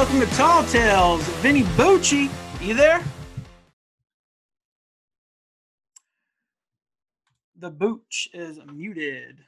Welcome 0.00 0.20
to 0.20 0.34
Tall 0.34 0.64
Tales. 0.64 1.22
Vinny 1.42 1.62
Bucci, 1.76 2.30
you 2.58 2.72
there? 2.72 3.04
The 7.58 7.70
Booch 7.70 8.26
is 8.32 8.58
muted. 8.72 9.40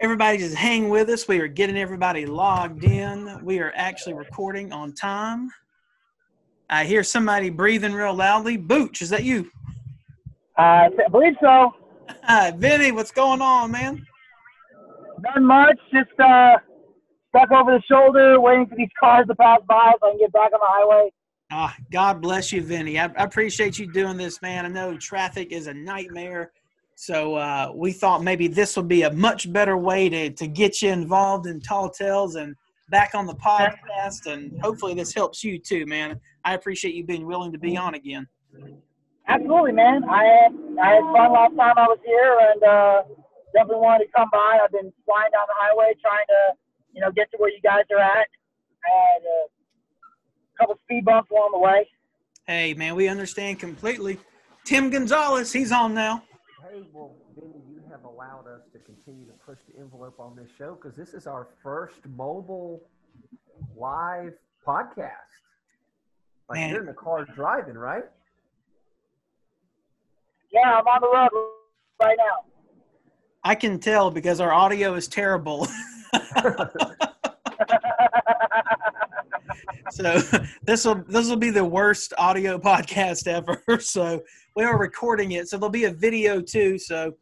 Everybody 0.00 0.36
just 0.36 0.54
hang 0.54 0.90
with 0.90 1.08
us. 1.08 1.26
We 1.26 1.40
are 1.40 1.48
getting 1.48 1.78
everybody 1.78 2.26
logged 2.26 2.84
in. 2.84 3.42
We 3.42 3.60
are 3.60 3.72
actually 3.74 4.12
recording 4.12 4.70
on 4.70 4.92
time. 4.92 5.48
I 6.68 6.84
hear 6.84 7.02
somebody 7.02 7.48
breathing 7.48 7.94
real 7.94 8.12
loudly. 8.12 8.58
Booch, 8.58 9.00
is 9.00 9.08
that 9.08 9.24
you? 9.24 9.50
Uh, 10.58 10.90
I 10.92 11.08
believe 11.10 11.36
so. 11.40 11.72
Hi, 12.24 12.50
Vinny, 12.58 12.92
what's 12.92 13.12
going 13.12 13.40
on, 13.40 13.70
man? 13.70 14.06
Not 15.20 15.40
much. 15.40 15.78
Just 15.90 16.20
uh, 16.20 16.58
stuck 17.34 17.50
over 17.50 17.72
the 17.72 17.82
shoulder, 17.90 18.40
waiting 18.40 18.66
for 18.66 18.76
these 18.76 18.88
cars 18.98 19.26
to 19.26 19.34
pass 19.34 19.60
by 19.68 19.92
so 20.00 20.08
I 20.08 20.10
can 20.10 20.18
get 20.20 20.32
back 20.32 20.52
on 20.52 20.60
the 20.60 20.66
highway. 20.66 21.10
Ah, 21.50 21.74
God 21.92 22.20
bless 22.20 22.52
you, 22.52 22.62
Vinny. 22.62 22.98
I, 22.98 23.06
I 23.06 23.24
appreciate 23.24 23.78
you 23.78 23.90
doing 23.92 24.16
this, 24.16 24.40
man. 24.42 24.64
I 24.64 24.68
know 24.68 24.96
traffic 24.96 25.52
is 25.52 25.66
a 25.66 25.74
nightmare. 25.74 26.52
So 26.96 27.34
uh, 27.34 27.72
we 27.74 27.92
thought 27.92 28.22
maybe 28.22 28.46
this 28.46 28.76
would 28.76 28.88
be 28.88 29.02
a 29.02 29.12
much 29.12 29.52
better 29.52 29.76
way 29.76 30.08
to, 30.08 30.30
to 30.30 30.46
get 30.46 30.80
you 30.80 30.90
involved 30.90 31.46
in 31.46 31.60
Tall 31.60 31.90
Tales 31.90 32.36
and 32.36 32.54
back 32.88 33.14
on 33.14 33.26
the 33.26 33.34
podcast. 33.34 34.26
And 34.26 34.52
hopefully 34.62 34.94
this 34.94 35.12
helps 35.12 35.42
you 35.42 35.58
too, 35.58 35.86
man. 35.86 36.20
I 36.44 36.54
appreciate 36.54 36.94
you 36.94 37.04
being 37.04 37.26
willing 37.26 37.52
to 37.52 37.58
be 37.58 37.76
on 37.76 37.94
again. 37.94 38.28
Absolutely, 39.26 39.72
man. 39.72 40.04
I 40.04 40.24
had 40.24 40.52
I 40.82 40.88
had 40.94 41.02
fun 41.02 41.32
last 41.32 41.56
time 41.56 41.74
I 41.78 41.86
was 41.88 41.98
here, 42.04 42.38
and 42.52 42.62
uh, 42.62 43.02
definitely 43.54 43.80
wanted 43.80 44.04
to 44.04 44.10
come 44.14 44.28
by. 44.30 44.60
I've 44.62 44.70
been 44.70 44.92
flying 45.06 45.32
down 45.32 45.46
the 45.48 45.56
highway 45.56 45.94
trying 46.02 46.26
to, 46.28 46.42
you 46.94 47.00
know, 47.00 47.10
get 47.10 47.30
to 47.32 47.36
where 47.38 47.50
you 47.50 47.60
guys 47.62 47.82
are 47.90 48.00
at. 48.00 48.26
I 48.84 48.90
had 48.90 49.22
a 49.22 49.44
uh, 49.44 49.48
couple 50.58 50.78
speed 50.84 51.04
bumps 51.04 51.30
along 51.30 51.50
the 51.52 51.58
way. 51.58 51.88
Hey, 52.46 52.74
man, 52.74 52.94
we 52.94 53.08
understand 53.08 53.58
completely. 53.58 54.18
Tim 54.64 54.90
Gonzalez, 54.90 55.52
he's 55.52 55.72
on 55.72 55.94
now. 55.94 56.22
Hey, 56.62 56.82
well, 56.92 57.14
Vinny, 57.34 57.62
you 57.68 57.82
have 57.90 58.04
allowed 58.04 58.46
us 58.46 58.62
to 58.72 58.78
continue 58.78 59.26
to 59.26 59.32
push 59.44 59.58
the 59.68 59.80
envelope 59.80 60.18
on 60.18 60.36
this 60.36 60.48
show 60.56 60.74
because 60.80 60.96
this 60.96 61.14
is 61.14 61.26
our 61.26 61.48
first 61.62 62.06
mobile 62.16 62.82
live 63.76 64.34
podcast. 64.66 65.10
Like 66.48 66.60
Man. 66.60 66.70
you're 66.70 66.80
in 66.80 66.86
the 66.86 66.92
car 66.92 67.24
driving, 67.24 67.74
right? 67.74 68.04
Yeah, 70.52 70.78
I'm 70.78 70.86
on 70.86 71.00
the 71.00 71.08
road 71.08 71.48
right 72.00 72.16
now. 72.16 72.50
I 73.42 73.54
can 73.54 73.78
tell 73.78 74.10
because 74.10 74.40
our 74.40 74.52
audio 74.52 74.94
is 74.94 75.08
terrible. 75.08 75.66
so 79.90 80.18
this 80.62 80.84
will 80.84 81.02
this 81.08 81.28
will 81.28 81.36
be 81.36 81.50
the 81.50 81.64
worst 81.64 82.12
audio 82.18 82.58
podcast 82.58 83.26
ever. 83.26 83.62
So 83.80 84.22
we 84.56 84.64
are 84.64 84.78
recording 84.78 85.32
it. 85.32 85.48
So 85.48 85.56
there'll 85.56 85.70
be 85.70 85.84
a 85.84 85.92
video 85.92 86.40
too. 86.40 86.78
So 86.78 87.12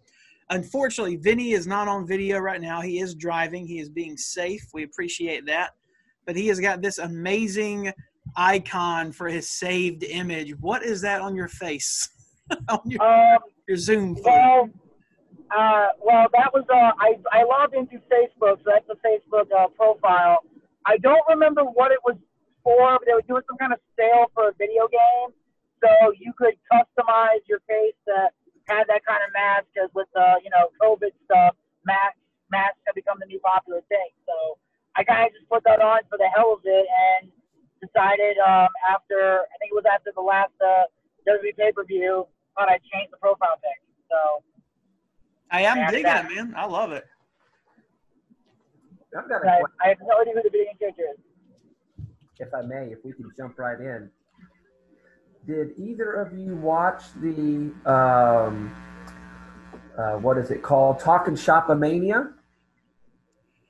unfortunately, 0.50 1.16
Vinny 1.16 1.52
is 1.52 1.66
not 1.66 1.88
on 1.88 2.06
video 2.06 2.38
right 2.38 2.60
now. 2.60 2.80
He 2.80 3.00
is 3.00 3.14
driving. 3.14 3.66
He 3.66 3.80
is 3.80 3.88
being 3.88 4.16
safe. 4.16 4.66
We 4.72 4.84
appreciate 4.84 5.46
that. 5.46 5.70
But 6.26 6.36
he 6.36 6.46
has 6.48 6.60
got 6.60 6.82
this 6.82 6.98
amazing 6.98 7.92
icon 8.36 9.12
for 9.12 9.28
his 9.28 9.50
saved 9.50 10.04
image. 10.04 10.52
What 10.60 10.84
is 10.84 11.00
that 11.02 11.20
on 11.20 11.34
your 11.34 11.48
face? 11.48 12.08
on 12.68 12.80
your, 12.84 13.02
um, 13.02 13.38
your 13.68 13.76
Zoom 13.76 14.14
Phone? 14.16 14.24
well, 14.24 14.70
uh, 15.52 15.92
well, 16.00 16.26
that 16.32 16.48
was 16.52 16.64
uh, 16.72 16.96
I 16.96 17.20
I 17.28 17.44
logged 17.44 17.76
into 17.76 18.00
Facebook, 18.08 18.64
so 18.64 18.66
that's 18.72 18.88
the 18.88 18.96
Facebook 19.04 19.52
uh, 19.52 19.68
profile. 19.76 20.40
I 20.86 20.96
don't 20.96 21.22
remember 21.28 21.62
what 21.62 21.92
it 21.92 22.00
was 22.04 22.16
for, 22.64 22.96
but 22.96 23.04
they 23.04 23.12
were 23.12 23.26
doing 23.28 23.44
some 23.44 23.60
kind 23.60 23.72
of 23.72 23.80
sale 23.92 24.32
for 24.32 24.48
a 24.48 24.54
video 24.56 24.88
game, 24.88 25.36
so 25.84 25.90
you 26.16 26.32
could 26.40 26.56
customize 26.72 27.44
your 27.44 27.60
face 27.68 27.92
to 28.08 28.32
have 28.72 28.88
that 28.88 29.04
kind 29.04 29.20
of 29.20 29.28
mask. 29.36 29.68
Because 29.74 29.92
with 29.92 30.08
the 30.16 30.40
you 30.40 30.48
know 30.48 30.72
COVID 30.80 31.12
stuff, 31.28 31.52
masks 31.84 32.24
masks 32.48 32.80
have 32.88 32.96
become 32.96 33.20
the 33.20 33.28
new 33.28 33.40
popular 33.44 33.84
thing. 33.92 34.08
So 34.24 34.56
I 34.96 35.04
kind 35.04 35.28
of 35.28 35.36
just 35.36 35.48
put 35.52 35.60
that 35.68 35.84
on 35.84 36.00
for 36.08 36.16
the 36.16 36.32
hell 36.32 36.56
of 36.56 36.64
it, 36.64 36.86
and 36.88 37.28
decided 37.84 38.40
um, 38.40 38.72
after 38.88 39.44
I 39.44 39.54
think 39.60 39.68
it 39.68 39.76
was 39.76 39.84
after 39.84 40.16
the 40.16 40.24
last 40.24 40.56
uh, 40.64 40.88
WWE 41.28 41.60
pay 41.60 41.76
per 41.76 41.84
view, 41.84 42.24
thought 42.56 42.72
I'd 42.72 42.80
change 42.88 43.12
the 43.12 43.20
profile 43.20 43.60
pic. 43.60 43.84
So. 44.08 44.40
I 45.52 45.60
am 45.62 45.86
digging 45.90 46.04
that- 46.04 46.30
it, 46.30 46.34
man. 46.34 46.54
I 46.56 46.66
love 46.66 46.92
it. 46.92 47.04
I've 49.16 49.28
got 49.28 49.44
a 49.44 49.48
I, 49.50 49.60
question, 49.60 49.76
I 49.84 49.88
have 49.88 49.98
no 50.00 50.20
idea 50.22 50.32
who 50.34 50.42
the 50.42 50.48
video 50.50 50.72
character 50.78 51.02
is. 51.12 52.06
if 52.40 52.54
I 52.54 52.62
may, 52.62 52.90
if 52.92 53.04
we 53.04 53.12
can 53.12 53.30
jump 53.36 53.58
right 53.58 53.78
in. 53.78 54.10
Did 55.46 55.72
either 55.76 56.12
of 56.14 56.32
you 56.38 56.56
watch 56.56 57.02
the 57.20 57.72
um, 57.84 58.74
uh, 59.98 60.12
what 60.14 60.38
is 60.38 60.50
it 60.50 60.62
called? 60.62 60.98
Talking 60.98 61.34
Shopomania 61.34 62.32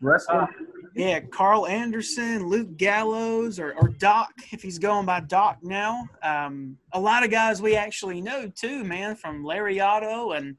wrestling. 0.00 0.38
Uh, 0.38 0.46
Yeah, 0.94 1.20
Karl 1.20 1.66
Anderson, 1.66 2.46
Luke 2.48 2.76
Gallows, 2.76 3.58
or, 3.58 3.72
or 3.72 3.88
Doc, 3.88 4.30
if 4.52 4.62
he's 4.62 4.78
going 4.78 5.06
by 5.06 5.20
Doc 5.20 5.58
now. 5.62 6.06
Um, 6.22 6.76
a 6.92 7.00
lot 7.00 7.24
of 7.24 7.30
guys 7.30 7.60
we 7.62 7.74
actually 7.74 8.20
know 8.20 8.46
too, 8.48 8.84
man, 8.84 9.16
from 9.16 9.42
Lariato 9.42 10.36
and 10.36 10.56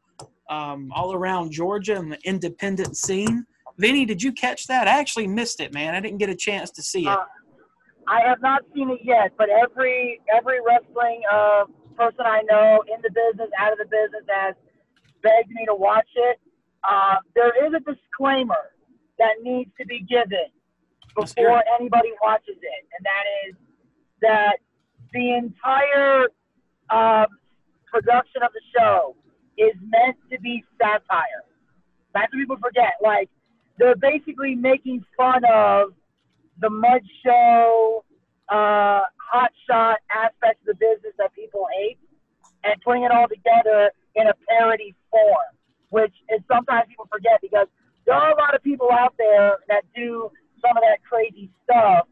um, 0.54 0.92
all 0.94 1.14
around 1.14 1.52
Georgia 1.52 1.96
and 1.96 2.12
the 2.12 2.20
independent 2.24 2.96
scene. 2.98 3.46
Vinny, 3.78 4.06
did 4.06 4.22
you 4.22 4.32
catch 4.32 4.68
that? 4.68 4.88
I 4.88 5.00
actually 5.00 5.28
missed 5.28 5.60
it, 5.60 5.74
man. 5.74 5.96
I 5.96 6.00
didn't 6.00 6.20
get 6.20 6.30
a 6.30 6.36
chance 6.36 6.70
to 6.72 6.84
see 6.84 7.04
it. 7.04 7.08
Uh, 7.08 7.26
I 8.08 8.22
have 8.28 8.42
not 8.42 8.62
seen 8.76 8.90
it 8.92 9.00
yet, 9.04 9.32
but 9.38 9.50
every 9.50 10.22
every 10.36 10.60
wrestling 10.66 11.22
uh, 11.32 11.64
person 11.98 12.26
I 12.26 12.42
know 12.44 12.84
in 12.94 13.02
the 13.02 13.10
business, 13.10 13.50
out 13.58 13.72
of 13.72 13.80
the 13.80 13.86
business, 13.86 14.26
has 14.28 14.56
begged 15.24 15.50
me 15.50 15.66
to 15.66 15.76
watch 15.76 16.10
it. 16.16 16.40
Uh, 16.88 17.16
there 17.34 17.66
is 17.66 17.74
a 17.74 17.80
disclaimer 17.80 18.76
that 19.18 19.42
needs 19.42 19.72
to 19.80 19.86
be 19.88 20.02
given 20.02 20.52
before 21.16 21.64
anybody 21.80 22.10
watches 22.22 22.58
it, 22.62 22.82
and 22.94 23.06
that 23.06 23.26
is 23.48 23.56
that 24.22 24.58
the 25.14 25.36
entire 25.36 26.28
um, 26.90 27.28
production 27.90 28.44
of 28.44 28.52
the 28.54 28.62
show 28.78 29.16
is 29.58 29.74
meant 29.82 30.18
to 30.32 30.40
be 30.40 30.64
satire. 30.80 31.44
That's 32.14 32.32
what 32.34 32.40
people 32.40 32.58
forget. 32.58 32.94
Like 33.02 33.30
they're 33.78 33.96
basically 33.96 34.56
making 34.56 35.04
fun 35.18 35.42
of 35.46 35.94
the 36.60 36.70
mud 36.70 37.02
show, 37.26 38.04
uh, 38.50 39.02
hot 39.18 39.52
shot 39.68 39.98
aspects 40.14 40.62
of 40.68 40.78
the 40.78 40.80
business 40.80 41.14
that 41.18 41.34
people 41.34 41.66
hate, 41.78 41.98
and 42.64 42.76
putting 42.82 43.04
it 43.04 43.12
all 43.12 43.28
together 43.28 43.92
in 44.16 44.28
a 44.28 44.34
parody 44.48 44.94
form, 45.10 45.52
which 45.90 46.14
is 46.30 46.42
sometimes 46.48 46.88
people 46.88 47.08
forget 47.12 47.42
because 47.42 47.68
there 48.06 48.16
are 48.16 48.32
a 48.32 48.38
lot 48.38 48.54
of 48.54 48.62
people 48.64 48.92
out 48.92 49.16
there 49.18 49.58
that 49.70 49.84
do 49.96 50.30
some 50.62 50.78
of 50.78 50.84
that 50.84 51.04
crazy 51.08 51.50
stuff, 51.64 52.08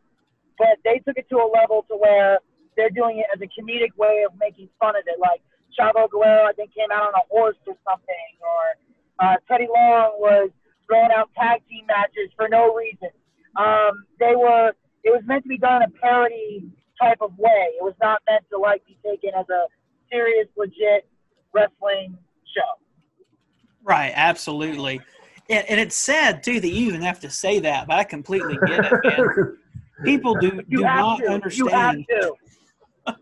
but 0.57 0.79
they 0.83 0.99
took 1.05 1.17
it 1.17 1.27
to 1.29 1.37
a 1.37 1.47
level 1.47 1.85
to 1.89 1.95
where 1.95 2.39
they're 2.75 2.89
doing 2.89 3.19
it 3.19 3.27
as 3.33 3.41
a 3.41 3.47
comedic 3.47 3.95
way 3.97 4.23
of 4.25 4.33
making 4.39 4.69
fun 4.79 4.95
of 4.95 5.03
it. 5.05 5.19
Like 5.19 5.41
Chavo 5.77 6.09
Guerrero, 6.09 6.45
I 6.45 6.53
think, 6.53 6.73
came 6.73 6.91
out 6.91 7.03
on 7.07 7.13
a 7.13 7.25
horse 7.29 7.55
or 7.67 7.75
something, 7.87 8.29
or 8.41 9.25
uh, 9.25 9.35
Teddy 9.47 9.67
Long 9.73 10.13
was 10.19 10.49
throwing 10.87 11.11
out 11.15 11.29
tag 11.37 11.61
team 11.69 11.85
matches 11.87 12.31
for 12.35 12.47
no 12.49 12.73
reason. 12.73 13.09
Um, 13.55 14.05
they 14.19 14.35
were. 14.35 14.71
It 15.03 15.09
was 15.09 15.21
meant 15.25 15.43
to 15.43 15.49
be 15.49 15.57
done 15.57 15.81
in 15.83 15.89
a 15.89 15.91
parody 15.99 16.63
type 17.01 17.17
of 17.21 17.31
way. 17.37 17.73
It 17.79 17.83
was 17.83 17.95
not 18.01 18.21
meant 18.29 18.43
to 18.51 18.57
like 18.59 18.85
be 18.85 18.97
taken 19.03 19.31
as 19.37 19.45
a 19.49 19.65
serious, 20.11 20.47
legit 20.55 21.07
wrestling 21.53 22.17
show. 22.55 22.81
Right, 23.83 24.11
absolutely. 24.15 25.01
And, 25.49 25.67
and 25.69 25.79
it's 25.79 25.95
sad 25.95 26.43
too 26.43 26.59
that 26.59 26.67
you 26.67 26.87
even 26.87 27.01
have 27.01 27.19
to 27.21 27.29
say 27.29 27.59
that, 27.59 27.87
but 27.87 27.97
I 27.97 28.03
completely 28.03 28.57
get 28.65 28.85
it, 28.85 28.93
man. 29.03 29.57
People 30.05 30.35
do 30.35 30.61
You 30.67 30.77
do 30.79 30.83
have 30.83 30.99
not 30.99 31.17
to. 31.19 31.27
understand. 31.27 32.05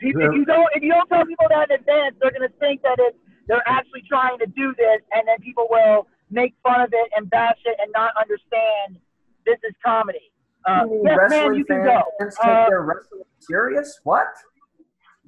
People, 0.00 0.22
if 0.22 0.32
you 0.34 0.44
don't, 0.44 0.68
if 0.74 0.82
you 0.82 0.90
don't 0.90 1.06
tell 1.08 1.26
people 1.26 1.46
that 1.50 1.70
in 1.70 1.80
advance, 1.80 2.16
they're 2.20 2.30
going 2.32 2.48
to 2.48 2.54
think 2.58 2.80
that 2.82 2.96
it's 2.98 3.16
they're 3.48 3.62
actually 3.66 4.02
trying 4.08 4.38
to 4.38 4.46
do 4.46 4.74
this, 4.78 5.00
and 5.12 5.26
then 5.28 5.38
people 5.40 5.66
will 5.70 6.06
make 6.30 6.54
fun 6.62 6.80
of 6.80 6.88
it 6.92 7.08
and 7.16 7.28
bash 7.28 7.58
it 7.64 7.76
and 7.82 7.90
not 7.92 8.12
understand 8.20 8.96
this 9.44 9.58
is 9.64 9.74
comedy. 9.84 10.32
Uh, 10.66 10.84
You 10.88 11.02
yes, 11.04 11.18
man, 11.30 11.54
you 11.54 11.64
can 11.64 11.84
go. 11.84 12.02
fans 12.18 12.36
take 12.36 12.46
Uh, 12.46 12.68
their 12.68 12.82
wrestling 12.82 13.22
serious? 13.40 14.00
What? 14.04 14.28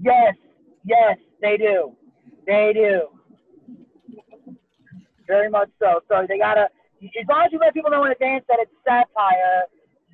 Yes, 0.01 0.35
yes, 0.85 1.17
they 1.41 1.57
do. 1.57 1.97
They 2.47 2.73
do. 2.75 3.09
Very 5.27 5.49
much 5.49 5.71
so. 5.79 6.01
So 6.09 6.27
they 6.29 6.39
gotta, 6.39 6.69
as 7.03 7.27
long 7.29 7.43
as 7.47 7.53
you 7.53 7.59
let 7.59 7.73
people 7.75 7.91
know 7.91 8.05
in 8.05 8.13
advance 8.13 8.45
that 8.49 8.59
it's 8.61 8.73
satire, 8.85 9.65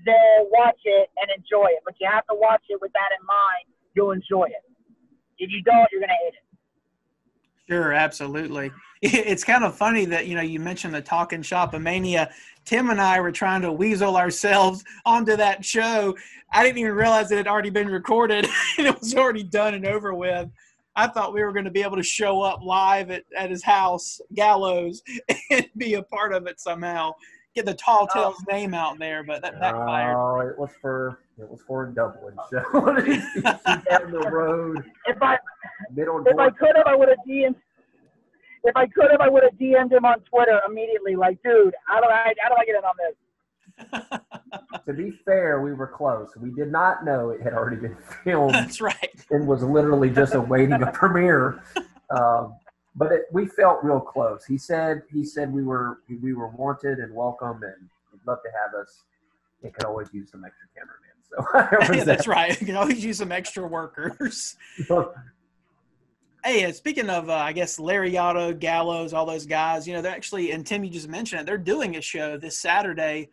they'll 0.07 0.47
watch 0.51 0.79
it 0.85 1.11
and 1.21 1.31
enjoy 1.37 1.67
it. 1.75 1.81
But 1.85 1.95
you 2.01 2.09
have 2.11 2.27
to 2.27 2.37
watch 2.37 2.63
it 2.69 2.79
with 2.81 2.93
that 2.93 3.11
in 3.19 3.25
mind. 3.27 3.67
You'll 3.99 4.13
enjoy 4.13 4.45
it. 4.45 4.63
If 5.39 5.51
you 5.51 5.61
don't, 5.65 5.89
you're 5.91 6.01
gonna 6.01 6.13
hate 6.13 6.35
it. 6.35 7.69
Sure, 7.69 7.93
absolutely. 7.93 8.71
It's 9.01 9.45
kind 9.45 9.63
of 9.63 9.77
funny 9.77 10.07
that 10.07 10.27
you 10.27 10.35
know 10.35 10.43
you 10.43 10.59
mentioned 10.59 10.93
the 10.93 11.01
talking 11.01 11.41
shop 11.43 11.73
of 11.73 11.83
mania. 11.83 12.31
Tim 12.65 12.91
and 12.91 13.01
I 13.01 13.21
were 13.21 13.31
trying 13.31 13.63
to 13.63 13.71
weasel 13.71 14.17
ourselves 14.17 14.83
onto 15.07 15.37
that 15.37 15.65
show. 15.65 16.17
I 16.53 16.65
didn't 16.65 16.79
even 16.79 16.95
realize 16.95 17.31
it 17.31 17.37
had 17.37 17.47
already 17.47 17.71
been 17.71 17.89
recorded 17.89 18.49
and 18.79 18.87
it 18.89 18.99
was 18.99 19.15
already 19.15 19.45
done 19.45 19.75
and 19.75 19.87
over 19.87 20.15
with. 20.15 20.49
I 20.97 21.07
thought 21.07 21.33
we 21.33 21.45
were 21.45 21.53
going 21.53 21.65
to 21.65 21.71
be 21.71 21.83
able 21.83 21.97
to 21.97 22.03
show 22.03 22.43
up 22.43 22.61
live 22.63 23.13
at, 23.13 23.23
at 23.37 23.51
his 23.51 23.63
house, 23.63 24.21
Gallows, 24.35 25.01
and 25.51 25.69
be 25.77 25.95
a 25.95 26.03
part 26.03 26.33
of 26.33 26.49
it 26.49 26.61
somehow. 26.61 27.15
Get 27.59 27.67
the 27.67 27.75
Tall 27.75 28.07
Tales 28.07 28.37
oh. 28.39 28.53
name 28.53 28.73
out 28.73 29.01
there, 29.01 29.25
but 29.25 29.43
that 29.43 29.59
backfired. 29.59 30.15
Oh, 30.17 30.39
it 30.49 30.57
was 30.57 30.71
for 30.81 31.19
it 31.41 31.51
was 31.51 31.61
for 31.67 31.89
a 31.89 31.93
Dublin 31.93 32.37
show. 32.49 32.63
down 33.91 34.13
the 34.13 34.31
road. 34.31 34.85
If 35.07 35.21
I 35.21 35.37
if 35.97 36.39
I 36.39 36.51
could 36.51 36.77
have, 36.77 36.87
I 36.87 36.95
would 36.95 37.09
have 37.09 37.19
DM'd. 37.29 37.57
If 38.63 38.77
I 38.77 38.87
could 38.87 39.11
have, 39.11 39.21
I 39.21 39.29
would 39.29 39.43
have 39.43 39.55
DM'd 39.55 39.93
him 39.93 40.05
on 40.05 40.21
Twitter 40.21 40.61
immediately. 40.69 41.17
Like, 41.17 41.43
dude, 41.43 41.75
how 41.89 42.01
do 42.01 42.07
I 42.07 42.33
how 42.41 42.51
do 42.51 42.55
I 42.61 42.65
get 42.65 42.77
in 42.77 42.85
on 42.85 42.95
this? 43.01 44.21
to 44.87 44.93
be 44.93 45.11
fair, 45.25 45.61
we 45.61 45.73
were 45.73 45.89
close. 45.89 46.31
We 46.37 46.53
did 46.53 46.71
not 46.71 47.05
know 47.05 47.31
it 47.31 47.43
had 47.43 47.55
already 47.55 47.79
been 47.79 47.97
filmed. 48.23 48.55
That's 48.55 48.81
right. 48.81 49.27
And 49.33 49.49
was 49.49 49.65
literally 49.65 50.11
just 50.11 50.37
awaiting 50.37 50.81
a 50.81 50.93
premiere. 50.93 51.61
Um, 52.11 52.55
but 52.99 53.13
it, 53.13 53.23
we 53.33 53.47
felt 53.47 53.83
real 53.83 54.01
close. 54.01 54.45
He 54.45 54.59
said 54.59 55.03
he 55.11 55.25
said 55.25 55.53
we 55.53 55.63
were 55.63 56.01
we 56.23 56.35
were 56.35 56.49
wanted 56.49 56.99
and 56.99 57.15
welcome, 57.15 57.63
and 57.63 57.89
he'd 58.13 58.21
love 58.27 58.39
to 58.43 58.51
have 58.51 58.75
us. 58.81 59.05
It 59.63 59.75
could 59.75 59.85
always 59.85 60.09
use 60.13 60.31
some 60.31 60.45
extra 60.45 60.69
cameramen. 60.77 61.89
So 61.89 61.95
yeah, 61.95 62.05
that's 62.05 62.27
right. 62.27 62.59
You 62.61 62.67
can 62.67 62.77
always 62.77 63.05
use 63.05 63.19
some 63.19 63.33
extra 63.33 63.67
workers. 63.67 64.57
hey, 66.45 66.73
speaking 66.73 67.11
of, 67.11 67.29
uh, 67.29 67.35
I 67.35 67.53
guess 67.53 67.79
Lariato, 67.79 68.59
Gallows, 68.59 69.13
all 69.13 69.27
those 69.27 69.47
guys, 69.47 69.87
you 69.87 69.95
know, 69.95 70.03
they're 70.03 70.13
actually, 70.13 70.53
and 70.53 70.67
Tim, 70.67 70.85
you 70.85 70.91
just 70.91 71.09
mentioned 71.09 71.41
it, 71.41 71.47
they're 71.47 71.59
doing 71.59 71.97
a 71.97 72.01
show 72.01 72.37
this 72.37 72.57
Saturday 72.57 73.31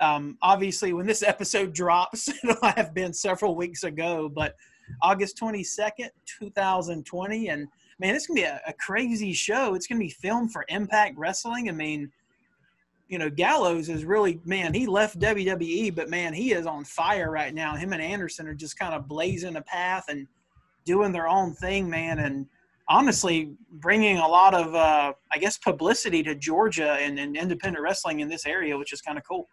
um, 0.00 0.36
obviously, 0.42 0.92
when 0.92 1.06
this 1.06 1.22
episode 1.26 1.72
drops, 1.72 2.28
it'll 2.28 2.70
have 2.70 2.94
been 2.94 3.12
several 3.12 3.54
weeks 3.54 3.84
ago, 3.84 4.28
but 4.28 4.54
August 5.02 5.38
22nd, 5.40 6.10
2020. 6.26 7.48
And 7.48 7.68
man, 7.98 8.14
it's 8.14 8.26
to 8.26 8.32
be 8.32 8.42
a, 8.42 8.60
a, 8.66 8.72
crazy 8.72 9.32
show. 9.32 9.74
It's 9.74 9.86
going 9.86 9.98
to 9.98 10.04
be 10.04 10.10
filmed 10.10 10.52
for 10.52 10.64
Impact 10.68 11.16
Wrestling. 11.16 11.68
I 11.68 11.72
mean, 11.72 12.10
you 13.08 13.18
know, 13.18 13.30
Gallows 13.30 13.88
is 13.88 14.04
really, 14.04 14.40
man, 14.44 14.74
he 14.74 14.86
left 14.86 15.18
WWE, 15.18 15.94
but 15.94 16.10
man, 16.10 16.34
he 16.34 16.52
is 16.52 16.66
on 16.66 16.84
fire 16.84 17.30
right 17.30 17.54
now. 17.54 17.76
Him 17.76 17.92
and 17.92 18.02
Anderson 18.02 18.46
are 18.48 18.54
just 18.54 18.78
kind 18.78 18.94
of 18.94 19.08
blazing 19.08 19.56
a 19.56 19.62
path 19.62 20.04
and 20.08 20.26
doing 20.84 21.12
their 21.12 21.28
own 21.28 21.54
thing, 21.54 21.88
man. 21.88 22.18
And 22.18 22.46
honestly, 22.88 23.52
bringing 23.70 24.18
a 24.18 24.26
lot 24.26 24.54
of, 24.54 24.74
uh, 24.74 25.12
I 25.32 25.38
guess, 25.38 25.56
publicity 25.56 26.22
to 26.24 26.34
Georgia 26.34 26.92
and, 27.00 27.18
and 27.18 27.36
independent 27.36 27.82
wrestling 27.82 28.20
in 28.20 28.28
this 28.28 28.44
area, 28.44 28.76
which 28.76 28.92
is 28.92 29.00
kind 29.00 29.18
of 29.18 29.24
cool 29.24 29.48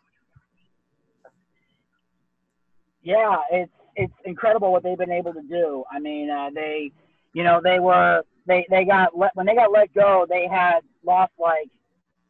yeah, 3.03 3.35
it's 3.51 3.71
it's 3.95 4.13
incredible 4.25 4.71
what 4.71 4.81
they've 4.81 4.97
been 4.97 5.11
able 5.11 5.33
to 5.33 5.43
do. 5.43 5.83
I 5.91 5.99
mean, 5.99 6.29
uh, 6.29 6.49
they, 6.53 6.91
you 7.33 7.43
know, 7.43 7.61
they 7.63 7.79
were 7.79 8.23
they 8.45 8.65
they 8.69 8.85
got 8.85 9.17
let 9.17 9.35
when 9.35 9.45
they 9.45 9.55
got 9.55 9.71
let 9.71 9.93
go, 9.93 10.25
they 10.29 10.47
had 10.47 10.79
lost 11.05 11.33
like 11.39 11.69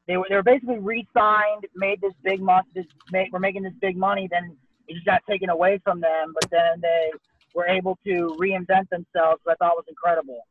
they 0.08 0.18
were 0.18 0.26
they 0.30 0.36
were 0.36 0.44
basically 0.44 0.80
re-signed, 0.80 1.66
made 1.76 2.02
this 2.02 2.14
big 2.24 2.42
money, 2.42 2.68
this 2.76 2.86
made, 3.12 3.32
were 3.32 3.40
making 3.40 3.64
this 3.64 3.74
big 3.82 3.98
money, 3.98 4.28
then 4.30 4.56
it 4.88 4.94
just 4.94 5.06
got 5.06 5.22
taken 5.30 5.50
away 5.50 5.80
from 5.84 6.02
them. 6.02 6.34
But 6.34 6.50
then 6.52 6.82
they 6.82 7.12
were 7.56 7.68
able 7.68 7.98
to 8.06 8.36
reinvent 8.40 8.90
themselves, 8.90 9.42
which 9.44 9.54
I 9.54 9.56
thought 9.56 9.76
was 9.76 9.86
incredible. 9.88 10.46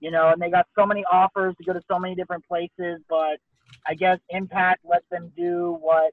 You 0.00 0.10
know, 0.10 0.28
and 0.28 0.40
they 0.40 0.50
got 0.50 0.66
so 0.78 0.86
many 0.86 1.04
offers 1.10 1.54
to 1.56 1.64
go 1.64 1.72
to 1.72 1.82
so 1.90 1.98
many 1.98 2.14
different 2.14 2.46
places, 2.46 3.00
but 3.08 3.38
I 3.86 3.94
guess 3.94 4.18
Impact 4.30 4.80
let 4.84 5.02
them 5.10 5.32
do 5.36 5.78
what 5.80 6.12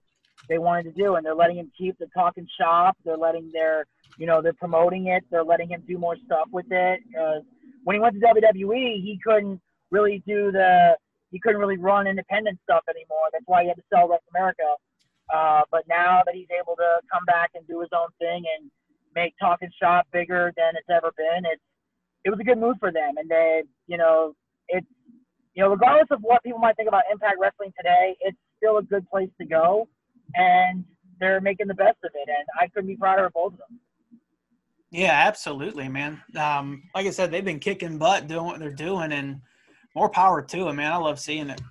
they 0.50 0.58
wanted 0.58 0.84
to 0.84 0.92
do, 0.92 1.16
and 1.16 1.26
they're 1.26 1.36
letting 1.36 1.58
him 1.58 1.72
keep 1.78 1.98
the 1.98 2.08
talking 2.08 2.48
shop. 2.60 2.98
They're 3.04 3.18
letting 3.18 3.52
their, 3.52 3.86
you 4.18 4.26
know, 4.26 4.42
they're 4.42 4.54
promoting 4.54 5.08
it. 5.08 5.24
They're 5.30 5.44
letting 5.44 5.70
him 5.70 5.84
do 5.88 5.98
more 5.98 6.16
stuff 6.26 6.48
with 6.52 6.66
it. 6.72 7.02
Because 7.08 7.44
when 7.86 7.96
he 7.96 8.00
went 8.02 8.20
to 8.20 8.22
WWE, 8.22 9.02
he 9.02 9.20
couldn't 9.24 9.62
really 9.92 10.22
do 10.28 10.52
the, 10.52 10.98
he 11.32 11.40
couldn't 11.40 11.62
really 11.62 11.78
run 11.78 12.08
independent 12.08 12.60
stuff 12.64 12.84
anymore. 12.90 13.30
That's 13.32 13.46
why 13.46 13.62
he 13.62 13.70
had 13.70 13.78
to 13.78 13.88
sell 13.94 14.10
Wrestle 14.10 14.34
America. 14.34 14.66
Uh, 15.34 15.62
but 15.72 15.84
now 15.88 16.22
that 16.26 16.34
he's 16.34 16.50
able 16.50 16.76
to 16.76 17.00
come 17.12 17.26
back 17.26 17.52
and 17.54 17.66
do 17.68 17.80
his 17.82 17.90
own 17.94 18.10
thing 18.20 18.44
and 18.58 18.70
make 19.16 19.34
Talking 19.40 19.70
Shop 19.82 20.08
bigger 20.12 20.52
than 20.58 20.74
it's 20.76 20.90
ever 20.90 21.12
been, 21.16 21.46
it's 21.46 21.62
it 22.26 22.32
was 22.32 22.40
a 22.40 22.44
good 22.44 22.58
move 22.58 22.78
for 22.80 22.92
them. 22.92 23.18
And 23.18 23.30
they, 23.30 23.64
you 23.88 23.98
know, 23.98 24.34
it's 24.68 24.88
you 25.54 25.64
know, 25.64 25.70
regardless 25.70 26.08
of 26.12 26.22
what 26.22 26.44
people 26.44 26.60
might 26.60 26.76
think 26.76 26.90
about 26.90 27.04
Impact 27.12 27.38
Wrestling 27.40 27.72
today, 27.78 28.18
it's 28.22 28.38
still 28.58 28.78
a 28.78 28.84
good 28.84 29.08
place 29.10 29.30
to 29.40 29.46
go 29.46 29.88
and 30.34 30.84
they're 31.20 31.40
making 31.40 31.68
the 31.68 31.74
best 31.74 31.98
of 32.04 32.12
it. 32.14 32.28
And 32.28 32.46
I 32.60 32.68
couldn't 32.68 32.88
be 32.88 32.98
prouder 32.98 33.26
of 33.26 33.34
both 33.34 33.54
of 33.54 33.60
them. 33.60 33.80
Yeah, 34.96 35.12
absolutely, 35.28 35.90
man. 35.90 36.22
Um, 36.38 36.84
like 36.96 37.06
I 37.06 37.10
said, 37.10 37.30
they've 37.30 37.44
been 37.44 37.60
kicking 37.60 37.98
butt 37.98 38.28
doing 38.28 38.46
what 38.46 38.60
they're 38.60 38.72
doing, 38.72 39.12
and 39.12 39.42
more 39.94 40.08
power 40.08 40.42
to 40.42 40.64
them, 40.64 40.78
man. 40.78 40.94
I 40.94 40.96
love 40.96 41.20
seeing 41.20 41.50
it. 41.50 41.62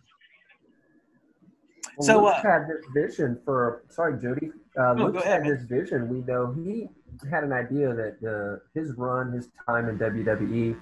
Well, 1.97 2.07
so 2.07 2.25
Luke 2.25 2.35
uh, 2.35 2.43
had 2.43 2.67
this 2.69 2.85
vision 2.93 3.41
for. 3.43 3.85
Sorry, 3.89 4.21
Jody. 4.21 4.51
Uh, 4.79 4.95
oh, 4.99 5.07
Luke 5.07 5.25
had 5.25 5.43
this 5.43 5.63
vision. 5.63 6.11
We 6.11 6.21
know 6.21 6.53
he 6.53 6.89
had 7.31 7.45
an 7.45 7.53
idea 7.53 7.95
that 7.95 8.19
uh, 8.23 8.79
his 8.79 8.93
run, 8.99 9.33
his 9.33 9.49
time 9.67 9.89
in 9.89 9.99
WWE, 9.99 10.79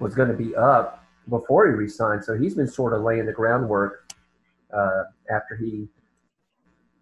was 0.00 0.14
going 0.14 0.28
to 0.28 0.34
be 0.34 0.56
up 0.56 1.04
before 1.28 1.66
he 1.66 1.74
resigned. 1.74 2.24
So 2.24 2.38
he's 2.38 2.54
been 2.54 2.68
sort 2.68 2.94
of 2.94 3.02
laying 3.02 3.26
the 3.26 3.32
groundwork 3.32 4.10
uh, 4.72 5.02
after 5.30 5.56
he 5.56 5.88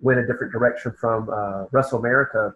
went 0.00 0.18
a 0.18 0.26
different 0.26 0.52
direction 0.52 0.92
from 0.98 1.30
uh, 1.30 1.66
Wrestle 1.70 2.00
America 2.00 2.54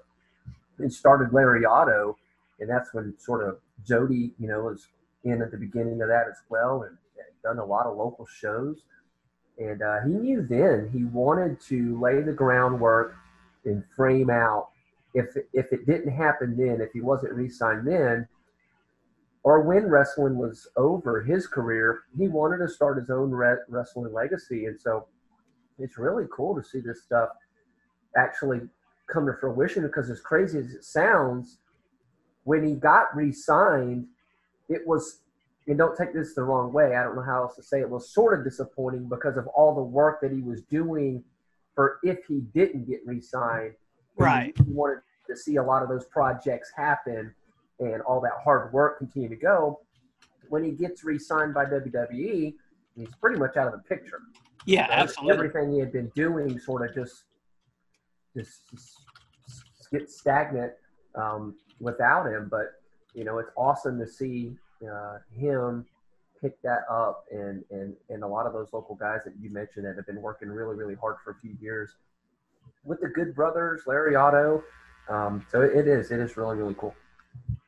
and 0.78 0.92
started 0.92 1.30
Lariato, 1.30 2.14
and 2.60 2.68
that's 2.68 2.92
when 2.92 3.14
sort 3.18 3.48
of 3.48 3.58
Jody, 3.86 4.32
you 4.38 4.48
know, 4.48 4.60
was 4.60 4.88
in 5.24 5.42
at 5.42 5.50
the 5.50 5.56
beginning 5.56 6.00
of 6.02 6.08
that 6.08 6.26
as 6.28 6.38
well, 6.48 6.82
and 6.82 6.96
done 7.42 7.58
a 7.58 7.64
lot 7.64 7.86
of 7.86 7.96
local 7.96 8.26
shows. 8.26 8.82
And 9.58 9.82
uh, 9.82 10.00
he 10.06 10.12
knew 10.12 10.42
then 10.42 10.90
he 10.92 11.04
wanted 11.04 11.60
to 11.62 12.00
lay 12.00 12.20
the 12.22 12.32
groundwork 12.32 13.16
and 13.64 13.82
frame 13.96 14.30
out. 14.30 14.68
If 15.14 15.26
if 15.52 15.72
it 15.72 15.86
didn't 15.86 16.12
happen 16.12 16.56
then, 16.56 16.80
if 16.80 16.92
he 16.92 17.00
wasn't 17.00 17.32
re-signed 17.32 17.86
then, 17.86 18.28
or 19.42 19.62
when 19.62 19.86
wrestling 19.86 20.36
was 20.36 20.68
over 20.76 21.22
his 21.22 21.46
career, 21.46 22.02
he 22.16 22.28
wanted 22.28 22.58
to 22.58 22.68
start 22.68 22.98
his 22.98 23.10
own 23.10 23.30
re- 23.30 23.56
wrestling 23.68 24.12
legacy. 24.12 24.66
And 24.66 24.78
so 24.80 25.06
it's 25.78 25.98
really 25.98 26.26
cool 26.30 26.54
to 26.54 26.62
see 26.62 26.80
this 26.80 27.02
stuff 27.02 27.30
actually 28.16 28.60
come 29.10 29.26
to 29.26 29.32
fruition 29.32 29.82
because 29.82 30.10
as 30.10 30.20
crazy 30.20 30.58
as 30.58 30.72
it 30.72 30.84
sounds, 30.84 31.58
when 32.44 32.66
he 32.66 32.74
got 32.74 33.14
re-signed, 33.16 34.06
it 34.68 34.86
was 34.86 35.20
and 35.68 35.76
don't 35.76 35.96
take 35.96 36.14
this 36.14 36.34
the 36.34 36.42
wrong 36.42 36.72
way, 36.72 36.96
I 36.96 37.02
don't 37.02 37.14
know 37.14 37.22
how 37.22 37.42
else 37.42 37.56
to 37.56 37.62
say 37.62 37.80
it, 37.80 37.88
was 37.88 38.10
sort 38.10 38.38
of 38.38 38.44
disappointing 38.44 39.06
because 39.06 39.36
of 39.36 39.46
all 39.48 39.74
the 39.74 39.82
work 39.82 40.20
that 40.22 40.32
he 40.32 40.40
was 40.40 40.62
doing 40.62 41.22
for 41.74 41.98
if 42.02 42.24
he 42.26 42.40
didn't 42.54 42.88
get 42.88 43.00
re-signed. 43.04 43.74
Right. 44.16 44.56
He 44.56 44.72
wanted 44.72 45.00
to 45.28 45.36
see 45.36 45.56
a 45.56 45.62
lot 45.62 45.82
of 45.82 45.90
those 45.90 46.06
projects 46.06 46.72
happen 46.74 47.34
and 47.80 48.00
all 48.02 48.20
that 48.22 48.32
hard 48.42 48.72
work 48.72 48.98
continue 48.98 49.28
to 49.28 49.36
go. 49.36 49.80
When 50.48 50.64
he 50.64 50.70
gets 50.70 51.04
re-signed 51.04 51.52
by 51.52 51.66
WWE, 51.66 52.54
he's 52.96 53.14
pretty 53.20 53.38
much 53.38 53.56
out 53.58 53.66
of 53.66 53.74
the 53.74 53.86
picture. 53.86 54.22
Yeah, 54.64 54.86
absolutely. 54.90 55.34
Everything 55.34 55.72
he 55.72 55.78
had 55.78 55.92
been 55.92 56.10
doing 56.14 56.58
sort 56.58 56.88
of 56.88 56.94
just 56.94 57.24
just, 58.38 58.60
get 59.90 60.10
stagnant 60.10 60.72
um, 61.14 61.54
without 61.80 62.26
him. 62.26 62.48
But 62.50 62.72
you 63.14 63.24
know, 63.24 63.38
it's 63.38 63.50
awesome 63.56 63.98
to 63.98 64.06
see 64.06 64.54
uh, 64.82 65.18
him 65.34 65.86
pick 66.40 66.60
that 66.62 66.82
up, 66.90 67.24
and 67.30 67.64
and 67.70 67.94
and 68.10 68.22
a 68.22 68.26
lot 68.26 68.46
of 68.46 68.52
those 68.52 68.68
local 68.72 68.94
guys 68.94 69.20
that 69.24 69.34
you 69.40 69.50
mentioned 69.50 69.86
that 69.86 69.96
have 69.96 70.06
been 70.06 70.22
working 70.22 70.48
really 70.48 70.76
really 70.76 70.94
hard 70.94 71.16
for 71.24 71.30
a 71.32 71.34
few 71.36 71.56
years 71.60 71.96
with 72.84 73.00
the 73.00 73.08
Good 73.08 73.34
Brothers, 73.34 73.82
Lariato. 73.86 74.62
Um, 75.08 75.44
so 75.50 75.62
it 75.62 75.86
is 75.88 76.10
it 76.10 76.20
is 76.20 76.36
really 76.36 76.56
really 76.56 76.74
cool. 76.74 76.94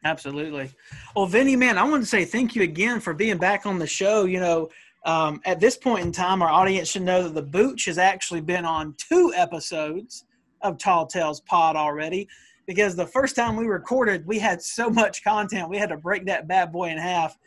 Absolutely. 0.05 0.71
Well, 1.15 1.27
Vinny, 1.27 1.57
man, 1.57 1.77
I 1.77 1.85
want 1.85 2.03
to 2.03 2.09
say 2.09 2.25
thank 2.25 2.57
you 2.57 2.63
again 2.63 3.01
for 3.01 3.13
being 3.13 3.37
back 3.37 3.67
on 3.67 3.79
the 3.79 3.87
show. 3.87 4.25
You 4.25 4.41
know, 4.41 4.71
um, 5.05 5.41
at 5.45 5.61
this 5.61 5.77
point 5.77 6.05
in 6.05 6.13
time, 6.13 6.43
our 6.43 6.49
audience 6.49 6.89
should 6.89 7.03
know 7.03 7.23
that 7.23 7.35
the 7.35 7.43
Booch 7.43 7.85
has 7.87 7.99
actually 7.99 8.41
been 8.41 8.65
on 8.65 8.95
two 8.97 9.33
episodes 9.37 10.25
of 10.63 10.79
Tall 10.79 11.07
Tales 11.07 11.41
Pod 11.41 11.77
already 11.77 12.29
because 12.67 12.95
the 12.95 13.07
first 13.07 13.35
time 13.35 13.57
we 13.57 13.67
recorded, 13.67 14.27
we 14.27 14.39
had 14.39 14.63
so 14.63 14.89
much 14.91 15.25
content, 15.25 15.69
we 15.69 15.77
had 15.77 15.89
to 15.89 15.97
break 15.97 16.27
that 16.27 16.47
bad 16.47 16.73
boy 16.73 16.91
in 16.91 16.99
half. 16.99 17.39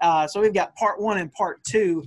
Uh, 0.00 0.26
so 0.26 0.40
we've 0.40 0.54
got 0.54 0.74
part 0.76 1.00
one 1.00 1.18
and 1.18 1.30
part 1.32 1.62
two. 1.64 2.04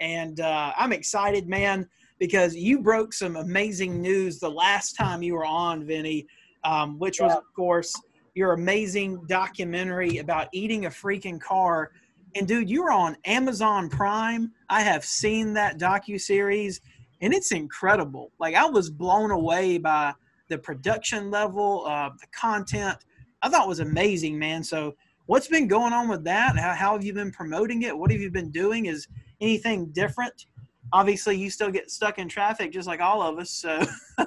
And 0.00 0.40
uh, 0.40 0.72
I'm 0.76 0.92
excited, 0.92 1.48
man, 1.48 1.88
because 2.18 2.56
you 2.56 2.80
broke 2.80 3.12
some 3.12 3.36
amazing 3.36 4.00
news 4.00 4.38
the 4.38 4.50
last 4.50 4.94
time 4.94 5.22
you 5.22 5.34
were 5.34 5.44
on, 5.44 5.84
Vinny, 5.84 6.26
um, 6.64 6.98
which 6.98 7.20
was, 7.20 7.32
of 7.32 7.44
course, 7.54 7.94
your 8.34 8.52
amazing 8.52 9.22
documentary 9.26 10.18
about 10.18 10.48
eating 10.52 10.86
a 10.86 10.90
freaking 10.90 11.40
car 11.40 11.90
and 12.36 12.48
dude, 12.48 12.68
you're 12.68 12.90
on 12.90 13.16
Amazon 13.24 13.88
Prime. 13.88 14.50
I 14.68 14.82
have 14.82 15.04
seen 15.04 15.54
that 15.54 15.78
docu 15.78 16.20
series, 16.20 16.80
and 17.24 17.34
it's 17.34 17.52
incredible. 17.52 18.30
Like 18.38 18.54
I 18.54 18.66
was 18.66 18.90
blown 18.90 19.30
away 19.30 19.78
by 19.78 20.12
the 20.48 20.58
production 20.58 21.30
level, 21.30 21.84
uh, 21.86 22.10
the 22.20 22.26
content. 22.38 22.98
I 23.42 23.48
thought 23.48 23.66
was 23.66 23.80
amazing, 23.80 24.38
man. 24.38 24.62
So 24.62 24.94
what's 25.26 25.48
been 25.48 25.66
going 25.66 25.92
on 25.92 26.08
with 26.08 26.22
that? 26.24 26.56
How, 26.56 26.72
how 26.74 26.92
have 26.92 27.04
you 27.04 27.14
been 27.14 27.32
promoting 27.32 27.82
it? 27.82 27.96
What 27.96 28.10
have 28.10 28.20
you 28.20 28.30
been 28.30 28.50
doing? 28.50 28.86
Is 28.86 29.08
anything 29.40 29.86
different? 29.86 30.46
Obviously, 30.92 31.36
you 31.36 31.50
still 31.50 31.70
get 31.70 31.90
stuck 31.90 32.18
in 32.18 32.28
traffic 32.28 32.72
just 32.72 32.86
like 32.86 33.00
all 33.00 33.22
of 33.22 33.38
us. 33.38 33.50
So 33.50 33.78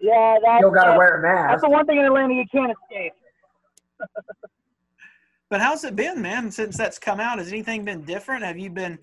Yeah, 0.00 0.36
that's, 0.44 0.58
Still 0.60 0.70
got 0.70 0.84
to 0.84 0.92
uh, 0.92 0.98
wear 0.98 1.18
a 1.18 1.22
mask. 1.22 1.50
that's 1.50 1.62
the 1.62 1.70
one 1.70 1.86
thing 1.86 1.98
in 1.98 2.04
Atlanta 2.04 2.34
you 2.34 2.44
can't 2.52 2.70
escape. 2.70 3.12
But 5.48 5.60
how's 5.60 5.84
it 5.84 5.96
been, 5.96 6.20
man, 6.20 6.50
since 6.50 6.76
that's 6.76 6.98
come 6.98 7.20
out? 7.20 7.38
Has 7.38 7.48
anything 7.48 7.84
been 7.84 8.02
different? 8.02 8.44
Have 8.44 8.58
you 8.58 8.68
been, 8.68 8.98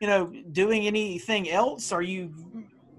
you 0.00 0.06
know, 0.06 0.32
doing 0.52 0.86
anything 0.86 1.50
else? 1.50 1.92
Are 1.92 2.02
you 2.02 2.32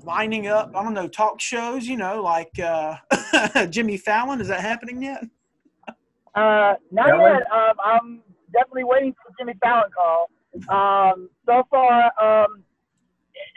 lining 0.03 0.47
up, 0.47 0.71
I 0.75 0.83
don't 0.83 0.93
know, 0.93 1.07
talk 1.07 1.39
shows, 1.41 1.85
you 1.87 1.97
know, 1.97 2.21
like 2.21 2.57
uh, 2.59 2.95
Jimmy 3.69 3.97
Fallon? 3.97 4.39
Is 4.39 4.47
that 4.47 4.61
happening 4.61 5.01
yet? 5.01 5.23
Uh, 6.35 6.75
not 6.91 7.07
That 7.07 7.19
one? 7.19 7.31
yet. 7.33 7.51
Um, 7.51 7.73
I'm 7.83 8.21
definitely 8.53 8.83
waiting 8.85 9.13
for 9.13 9.33
Jimmy 9.37 9.53
Fallon 9.61 9.89
call. 9.95 10.29
Um, 10.69 11.29
so 11.45 11.63
far, 11.69 12.05
um, 12.21 12.63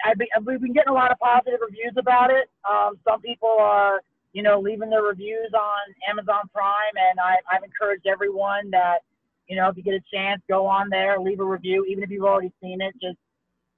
I've 0.06 0.16
been, 0.16 0.28
we've 0.44 0.60
been 0.60 0.72
getting 0.72 0.90
a 0.90 0.94
lot 0.94 1.10
of 1.12 1.18
positive 1.18 1.60
reviews 1.60 1.94
about 1.98 2.30
it. 2.30 2.48
Um, 2.68 2.94
some 3.06 3.20
people 3.20 3.56
are, 3.60 4.00
you 4.32 4.42
know, 4.42 4.58
leaving 4.58 4.90
their 4.90 5.02
reviews 5.02 5.50
on 5.54 5.94
Amazon 6.08 6.48
Prime, 6.52 6.96
and 7.10 7.20
I, 7.20 7.36
I've 7.54 7.62
encouraged 7.62 8.06
everyone 8.06 8.70
that, 8.70 9.00
you 9.48 9.56
know, 9.56 9.68
if 9.68 9.76
you 9.76 9.82
get 9.82 9.94
a 9.94 10.02
chance, 10.12 10.40
go 10.48 10.66
on 10.66 10.88
there, 10.88 11.20
leave 11.20 11.40
a 11.40 11.44
review, 11.44 11.84
even 11.88 12.02
if 12.02 12.10
you've 12.10 12.24
already 12.24 12.52
seen 12.62 12.80
it. 12.80 12.94
Just 13.00 13.18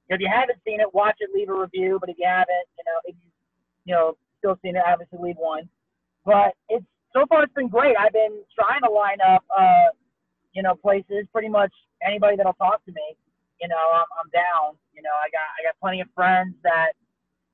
if 0.09 0.21
you 0.21 0.29
haven't 0.33 0.59
seen 0.67 0.81
it, 0.81 0.93
watch 0.95 1.17
it, 1.21 1.31
leave 1.35 1.49
a 1.49 1.55
review. 1.55 1.99
But 2.01 2.11
if 2.11 2.17
you 2.19 2.27
haven't, 2.27 2.67
you 2.79 2.85
know, 2.87 2.99
if 3.05 3.17
you, 3.21 3.31
you 3.85 3.95
know, 3.95 4.17
still 4.39 4.59
seen 4.63 4.77
it, 4.77 4.83
obviously 4.87 5.19
leave 5.21 5.37
one. 5.37 5.69
But 6.25 6.55
it's 6.69 6.85
so 7.13 7.25
far 7.27 7.45
it's 7.45 7.55
been 7.55 7.69
great. 7.69 7.97
I've 7.99 8.13
been 8.13 8.43
trying 8.59 8.83
to 8.83 8.91
line 8.91 9.19
up, 9.27 9.45
uh, 9.57 9.91
you 10.53 10.63
know, 10.63 10.75
places. 10.75 11.27
Pretty 11.33 11.49
much 11.49 11.73
anybody 12.07 12.37
that'll 12.37 12.55
talk 12.55 12.85
to 12.85 12.93
me, 12.93 13.17
you 13.61 13.69
know, 13.69 13.77
I'm, 13.95 14.07
I'm 14.21 14.31
down. 14.33 14.77
You 14.95 15.03
know, 15.03 15.15
I 15.25 15.29
got 15.31 15.47
I 15.59 15.67
got 15.67 15.81
plenty 15.81 16.01
of 16.01 16.09
friends 16.15 16.55
that, 16.63 16.93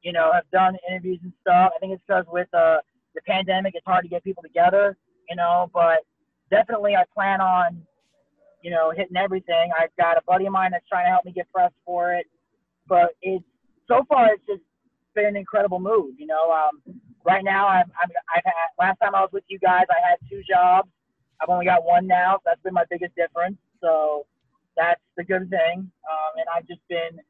you 0.03 0.13
know, 0.13 0.33
have 0.33 0.49
done 0.53 0.77
interviews 0.89 1.21
and 1.23 1.33
stuff. 1.41 1.73
I 1.75 1.79
think 1.79 1.93
it's 1.93 2.03
because 2.07 2.25
with 2.31 2.49
uh, 2.55 2.79
the 3.15 3.23
pandemic, 3.27 3.75
it's 3.75 3.87
hard 3.87 4.05
to 4.05 4.09
get 4.09 4.25
people 4.25 4.43
together. 4.43 4.97
You 5.29 5.37
know, 5.37 5.71
but 5.73 6.01
definitely 6.51 6.97
I 6.97 7.05
plan 7.15 7.41
on, 7.41 7.81
you 8.63 8.71
know, 8.71 8.93
hitting 8.95 9.17
everything. 9.17 9.71
I've 9.79 9.95
got 9.97 10.17
a 10.17 10.23
buddy 10.27 10.47
of 10.47 10.53
mine 10.53 10.71
that's 10.73 10.89
trying 10.89 11.07
to 11.07 11.11
help 11.11 11.25
me 11.25 11.33
get 11.33 11.51
pressed 11.53 11.75
for 11.85 12.15
it. 12.15 12.27
But 12.89 13.15
it's 13.23 13.45
so 13.89 14.05
far 14.09 14.33
it's 14.33 14.45
just 14.47 14.63
been 15.15 15.27
an 15.27 15.37
incredible 15.37 15.81
move. 15.81 16.15
You 16.19 16.27
know, 16.27 16.51
um, 16.51 16.81
right 17.25 17.45
now 17.45 17.69
I'm, 17.69 17.91
I'm 18.03 18.11
I've 18.35 18.45
had 18.45 18.69
last 18.79 18.99
time 19.01 19.15
I 19.15 19.21
was 19.21 19.31
with 19.33 19.45
you 19.49 19.59
guys 19.59 19.85
I 19.91 20.01
had 20.09 20.19
two 20.29 20.43
jobs. 20.49 20.89
I've 21.41 21.49
only 21.49 21.67
got 21.67 21.85
one 21.85 22.07
now. 22.07 22.37
So 22.37 22.43
that's 22.47 22.63
been 22.63 22.75
my 22.75 22.85
biggest 22.89 23.15
difference. 23.17 23.57
So 23.81 24.27
that's 24.77 25.01
the 25.17 25.25
good 25.25 25.51
thing. 25.51 25.79
Um, 25.79 26.33
and 26.37 26.47
I've 26.55 26.67
just 26.67 26.81
been 26.89 27.21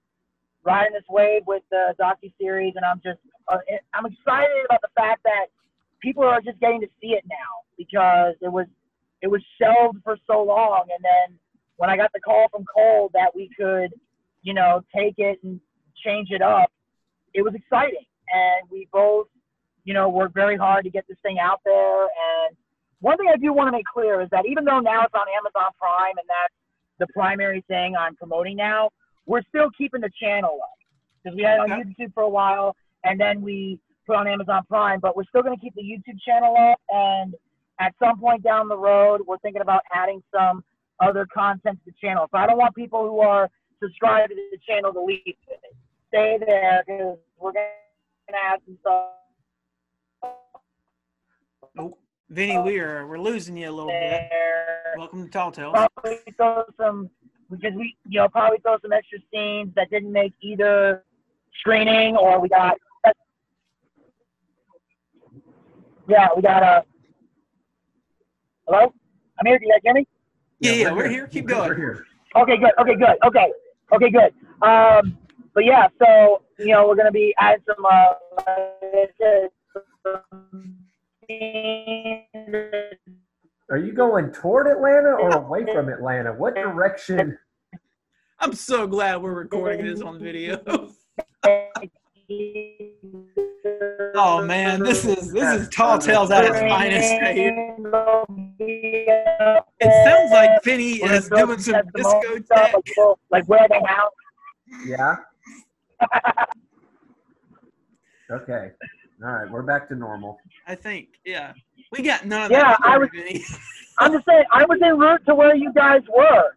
riding 0.64 0.92
this 0.92 1.04
wave 1.09 1.42
with 1.47 1.62
the 1.71 1.94
docu 2.00 2.32
series, 2.40 2.75
and 2.76 2.85
I'm 2.85 3.00
just 3.02 3.18
uh, 3.49 3.59
I'm 3.94 4.06
excited 4.06 4.64
about 4.64 4.80
the 4.82 4.92
fact 4.97 5.23
that 5.25 5.47
people 6.00 6.25
are 6.25 6.40
just 6.40 6.61
getting 6.61 6.80
to 6.80 6.88
see 7.00 7.09
it 7.09 7.25
now 7.28 7.66
because 7.76 8.35
it 8.40 8.52
was 8.52 8.66
it 9.23 9.28
was 9.28 9.42
shelved 9.61 9.99
for 10.04 10.16
so 10.26 10.42
long, 10.42 10.85
and 10.94 11.02
then 11.02 11.38
when 11.76 11.90
I 11.90 11.97
got 11.97 12.12
the 12.12 12.21
call 12.21 12.47
from 12.50 12.64
Cole 12.64 13.11
that 13.14 13.35
we 13.35 13.50
could, 13.59 13.90
you 14.42 14.54
know, 14.54 14.82
take 14.94 15.14
it 15.18 15.38
and 15.42 15.61
change 16.04 16.28
it 16.30 16.42
up, 16.42 16.70
it 17.34 17.42
was 17.42 17.54
exciting, 17.54 18.04
and 18.32 18.68
we 18.70 18.88
both, 18.92 19.26
you 19.84 19.94
know, 19.94 20.08
worked 20.08 20.34
very 20.34 20.56
hard 20.56 20.84
to 20.84 20.90
get 20.90 21.04
this 21.08 21.18
thing 21.22 21.38
out 21.38 21.61
there. 21.64 22.02
And 22.02 22.56
one 23.00 23.16
thing 23.16 23.28
I 23.32 23.37
do 23.37 23.52
want 23.52 23.68
to 23.68 23.72
make 23.72 23.87
clear 23.92 24.20
is 24.20 24.28
that 24.30 24.44
even 24.46 24.64
though 24.64 24.80
now 24.80 25.02
it's 25.02 25.14
on 25.14 25.26
Amazon 25.37 25.70
Prime 25.78 26.14
and 26.18 26.28
that's 26.28 26.54
the 26.99 27.06
primary 27.12 27.64
thing 27.68 27.96
I'm 27.96 28.14
promoting 28.16 28.56
now, 28.56 28.90
we're 29.26 29.42
still 29.49 29.70
keeping 29.76 30.00
the 30.00 30.11
channel 30.20 30.58
up 30.62 30.78
because 31.22 31.37
we 31.37 31.42
had 31.42 31.54
it 31.54 31.61
on 31.61 31.70
YouTube 31.70 32.12
for 32.14 32.25
a 32.25 32.28
while, 32.28 32.76
and 33.04 33.18
then 33.20 33.40
we 33.40 33.78
put 34.06 34.16
on 34.16 34.26
Amazon 34.26 34.62
Prime. 34.68 35.00
But 35.00 35.16
we're 35.16 35.25
still 35.25 35.42
going 35.42 35.56
to 35.56 35.61
keep 35.61 35.75
the 35.75 35.82
YouTube 35.82 36.20
channel 36.20 36.54
up, 36.56 36.80
and 36.88 37.34
at 37.80 37.94
some 37.99 38.18
point 38.18 38.42
down 38.42 38.68
the 38.68 38.76
road, 38.76 39.22
we're 39.26 39.38
thinking 39.38 39.62
about 39.62 39.82
adding 39.94 40.22
some 40.34 40.62
other 41.00 41.26
content 41.32 41.78
to 41.84 41.90
the 41.90 41.96
channel. 42.00 42.28
So 42.30 42.38
I 42.38 42.46
don't 42.46 42.58
want 42.58 42.75
people 42.75 43.08
who 43.08 43.20
are 43.20 43.49
subscribed 43.82 44.30
to 44.30 44.36
the 44.36 44.58
channel 44.66 44.92
to 44.92 45.02
leave. 45.02 45.34
Stay 46.08 46.38
there 46.46 46.82
because 46.86 47.18
we're 47.38 47.52
going 47.52 47.66
to 48.28 48.34
add 48.34 48.60
some 48.66 48.76
stuff 48.80 49.06
Oh, 51.78 51.96
Vinny, 52.28 52.58
we 52.58 52.78
are 52.80 53.06
we're 53.06 53.18
losing 53.18 53.56
you 53.56 53.68
a 53.68 53.72
little 53.72 53.90
bit. 53.90 54.28
Welcome 54.96 55.24
to 55.24 55.30
Tall 55.30 55.50
Tales. 55.50 55.74
Probably 55.74 56.18
throw 56.36 56.64
some 56.78 57.08
because 57.50 57.72
we, 57.74 57.96
you 58.08 58.20
know, 58.20 58.28
probably 58.28 58.58
throw 58.58 58.76
some 58.82 58.92
extra 58.92 59.18
scenes 59.32 59.72
that 59.74 59.90
didn't 59.90 60.12
make 60.12 60.34
either 60.42 61.04
screening 61.60 62.16
or 62.16 62.40
we 62.40 62.48
got. 62.48 62.76
Yeah, 66.08 66.28
we 66.36 66.42
got 66.42 66.62
a. 66.62 66.84
Hello, 68.66 68.92
I'm 69.38 69.46
here. 69.46 69.58
Do 69.58 69.66
you 69.66 69.72
guys 69.72 69.80
hear 69.82 69.94
me? 69.94 70.06
Yeah, 70.60 70.72
yeah, 70.72 70.92
we're 70.92 71.08
here. 71.08 71.26
Keep 71.26 71.46
going. 71.46 71.68
We're 71.68 71.74
going. 71.74 71.78
here. 71.78 72.06
Okay, 72.36 72.56
good. 72.58 72.72
Okay, 72.78 72.94
good. 72.96 73.16
Okay, 73.26 73.52
okay, 73.94 74.11
good. 74.11 74.34
Um, 74.66 75.18
but 75.54 75.64
yeah, 75.64 75.88
so 75.99 76.42
you 76.58 76.68
know, 76.68 76.88
we're 76.88 76.96
gonna 76.96 77.11
be 77.12 77.34
adding 77.38 77.64
some. 77.66 77.84
Uh, 77.84 78.14
Are 83.70 83.78
you 83.78 83.92
going 83.92 84.32
toward 84.32 84.66
Atlanta 84.66 85.12
or 85.12 85.30
away 85.30 85.64
from 85.72 85.88
Atlanta? 85.88 86.32
What 86.32 86.54
direction? 86.54 87.38
I'm 88.38 88.54
so 88.54 88.87
glad 88.87 89.22
we're 89.22 89.34
recording 89.34 89.87
this 89.87 90.02
on 90.02 90.18
video. 90.18 90.90
oh 94.14 94.42
man, 94.44 94.82
this 94.82 95.04
is 95.04 95.32
this 95.32 95.60
is 95.62 95.68
Tall 95.68 95.98
Tales 95.98 96.30
at 96.30 96.44
its 96.44 96.58
finest. 96.60 97.12
It 99.80 100.04
sounds 100.04 100.30
like 100.32 100.62
Vinny 100.62 101.02
is 101.02 101.28
doing 101.28 101.58
some 101.58 101.82
disco 101.94 102.20
stuff, 102.44 102.70
discotheque. 102.70 102.72
like, 102.74 102.84
people- 102.84 103.18
like 103.30 103.44
where 103.46 103.66
they 103.68 103.80
house. 103.86 104.12
Yeah. 104.86 105.16
Okay. 108.30 108.70
All 109.24 109.30
right. 109.30 109.50
We're 109.50 109.62
back 109.62 109.88
to 109.88 109.94
normal. 109.94 110.38
I 110.66 110.74
think, 110.74 111.08
yeah. 111.24 111.52
We 111.90 112.02
got 112.02 112.24
none 112.26 112.44
of 112.46 112.50
Yeah, 112.50 112.62
that. 112.62 112.78
I 112.82 112.98
was- 112.98 113.08
Vinny. 113.12 113.44
I'm 113.98 114.12
just 114.12 114.24
saying, 114.26 114.44
I 114.52 114.64
was 114.64 114.80
en 114.82 114.98
route 114.98 115.24
to 115.26 115.34
where 115.34 115.54
you 115.54 115.70
guys 115.74 116.00
were. 116.08 116.56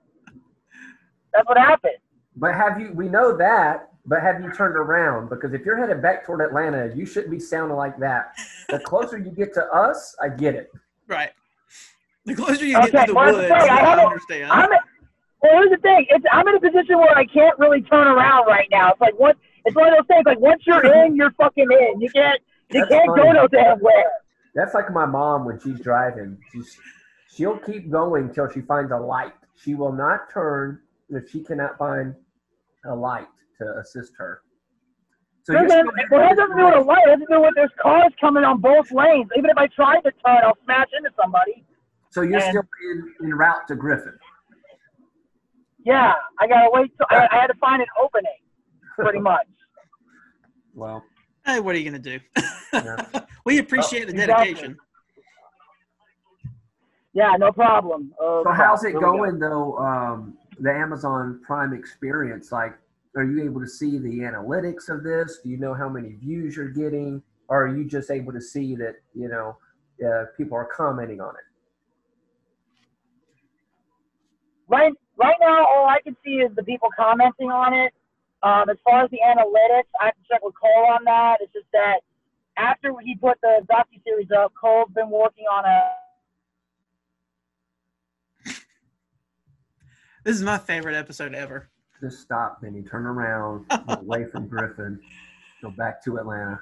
That's 1.34 1.46
what 1.48 1.58
happened. 1.58 1.98
But 2.38 2.55
have 2.55 2.79
you? 2.79 2.91
We 2.94 3.10
know 3.10 3.36
that. 3.38 3.89
But 4.08 4.22
have 4.22 4.42
you 4.42 4.52
turned 4.52 4.76
around? 4.76 5.30
Because 5.30 5.54
if 5.54 5.66
you're 5.66 5.78
headed 5.78 6.02
back 6.02 6.26
toward 6.26 6.42
Atlanta, 6.42 6.92
you 6.96 7.06
shouldn't 7.06 7.32
be 7.32 7.40
sounding 7.40 7.76
like 7.78 7.98
that. 8.00 8.36
The 8.70 8.80
closer 8.80 9.18
you 9.18 9.32
get 9.32 9.54
to 9.56 9.64
us, 9.66 10.16
I 10.22 10.30
get 10.30 10.54
it. 10.56 10.72
Right. 11.08 11.32
The 12.26 12.36
closer 12.36 12.66
you 12.66 12.74
get 12.74 12.92
to 12.92 13.04
the 13.08 13.14
well, 13.14 13.34
woods, 13.36 13.52
I 13.52 13.56
I, 13.56 13.80
haven't- 13.80 14.06
understand. 14.06 14.52
I'm 14.52 14.70
well, 15.42 15.52
here's 15.62 15.70
the 15.70 15.78
thing. 15.78 16.06
It's 16.10 16.26
I'm 16.32 16.48
in 16.48 16.56
a 16.56 16.60
position 16.60 16.98
where 16.98 17.16
I 17.16 17.26
can't 17.26 17.58
really 17.60 17.82
turn 17.82 18.08
around 18.08 18.48
right 18.48 18.68
now. 18.72 18.92
It's 18.92 19.02
like 19.02 19.14
what 19.20 19.38
it's 19.66 19.76
one 19.76 19.90
of 19.90 19.94
those 19.98 20.08
things. 20.08 20.24
Like 20.26 20.40
once 20.40 20.64
you're 20.66 20.84
in, 21.06 21.16
you're 21.16 21.32
fucking 21.32 21.68
in. 21.72 22.02
You 22.02 22.10
can't 22.10 22.42
you 22.72 22.80
That's 22.80 22.90
can't 22.92 23.08
go 23.16 23.32
no 23.32 23.48
damn 23.48 23.78
where. 23.80 24.10
That's 24.56 24.74
like 24.74 24.92
my 24.92 25.06
mom 25.06 25.46
when 25.46 25.60
she's 25.60 25.80
driving. 25.80 26.38
She's 26.52 26.76
she'll 27.36 27.60
keep 27.60 27.92
going 27.92 28.34
till 28.34 28.50
she 28.50 28.62
finds 28.62 28.92
a 28.92 28.98
light. 28.98 29.34
She 29.56 29.76
will 29.76 29.92
not 29.92 30.32
turn 30.34 30.80
if 31.10 31.30
she 31.30 31.44
cannot 31.44 31.78
find 31.78 32.16
a 32.86 32.96
light 32.96 33.28
to 33.62 33.78
assist 33.80 34.14
her. 34.18 34.42
So 35.44 35.54
Well, 35.54 35.62
you're 35.64 35.70
then, 35.70 35.86
still- 35.86 36.18
well, 36.20 36.28
that 36.30 36.38
doesn't 36.38 36.58
do 36.58 36.66
with 36.66 36.76
a 36.76 36.80
light. 36.82 37.04
It 37.08 37.12
has 37.12 37.20
to 37.20 37.26
do 37.30 37.42
with 37.42 37.54
there's 37.56 37.70
cars 37.82 38.12
coming 38.20 38.44
on 38.44 38.60
both 38.62 38.92
lanes. 38.92 39.30
Even 39.38 39.50
if 39.50 39.58
I 39.58 39.68
try 39.68 39.96
to 40.02 40.12
turn, 40.26 40.40
I'll 40.44 40.58
smash 40.64 40.88
into 40.98 41.12
somebody. 41.22 41.66
so 42.10 42.22
you're 42.22 42.40
and- 42.40 42.50
still 42.50 42.64
in, 42.92 43.14
en 43.26 43.34
route 43.38 43.68
to 43.68 43.76
Griffin. 43.76 44.18
Yeah, 45.86 46.14
I 46.40 46.48
gotta 46.48 46.70
wait. 46.72 46.92
Till, 46.98 47.06
I, 47.12 47.28
I 47.32 47.36
had 47.42 47.48
to 47.48 47.54
find 47.56 47.80
an 47.80 47.88
opening, 48.02 48.32
pretty 48.98 49.20
much. 49.32 49.46
Well, 50.74 51.04
hey, 51.46 51.60
what 51.60 51.76
are 51.76 51.78
you 51.78 51.90
going 51.90 52.02
to 52.02 52.18
do? 52.18 52.24
Yeah. 52.74 53.20
we 53.46 53.60
appreciate 53.60 54.08
the 54.08 54.14
Oh, 54.14 54.20
exactly. 54.20 54.46
dedication. 54.54 54.78
Yeah, 57.14 57.34
no 57.38 57.52
problem. 57.52 58.12
Uh, 58.22 58.44
so 58.44 58.52
how's 58.52 58.84
it 58.84 58.90
here 58.90 58.98
we 59.00 59.06
go. 59.06 59.12
going 59.18 59.40
though? 59.40 59.78
Um, 59.78 60.38
the 60.60 60.72
Amazon 60.72 61.40
Prime 61.46 61.72
experience, 61.74 62.52
like, 62.52 62.74
are 63.16 63.24
you 63.24 63.44
able 63.44 63.62
to 63.62 63.68
see 63.68 63.98
the 63.98 64.20
analytics 64.20 64.90
of 64.90 65.04
this? 65.04 65.40
Do 65.44 65.50
you 65.50 65.58
know 65.58 65.74
how 65.74 65.88
many 65.88 66.14
views 66.14 66.56
you're 66.56 66.70
getting, 66.70 67.24
or 67.48 67.66
are 67.66 67.76
you 67.76 67.86
just 67.86 68.12
able 68.12 68.34
to 68.34 68.42
see 68.42 68.76
that 68.76 68.96
you 69.14 69.30
know 69.30 69.58
uh, 70.06 70.26
people 70.38 70.58
are 70.58 70.66
commenting 70.66 71.22
on 71.22 71.30
it? 71.30 71.46
Right, 74.68 74.94
right 75.18 75.36
now, 75.40 75.66
all 75.66 75.88
I 75.88 76.00
can 76.04 76.18
see 76.26 76.38
is 76.38 76.54
the 76.56 76.64
people 76.64 76.90
commenting 76.98 77.52
on 77.52 77.74
it. 77.74 77.94
Um, 78.44 78.70
as 78.70 78.78
far 78.84 79.04
as 79.04 79.12
the 79.12 79.20
analytics, 79.26 79.90
I 80.02 80.06
have 80.06 80.16
to 80.16 80.22
check 80.30 80.44
with 80.44 80.56
Cole 80.60 80.88
on 80.92 81.04
that. 81.06 81.38
It's 81.40 81.54
just 81.54 81.68
that 81.72 82.02
after 82.58 82.94
he 83.04 83.16
put 83.16 83.40
the 83.42 83.66
docu 83.72 84.04
series 84.04 84.28
up, 84.32 84.54
Cole's 84.60 84.90
been 84.94 85.10
working 85.10 85.46
on 85.46 85.66
a. 85.66 85.92
This 90.24 90.36
is 90.36 90.42
my 90.44 90.58
favorite 90.58 90.96
episode 90.96 91.36
ever. 91.36 91.70
Just 92.02 92.22
stop, 92.22 92.62
Vinny. 92.62 92.82
Turn 92.82 93.06
around, 93.06 93.66
away 93.88 94.25
from 94.25 94.48
Griffin, 94.48 95.00
go 95.62 95.72
back 95.72 96.04
to 96.04 96.18
Atlanta. 96.18 96.60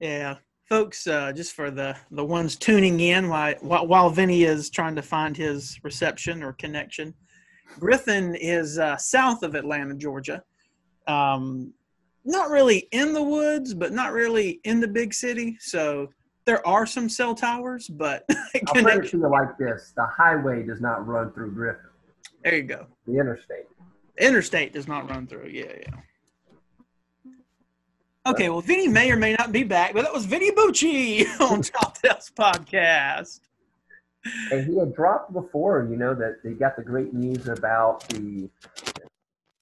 Yeah, 0.00 0.36
folks. 0.68 1.06
Uh, 1.06 1.32
just 1.32 1.52
for 1.52 1.70
the 1.70 1.96
the 2.10 2.24
ones 2.24 2.56
tuning 2.56 3.00
in, 3.00 3.28
while 3.28 3.54
while, 3.60 3.86
while 3.86 4.10
Vinny 4.10 4.44
is 4.44 4.70
trying 4.70 4.94
to 4.96 5.02
find 5.02 5.36
his 5.36 5.78
reception 5.82 6.42
or 6.42 6.52
connection, 6.54 7.14
Griffin 7.78 8.34
is 8.36 8.78
uh, 8.78 8.96
south 8.96 9.42
of 9.42 9.54
Atlanta, 9.54 9.94
Georgia. 9.94 10.42
Um, 11.06 11.72
not 12.24 12.50
really 12.50 12.88
in 12.92 13.12
the 13.12 13.22
woods, 13.22 13.74
but 13.74 13.92
not 13.92 14.12
really 14.12 14.60
in 14.64 14.80
the 14.80 14.88
big 14.88 15.12
city. 15.14 15.56
So 15.60 16.08
there 16.44 16.66
are 16.66 16.86
some 16.86 17.08
cell 17.08 17.34
towers, 17.34 17.88
but 17.88 18.24
I'll 18.30 18.82
put 18.82 19.04
it 19.04 19.10
to 19.10 19.18
you 19.18 19.28
like 19.28 19.58
this: 19.58 19.92
the 19.96 20.06
highway 20.06 20.62
does 20.62 20.80
not 20.80 21.06
run 21.06 21.32
through 21.32 21.52
Griffin. 21.52 21.90
there 22.44 22.56
you 22.56 22.62
go. 22.62 22.86
The 23.06 23.18
interstate. 23.18 23.66
Interstate 24.20 24.72
does 24.72 24.86
not 24.86 25.08
run 25.08 25.26
through. 25.26 25.48
Yeah, 25.48 25.72
yeah. 25.80 27.32
Okay, 28.26 28.50
well, 28.50 28.60
Vinny 28.60 28.86
may 28.86 29.10
or 29.10 29.16
may 29.16 29.34
not 29.34 29.50
be 29.50 29.64
back, 29.64 29.94
but 29.94 30.02
that 30.02 30.12
was 30.12 30.26
Vinny 30.26 30.52
Bucci 30.52 31.26
on 31.40 31.62
Tall 31.62 31.90
Tales 31.90 32.30
Podcast. 32.38 33.40
And 34.52 34.66
he 34.66 34.78
had 34.78 34.94
dropped 34.94 35.32
before, 35.32 35.88
you 35.90 35.96
know, 35.96 36.14
that 36.14 36.42
they 36.44 36.52
got 36.52 36.76
the 36.76 36.82
great 36.82 37.14
news 37.14 37.48
about 37.48 38.06
the 38.10 38.50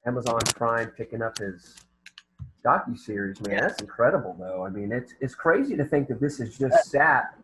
Amazon 0.04 0.40
Prime 0.56 0.88
picking 0.88 1.22
up 1.22 1.38
his 1.38 1.76
docu 2.64 2.98
series. 2.98 3.40
Man, 3.40 3.60
that's 3.60 3.80
incredible, 3.80 4.36
though. 4.38 4.66
I 4.66 4.70
mean, 4.70 4.90
it's 4.90 5.14
it's 5.20 5.36
crazy 5.36 5.76
to 5.76 5.84
think 5.84 6.08
that 6.08 6.20
this 6.20 6.38
has 6.38 6.58
just 6.58 6.90
sat 6.90 7.34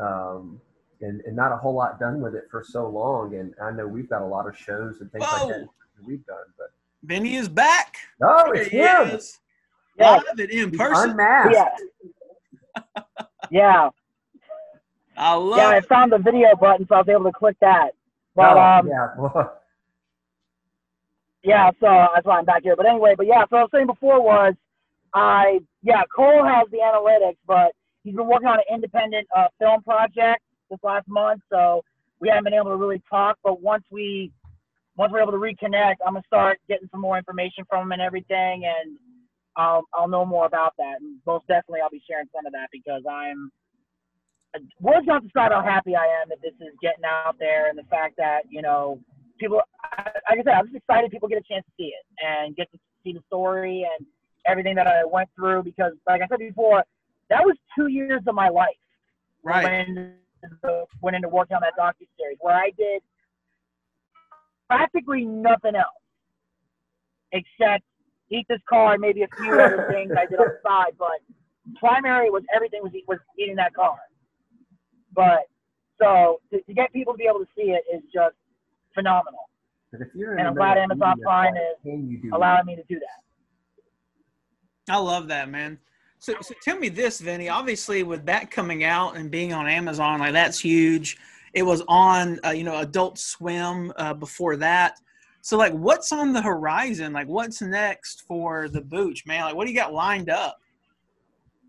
um, 0.00 0.60
and, 1.00 1.20
and 1.20 1.36
not 1.36 1.52
a 1.52 1.56
whole 1.56 1.74
lot 1.74 2.00
done 2.00 2.20
with 2.20 2.34
it 2.34 2.48
for 2.50 2.64
so 2.64 2.88
long. 2.88 3.36
And 3.36 3.54
I 3.62 3.70
know 3.70 3.86
we've 3.86 4.10
got 4.10 4.22
a 4.22 4.26
lot 4.26 4.48
of 4.48 4.58
shows 4.58 5.00
and 5.00 5.12
things 5.12 5.24
Whoa. 5.24 5.46
like 5.46 5.56
that 5.56 5.68
we've 6.06 6.24
done, 6.26 6.36
but 6.58 6.68
Vinny 7.04 7.36
is 7.36 7.48
back. 7.48 7.96
oh, 8.22 8.50
it's 8.52 8.70
There 8.70 9.04
he 9.04 9.08
him. 9.08 9.16
is. 9.16 9.38
Yeah, 9.98 10.12
Live 10.12 10.22
and 10.38 10.40
in 10.50 10.70
He's 10.70 10.78
person. 10.78 11.10
unmasked. 11.10 11.54
yeah, 11.54 13.02
yeah, 13.50 13.88
I 15.16 15.34
love 15.34 15.58
yeah. 15.58 15.68
I 15.68 15.80
found 15.82 16.12
the 16.12 16.18
video 16.18 16.54
button, 16.56 16.86
so 16.88 16.94
I 16.94 16.98
was 16.98 17.08
able 17.08 17.24
to 17.24 17.32
click 17.32 17.56
that. 17.60 17.90
But 18.34 18.56
Oh, 18.56 18.60
um, 18.60 18.88
yeah, 18.88 19.44
Yeah, 21.44 21.70
so 21.80 22.06
that's 22.14 22.24
why 22.24 22.38
I'm 22.38 22.44
back 22.44 22.62
here. 22.62 22.76
But 22.76 22.86
anyway, 22.86 23.14
but 23.16 23.26
yeah, 23.26 23.44
so 23.50 23.56
I 23.56 23.62
was 23.62 23.70
saying 23.74 23.86
before 23.86 24.22
was 24.22 24.54
I 25.12 25.58
yeah, 25.82 26.02
Cole 26.14 26.44
has 26.44 26.68
the 26.70 26.78
analytics, 26.78 27.36
but 27.46 27.72
he's 28.04 28.14
been 28.14 28.26
working 28.28 28.48
on 28.48 28.58
an 28.58 28.64
independent 28.72 29.26
uh, 29.36 29.48
film 29.58 29.82
project 29.82 30.40
this 30.70 30.78
last 30.82 31.08
month, 31.08 31.42
so 31.50 31.82
we 32.20 32.28
haven't 32.28 32.44
been 32.44 32.54
able 32.54 32.70
to 32.70 32.76
really 32.76 33.02
talk. 33.10 33.38
But 33.42 33.60
once 33.60 33.84
we 33.90 34.30
once 34.96 35.12
we're 35.12 35.22
able 35.22 35.32
to 35.32 35.38
reconnect, 35.38 35.96
I'm 36.06 36.14
gonna 36.14 36.22
start 36.26 36.58
getting 36.68 36.88
some 36.90 37.00
more 37.00 37.16
information 37.16 37.64
from 37.68 37.86
him 37.86 37.92
and 37.92 38.02
everything, 38.02 38.64
and 38.64 38.96
I'll 39.56 39.84
I'll 39.94 40.08
know 40.08 40.24
more 40.24 40.46
about 40.46 40.74
that. 40.78 41.00
And 41.00 41.18
most 41.26 41.46
definitely, 41.46 41.80
I'll 41.80 41.90
be 41.90 42.02
sharing 42.08 42.28
some 42.34 42.46
of 42.46 42.52
that 42.52 42.68
because 42.72 43.02
I'm 43.08 43.50
words 44.80 45.06
don't 45.06 45.22
describe 45.22 45.52
how 45.52 45.62
happy 45.62 45.96
I 45.96 46.04
am 46.20 46.28
that 46.28 46.42
this 46.42 46.54
is 46.60 46.74
getting 46.82 47.04
out 47.04 47.36
there, 47.38 47.68
and 47.68 47.78
the 47.78 47.84
fact 47.84 48.16
that 48.18 48.42
you 48.50 48.62
know 48.62 48.98
people, 49.38 49.60
like 49.98 50.38
I 50.38 50.42
said, 50.44 50.54
I'm 50.54 50.66
just 50.66 50.76
excited 50.76 51.10
people 51.10 51.28
get 51.28 51.38
a 51.38 51.52
chance 51.52 51.64
to 51.64 51.72
see 51.78 51.92
it 51.92 52.04
and 52.24 52.54
get 52.54 52.70
to 52.72 52.78
see 53.02 53.12
the 53.12 53.22
story 53.26 53.86
and 53.96 54.06
everything 54.46 54.74
that 54.74 54.86
I 54.86 55.04
went 55.04 55.28
through 55.34 55.62
because, 55.62 55.92
like 56.06 56.20
I 56.20 56.26
said 56.28 56.38
before, 56.38 56.84
that 57.30 57.44
was 57.44 57.56
two 57.76 57.86
years 57.86 58.22
of 58.26 58.34
my 58.34 58.48
life 58.48 58.76
Right. 59.44 59.64
when 59.64 60.14
went 61.00 61.16
into 61.16 61.28
working 61.28 61.56
on 61.56 61.62
that 61.62 61.74
docu 61.78 62.06
series 62.18 62.36
where 62.40 62.54
I 62.54 62.70
did 62.76 63.02
practically 64.76 65.24
nothing 65.24 65.74
else 65.74 66.02
except 67.32 67.84
eat 68.30 68.46
this 68.48 68.60
car 68.68 68.94
and 68.94 69.00
maybe 69.00 69.22
a 69.22 69.28
few 69.36 69.52
other 69.52 69.88
things 69.92 70.12
I 70.16 70.26
did 70.26 70.38
on 70.38 70.46
the 70.48 70.58
side. 70.66 70.92
But 70.98 71.20
primary 71.78 72.30
was 72.30 72.42
everything 72.54 72.82
was 72.82 72.92
was 73.08 73.18
eating 73.38 73.56
that 73.56 73.74
car. 73.74 73.98
But 75.14 75.46
so 76.00 76.40
to, 76.52 76.60
to 76.60 76.74
get 76.74 76.92
people 76.92 77.12
to 77.14 77.18
be 77.18 77.26
able 77.28 77.40
to 77.40 77.48
see 77.56 77.72
it 77.72 77.84
is 77.94 78.02
just 78.12 78.36
phenomenal, 78.94 79.48
but 79.90 80.00
if 80.00 80.08
you're 80.14 80.36
and 80.36 80.46
the 80.46 80.48
I'm 80.48 80.54
glad 80.54 80.76
of 80.76 80.84
Amazon 80.84 81.20
Prime 81.22 81.54
what 81.54 81.62
is 81.62 81.76
can 81.82 82.10
you 82.10 82.18
do 82.18 82.30
allowing 82.34 82.66
me 82.66 82.76
to 82.76 82.82
do 82.88 82.98
that. 82.98 84.92
I 84.92 84.98
love 84.98 85.28
that, 85.28 85.48
man. 85.48 85.78
So, 86.18 86.34
so 86.40 86.54
tell 86.62 86.78
me 86.78 86.88
this, 86.88 87.20
Vinny. 87.20 87.48
Obviously, 87.48 88.02
with 88.02 88.26
that 88.26 88.50
coming 88.50 88.84
out 88.84 89.16
and 89.16 89.30
being 89.30 89.52
on 89.52 89.68
Amazon, 89.68 90.20
like 90.20 90.32
that's 90.32 90.60
huge. 90.60 91.18
It 91.54 91.64
was 91.64 91.82
on, 91.86 92.40
uh, 92.44 92.50
you 92.50 92.64
know, 92.64 92.78
Adult 92.78 93.18
Swim 93.18 93.92
uh, 93.96 94.14
before 94.14 94.56
that. 94.56 94.98
So, 95.42 95.58
like, 95.58 95.72
what's 95.72 96.12
on 96.12 96.32
the 96.32 96.40
horizon? 96.40 97.12
Like, 97.12 97.26
what's 97.26 97.60
next 97.60 98.22
for 98.22 98.68
the 98.68 98.80
Booch, 98.80 99.26
man? 99.26 99.44
Like, 99.44 99.54
what 99.54 99.66
do 99.66 99.72
you 99.72 99.78
got 99.78 99.92
lined 99.92 100.30
up? 100.30 100.60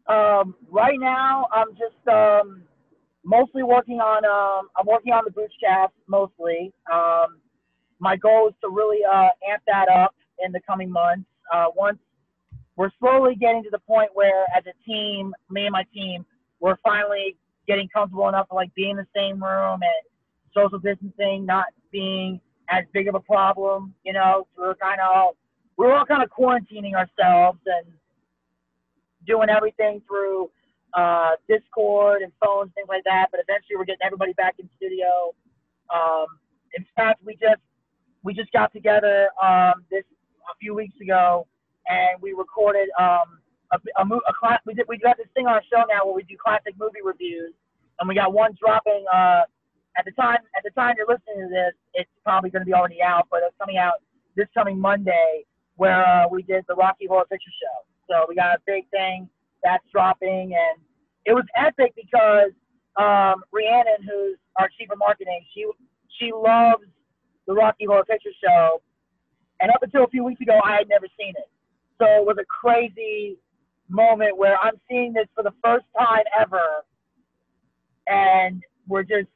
Um, 0.07 0.55
right 0.69 0.99
now, 0.99 1.47
I'm 1.51 1.71
just 1.71 2.07
um, 2.07 2.63
mostly 3.25 3.63
working 3.63 3.99
on. 3.99 4.23
Um, 4.25 4.69
I'm 4.77 4.85
working 4.85 5.11
on 5.11 5.23
the 5.25 5.31
Boochcast 5.31 5.91
mostly. 6.07 6.71
Um, 6.91 7.39
my 7.99 8.15
goal 8.15 8.49
is 8.49 8.53
to 8.61 8.69
really 8.69 8.99
uh, 9.05 9.29
amp 9.51 9.63
that 9.67 9.89
up 9.89 10.13
in 10.45 10.51
the 10.51 10.59
coming 10.67 10.91
months. 10.91 11.25
Uh, 11.53 11.65
once 11.75 11.97
we're 12.75 12.91
slowly 12.99 13.35
getting 13.35 13.63
to 13.63 13.69
the 13.71 13.79
point 13.79 14.09
where, 14.13 14.45
as 14.55 14.63
a 14.67 14.73
team, 14.85 15.33
me 15.49 15.65
and 15.65 15.71
my 15.71 15.85
team, 15.93 16.25
we're 16.59 16.77
finally 16.83 17.37
getting 17.67 17.87
comfortable 17.89 18.27
enough 18.29 18.47
to 18.49 18.55
like 18.55 18.73
be 18.75 18.89
in 18.89 18.97
the 18.97 19.07
same 19.15 19.43
room 19.43 19.79
and 19.81 20.03
social 20.53 20.79
distancing 20.79 21.45
not 21.45 21.65
being 21.91 22.39
as 22.69 22.83
big 22.93 23.07
of 23.07 23.15
a 23.15 23.19
problem. 23.19 23.93
You 24.03 24.13
know, 24.13 24.47
we're 24.57 24.75
kind 24.75 24.99
of 24.99 25.07
all 25.13 25.35
we're 25.77 25.93
all 25.93 26.05
kind 26.05 26.23
of 26.23 26.29
quarantining 26.29 26.93
ourselves 26.93 27.59
and 27.65 27.85
doing 29.25 29.49
everything 29.49 30.01
through 30.07 30.49
uh, 30.93 31.31
Discord 31.47 32.21
and 32.21 32.31
phones, 32.43 32.71
things 32.75 32.87
like 32.87 33.03
that. 33.05 33.27
But 33.31 33.39
eventually, 33.47 33.77
we're 33.77 33.85
getting 33.85 34.05
everybody 34.05 34.33
back 34.33 34.55
in 34.59 34.69
studio. 34.77 35.33
Um, 35.93 36.25
in 36.75 36.85
fact, 36.95 37.21
we 37.25 37.33
just 37.33 37.61
we 38.23 38.33
just 38.33 38.51
got 38.51 38.71
together 38.71 39.29
um, 39.41 39.85
this 39.89 40.03
a 40.51 40.55
few 40.59 40.73
weeks 40.73 40.95
ago, 41.01 41.47
and 41.87 42.21
we 42.21 42.33
recorded 42.33 42.89
um, 42.99 43.39
a, 43.73 44.01
a, 44.01 44.05
a 44.05 44.33
class. 44.33 44.59
We 44.65 44.73
did 44.73 44.85
we 44.87 44.97
got 44.97 45.17
this 45.17 45.27
thing 45.33 45.47
on 45.47 45.53
our 45.53 45.63
show 45.71 45.83
now 45.89 46.05
where 46.05 46.15
we 46.15 46.23
do 46.23 46.35
classic 46.37 46.75
movie 46.79 47.01
reviews, 47.03 47.53
and 47.99 48.07
we 48.07 48.15
got 48.15 48.33
one 48.33 48.55
dropping. 48.59 49.05
Uh, 49.11 49.43
at 49.97 50.05
the 50.05 50.11
time, 50.11 50.39
at 50.57 50.63
the 50.63 50.71
time 50.71 50.95
you're 50.97 51.07
listening 51.07 51.47
to 51.47 51.49
this, 51.49 51.73
it's 51.93 52.09
probably 52.23 52.49
going 52.49 52.61
to 52.61 52.65
be 52.65 52.73
already 52.73 53.01
out, 53.01 53.27
but 53.29 53.41
it's 53.45 53.55
coming 53.59 53.77
out 53.77 54.01
this 54.35 54.47
coming 54.53 54.79
Monday, 54.79 55.45
where 55.75 56.05
uh, 56.07 56.27
we 56.29 56.41
did 56.43 56.65
the 56.67 56.75
Rocky 56.75 57.05
Horror 57.07 57.25
Picture 57.29 57.51
Show. 57.51 57.85
So 58.09 58.25
we 58.27 58.35
got 58.35 58.55
a 58.55 58.59
big 58.65 58.89
thing 58.89 59.29
that's 59.63 59.83
dropping, 59.91 60.53
and 60.53 60.81
it 61.25 61.33
was 61.33 61.45
epic 61.55 61.93
because 61.95 62.51
um, 62.97 63.43
Rhiannon, 63.51 64.01
who's 64.01 64.37
our 64.57 64.69
chief 64.77 64.91
of 64.91 64.99
marketing, 64.99 65.45
she 65.53 65.65
she 66.19 66.31
loves 66.31 66.83
the 67.47 67.53
Rocky 67.53 67.85
Horror 67.85 68.05
Picture 68.05 68.33
Show, 68.43 68.81
and 69.61 69.71
up 69.71 69.81
until 69.81 70.03
a 70.03 70.07
few 70.07 70.23
weeks 70.23 70.41
ago, 70.41 70.59
I 70.63 70.75
had 70.75 70.89
never 70.89 71.07
seen 71.19 71.33
it. 71.37 71.49
So 71.99 72.05
it 72.05 72.25
was 72.25 72.37
a 72.39 72.45
crazy 72.45 73.37
moment 73.93 74.37
where 74.37 74.57
I'm 74.61 74.73
seeing 74.89 75.13
this 75.13 75.27
for 75.35 75.43
the 75.43 75.53
first 75.63 75.85
time 75.97 76.23
ever, 76.39 76.83
and 78.07 78.61
we're 78.87 79.03
just 79.03 79.29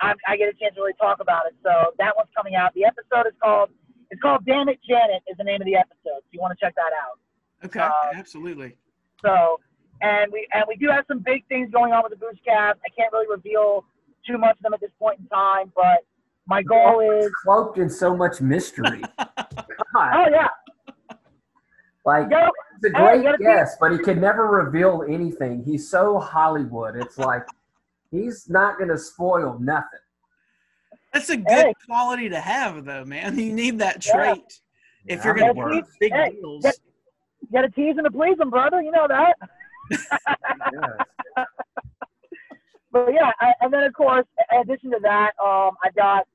I, 0.00 0.12
I 0.28 0.36
get 0.36 0.48
a 0.48 0.52
chance 0.52 0.74
to 0.74 0.80
really 0.80 0.92
talk 1.00 1.20
about 1.20 1.46
it. 1.46 1.54
So 1.62 1.70
that 1.98 2.12
one's 2.16 2.28
coming 2.36 2.56
out. 2.56 2.74
The 2.74 2.84
episode 2.84 3.26
is 3.28 3.34
called 3.42 3.70
it's 4.10 4.20
called 4.20 4.44
Damn 4.44 4.68
It 4.68 4.78
Janet 4.86 5.22
is 5.28 5.36
the 5.38 5.44
name 5.44 5.60
of 5.60 5.66
the 5.66 5.76
episode. 5.76 6.20
So 6.20 6.30
you 6.30 6.40
want 6.40 6.56
to 6.58 6.64
check 6.64 6.74
that 6.74 6.92
out. 6.92 7.18
Okay, 7.64 7.80
Uh, 7.80 8.18
absolutely. 8.18 8.76
So, 9.22 9.58
and 10.02 10.30
we 10.32 10.46
and 10.52 10.64
we 10.68 10.76
do 10.76 10.88
have 10.90 11.04
some 11.08 11.20
big 11.20 11.46
things 11.48 11.70
going 11.70 11.92
on 11.92 12.02
with 12.02 12.18
the 12.18 12.24
Boochcast. 12.24 12.74
I 12.84 12.90
can't 12.96 13.12
really 13.12 13.26
reveal 13.30 13.84
too 14.26 14.38
much 14.38 14.56
of 14.56 14.62
them 14.62 14.74
at 14.74 14.80
this 14.80 14.90
point 14.98 15.20
in 15.20 15.26
time, 15.28 15.72
but 15.74 16.04
my 16.46 16.62
goal 16.62 17.00
is, 17.00 17.30
cloaked 17.42 17.78
in 17.78 17.88
so 17.88 18.14
much 18.14 18.40
mystery. 18.40 19.02
God, 19.18 20.12
oh 20.14 20.26
yeah, 20.30 20.48
like 22.04 22.28
go, 22.28 22.48
he's 22.82 22.90
a 22.90 22.94
great 22.94 23.16
you 23.18 23.22
gotta 23.24 23.38
guest, 23.38 23.78
but 23.80 23.92
he 23.92 23.98
could 23.98 24.20
never 24.20 24.46
reveal 24.46 25.04
anything. 25.08 25.62
He's 25.64 25.88
so 25.90 26.18
Hollywood. 26.18 26.96
It's 26.96 27.18
like 27.18 27.44
he's 28.10 28.48
not 28.48 28.78
going 28.78 28.90
to 28.90 28.98
spoil 28.98 29.58
nothing. 29.60 29.98
That's 31.12 31.30
a 31.30 31.36
good 31.36 31.48
Hey. 31.48 31.74
quality 31.86 32.28
to 32.28 32.40
have, 32.40 32.84
though, 32.84 33.04
man. 33.04 33.38
You 33.38 33.52
need 33.52 33.78
that 33.78 34.04
Yeah. 34.06 34.12
trait 34.34 34.60
if 35.06 35.24
you're 35.24 35.34
going 35.34 35.54
to 35.54 35.58
work. 35.60 35.84
big 36.00 36.12
Hey, 36.12 36.30
deals. 36.30 36.62
that- 36.64 36.76
you 37.42 37.48
got 37.52 37.62
to 37.62 37.68
tease 37.70 37.96
and 37.96 38.04
to 38.04 38.10
please 38.10 38.38
him, 38.40 38.50
brother. 38.50 38.80
You 38.82 38.90
know 38.90 39.06
that. 39.06 39.34
Yes. 39.90 40.00
but 42.92 43.12
yeah, 43.12 43.32
I, 43.40 43.52
and 43.60 43.72
then 43.72 43.84
of 43.84 43.92
course, 43.94 44.24
in 44.52 44.60
addition 44.60 44.90
to 44.92 44.98
that, 45.02 45.32
um, 45.44 45.76
I 45.84 45.90
got 45.96 46.26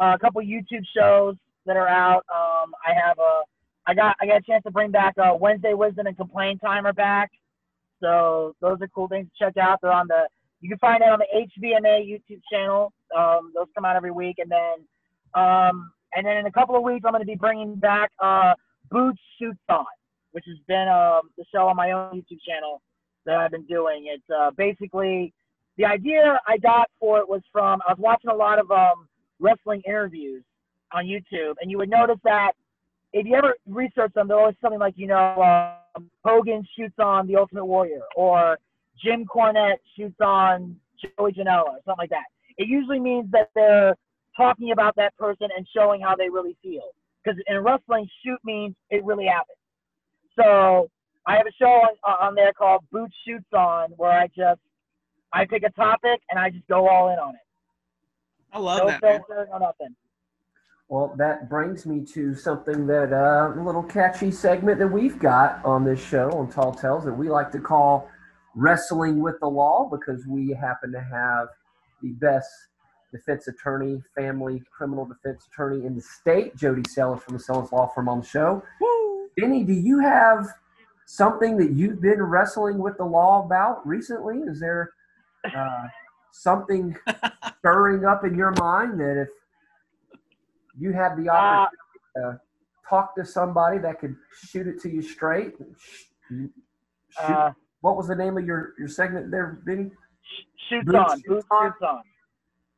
uh, 0.00 0.12
a 0.14 0.18
couple 0.18 0.40
YouTube 0.42 0.84
shows 0.96 1.36
that 1.66 1.76
are 1.76 1.88
out. 1.88 2.24
Um, 2.34 2.72
I 2.86 2.92
have 2.94 3.18
a, 3.18 3.42
I 3.86 3.94
got 3.94 4.16
I 4.20 4.26
got 4.26 4.38
a 4.38 4.42
chance 4.42 4.64
to 4.64 4.70
bring 4.70 4.90
back 4.90 5.14
uh, 5.18 5.34
Wednesday 5.38 5.74
Wisdom 5.74 6.06
and 6.06 6.16
Complain 6.16 6.58
Timer 6.58 6.92
back. 6.92 7.30
So 8.02 8.54
those 8.60 8.78
are 8.80 8.88
cool 8.88 9.08
things 9.08 9.28
to 9.28 9.44
check 9.44 9.56
out. 9.56 9.80
They're 9.82 9.92
on 9.92 10.08
the 10.08 10.28
you 10.60 10.68
can 10.68 10.78
find 10.78 11.02
it 11.02 11.08
on 11.08 11.18
the 11.18 11.26
HVMA 11.34 12.08
YouTube 12.08 12.40
channel. 12.50 12.92
Um, 13.16 13.52
those 13.54 13.66
come 13.74 13.84
out 13.84 13.96
every 13.96 14.10
week, 14.10 14.36
and 14.38 14.50
then 14.50 15.40
um, 15.40 15.92
and 16.14 16.24
then 16.26 16.38
in 16.38 16.46
a 16.46 16.52
couple 16.52 16.76
of 16.76 16.82
weeks 16.82 17.04
I'm 17.04 17.12
going 17.12 17.22
to 17.22 17.26
be 17.26 17.36
bringing 17.36 17.74
back 17.76 18.10
uh, 18.22 18.54
Booch 18.90 19.18
Shoots 19.38 19.58
On, 19.68 19.84
which 20.32 20.44
has 20.46 20.56
been 20.66 20.88
um, 20.88 21.30
the 21.36 21.44
show 21.54 21.68
on 21.68 21.76
my 21.76 21.92
own 21.92 22.14
YouTube 22.14 22.40
channel 22.46 22.80
that 23.26 23.36
I've 23.36 23.50
been 23.50 23.66
doing. 23.66 24.06
It's 24.08 24.24
uh, 24.34 24.50
basically 24.56 25.32
the 25.76 25.84
idea 25.84 26.40
I 26.46 26.56
got 26.58 26.88
for 26.98 27.18
it 27.18 27.28
was 27.28 27.42
from 27.52 27.80
I 27.86 27.92
was 27.92 27.98
watching 27.98 28.30
a 28.30 28.34
lot 28.34 28.58
of 28.58 28.70
um, 28.70 29.08
wrestling 29.40 29.82
interviews 29.86 30.42
on 30.92 31.04
YouTube, 31.04 31.54
and 31.60 31.70
you 31.70 31.78
would 31.78 31.90
notice 31.90 32.18
that 32.24 32.52
if 33.14 33.26
you 33.26 33.36
ever 33.36 33.54
research 33.66 34.12
them, 34.14 34.26
they're 34.26 34.38
always 34.38 34.56
something 34.60 34.80
like 34.80 34.94
you 34.96 35.06
know 35.06 35.78
um, 35.96 36.10
Hogan 36.24 36.66
shoots 36.76 36.96
on 36.98 37.28
the 37.28 37.36
Ultimate 37.36 37.64
Warrior 37.64 38.02
or 38.16 38.58
Jim 39.02 39.24
Cornette 39.24 39.78
shoots 39.96 40.16
on 40.20 40.76
Joey 41.00 41.32
Janela 41.32 41.62
or 41.64 41.78
something 41.84 41.94
like 41.98 42.10
that. 42.10 42.24
It 42.58 42.66
usually 42.66 42.98
means 42.98 43.30
that 43.30 43.50
they're 43.54 43.94
talking 44.36 44.72
about 44.72 44.96
that 44.96 45.16
person 45.16 45.48
and 45.56 45.66
showing 45.74 46.00
how 46.00 46.16
they 46.16 46.28
really 46.28 46.56
feel. 46.60 46.82
Because 47.22 47.40
in 47.46 47.58
wrestling, 47.58 48.08
shoot 48.24 48.38
means 48.44 48.74
it 48.90 49.04
really 49.04 49.26
happened. 49.26 49.56
So 50.36 50.90
I 51.26 51.36
have 51.36 51.46
a 51.46 51.52
show 51.52 51.66
on, 51.66 51.96
on 52.04 52.34
there 52.34 52.52
called 52.52 52.82
Booch 52.90 53.14
Shoots 53.26 53.46
On, 53.52 53.90
where 53.96 54.10
I 54.10 54.26
just 54.36 54.60
I 55.32 55.44
pick 55.44 55.62
a 55.62 55.70
topic 55.70 56.20
and 56.30 56.38
I 56.38 56.50
just 56.50 56.66
go 56.66 56.88
all 56.88 57.10
in 57.10 57.18
on 57.20 57.34
it. 57.34 57.40
I 58.52 58.58
love 58.58 58.78
No 58.78 58.86
that. 58.88 59.00
filter, 59.00 59.48
no 59.52 59.58
nothing. 59.58 59.94
Well, 60.88 61.14
that 61.16 61.48
brings 61.48 61.86
me 61.86 62.04
to 62.12 62.34
something 62.34 62.86
that 62.88 63.12
uh, 63.12 63.58
a 63.58 63.62
little 63.62 63.82
catchy 63.82 64.30
segment 64.30 64.78
that 64.78 64.88
we've 64.88 65.18
got 65.18 65.64
on 65.64 65.84
this 65.84 66.04
show 66.04 66.30
on 66.32 66.50
Tall 66.50 66.74
Tales 66.74 67.04
that 67.04 67.12
we 67.12 67.30
like 67.30 67.50
to 67.52 67.58
call 67.58 68.10
Wrestling 68.54 69.20
with 69.20 69.40
the 69.40 69.48
Law 69.48 69.88
because 69.90 70.26
we 70.26 70.50
happen 70.50 70.92
to 70.92 71.00
have 71.00 71.48
the 72.02 72.10
best 72.12 72.48
defense 73.12 73.48
attorney, 73.48 74.02
family 74.14 74.62
criminal 74.70 75.06
defense 75.06 75.48
attorney 75.50 75.86
in 75.86 75.94
the 75.94 76.02
state, 76.02 76.54
Jody 76.54 76.82
Sellers 76.88 77.22
from 77.22 77.34
the 77.34 77.40
Sellers 77.40 77.72
Law 77.72 77.86
Firm 77.94 78.08
on 78.08 78.20
the 78.20 78.26
show. 78.26 78.62
Woo. 78.80 79.28
Vinny, 79.38 79.64
do 79.64 79.72
you 79.72 80.00
have 80.00 80.46
something 81.06 81.56
that 81.56 81.70
you've 81.70 82.02
been 82.02 82.22
wrestling 82.22 82.78
with 82.78 82.98
the 82.98 83.04
law 83.04 83.44
about 83.44 83.86
recently? 83.86 84.38
Is 84.40 84.60
there 84.60 84.92
uh, 85.56 85.86
something 86.30 86.94
stirring 87.58 88.04
up 88.04 88.24
in 88.24 88.34
your 88.34 88.52
mind 88.52 89.00
that 89.00 89.22
if 89.22 89.28
you 90.78 90.92
had 90.92 91.16
the 91.16 91.28
Uh, 91.30 91.36
opportunity 91.36 91.70
to 92.16 92.40
talk 92.88 93.14
to 93.16 93.24
somebody 93.24 93.78
that 93.78 93.98
could 94.00 94.16
shoot 94.32 94.66
it 94.66 94.80
to 94.80 94.88
you 94.90 95.02
straight? 95.02 95.54
Shoot. 96.28 96.52
Uh, 97.20 97.52
what 97.80 97.96
was 97.96 98.08
the 98.08 98.16
name 98.16 98.36
of 98.38 98.44
your, 98.44 98.74
your 98.78 98.88
segment 98.88 99.30
there, 99.30 99.58
Vinny? 99.64 99.90
shoots 100.68 100.86
Boots 100.86 100.98
on, 101.12 101.18
Shoots 101.22 101.46
Boots 101.50 101.82
On? 101.82 102.02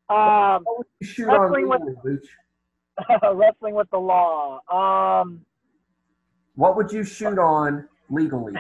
on. 0.09 0.57
Um, 0.57 0.65
What 0.65 0.79
would 0.79 0.87
you 1.01 1.07
shoot 1.07 1.29
on 1.29 1.41
Wrestling 1.41 1.69
with- 1.69 1.81
legally, 1.83 2.17
Booch? 2.17 2.29
wrestling 3.35 3.75
with 3.75 3.91
the 3.91 3.99
law. 3.99 4.61
Um, 4.71 5.45
What 6.55 6.77
would 6.77 6.91
you 6.93 7.05
shoot 7.05 7.39
on 7.39 7.89
legally? 8.09 8.55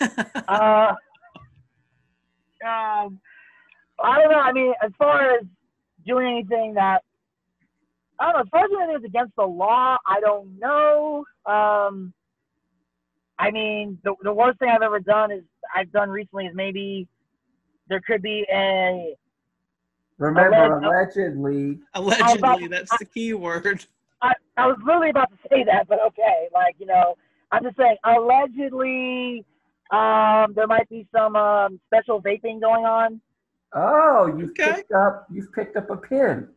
uh, 0.00 0.94
um, 2.64 3.20
I 4.02 4.18
don't 4.20 4.30
know. 4.30 4.40
I 4.40 4.52
mean, 4.52 4.74
as 4.82 4.92
far 4.98 5.30
as 5.36 5.44
doing 6.06 6.26
anything 6.26 6.74
that 6.74 7.02
I 8.20 8.26
don't 8.26 8.34
know, 8.34 8.40
as 8.40 8.48
far 8.50 8.64
as 8.64 8.70
doing 8.70 8.82
anything 8.82 9.02
that's 9.02 9.04
against 9.06 9.36
the 9.36 9.46
law, 9.46 9.96
I 10.06 10.20
don't 10.20 10.58
know. 10.58 11.24
Um, 11.46 12.12
I 13.38 13.50
mean, 13.50 13.98
the 14.04 14.14
the 14.22 14.32
worst 14.32 14.58
thing 14.58 14.68
I've 14.68 14.82
ever 14.82 15.00
done 15.00 15.32
is 15.32 15.42
I've 15.74 15.90
done 15.90 16.10
recently 16.10 16.46
is 16.46 16.54
maybe 16.54 17.08
there 17.88 18.00
could 18.06 18.20
be 18.22 18.46
a 18.52 19.16
Remember, 20.18 20.74
Alleged- 20.76 21.16
allegedly, 21.16 21.78
Allegedly, 21.94 22.66
that's 22.66 22.98
the 22.98 23.06
key 23.06 23.32
word. 23.32 23.86
I, 24.20 24.34
I 24.58 24.66
was 24.66 24.76
literally 24.84 25.08
about 25.08 25.30
to 25.30 25.36
say 25.50 25.64
that, 25.64 25.88
but 25.88 25.98
okay. 26.08 26.48
Like, 26.52 26.76
you 26.78 26.84
know, 26.84 27.16
I'm 27.50 27.62
just 27.62 27.78
saying, 27.78 27.96
allegedly, 28.04 29.46
um, 29.90 30.52
there 30.54 30.66
might 30.66 30.86
be 30.90 31.06
some 31.10 31.36
um, 31.36 31.80
special 31.86 32.20
vaping 32.20 32.60
going 32.60 32.84
on. 32.84 33.18
oh, 33.74 34.26
you've 34.38 34.50
Okay. 34.50 34.74
picked 34.74 34.92
up 34.92 35.26
you've 35.32 35.50
picked 35.54 35.76
up 35.76 35.88
a 35.88 35.96
pin. 35.96 36.48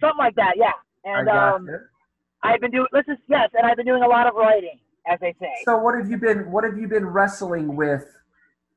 Something 0.00 0.18
like 0.18 0.34
that, 0.36 0.54
yeah. 0.56 0.72
And 1.04 1.28
I 1.28 1.52
um, 1.54 1.66
you. 1.66 1.78
I've 2.42 2.60
been 2.60 2.70
doing, 2.70 2.86
let's 2.92 3.06
just, 3.06 3.20
yes, 3.28 3.50
and 3.54 3.66
I've 3.66 3.76
been 3.76 3.86
doing 3.86 4.02
a 4.02 4.08
lot 4.08 4.26
of 4.26 4.34
writing, 4.34 4.78
as 5.06 5.18
they 5.20 5.34
say. 5.40 5.52
So 5.64 5.76
what 5.78 5.96
have 5.96 6.10
you 6.10 6.16
been 6.18 6.50
what 6.50 6.64
have 6.64 6.76
you 6.78 6.86
been 6.88 7.06
wrestling 7.06 7.76
with 7.76 8.04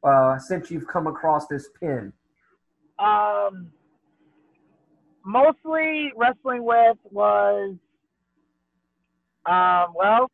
uh, 0.04 0.38
since 0.40 0.72
you've 0.72 0.88
come 0.88 1.08
across 1.08 1.48
this 1.48 1.68
pin? 1.80 2.14
Um, 3.00 3.72
mostly 5.26 6.12
wrestling 6.16 6.64
with 6.64 6.98
was, 7.12 7.76
um, 9.46 9.94
well, 9.96 10.30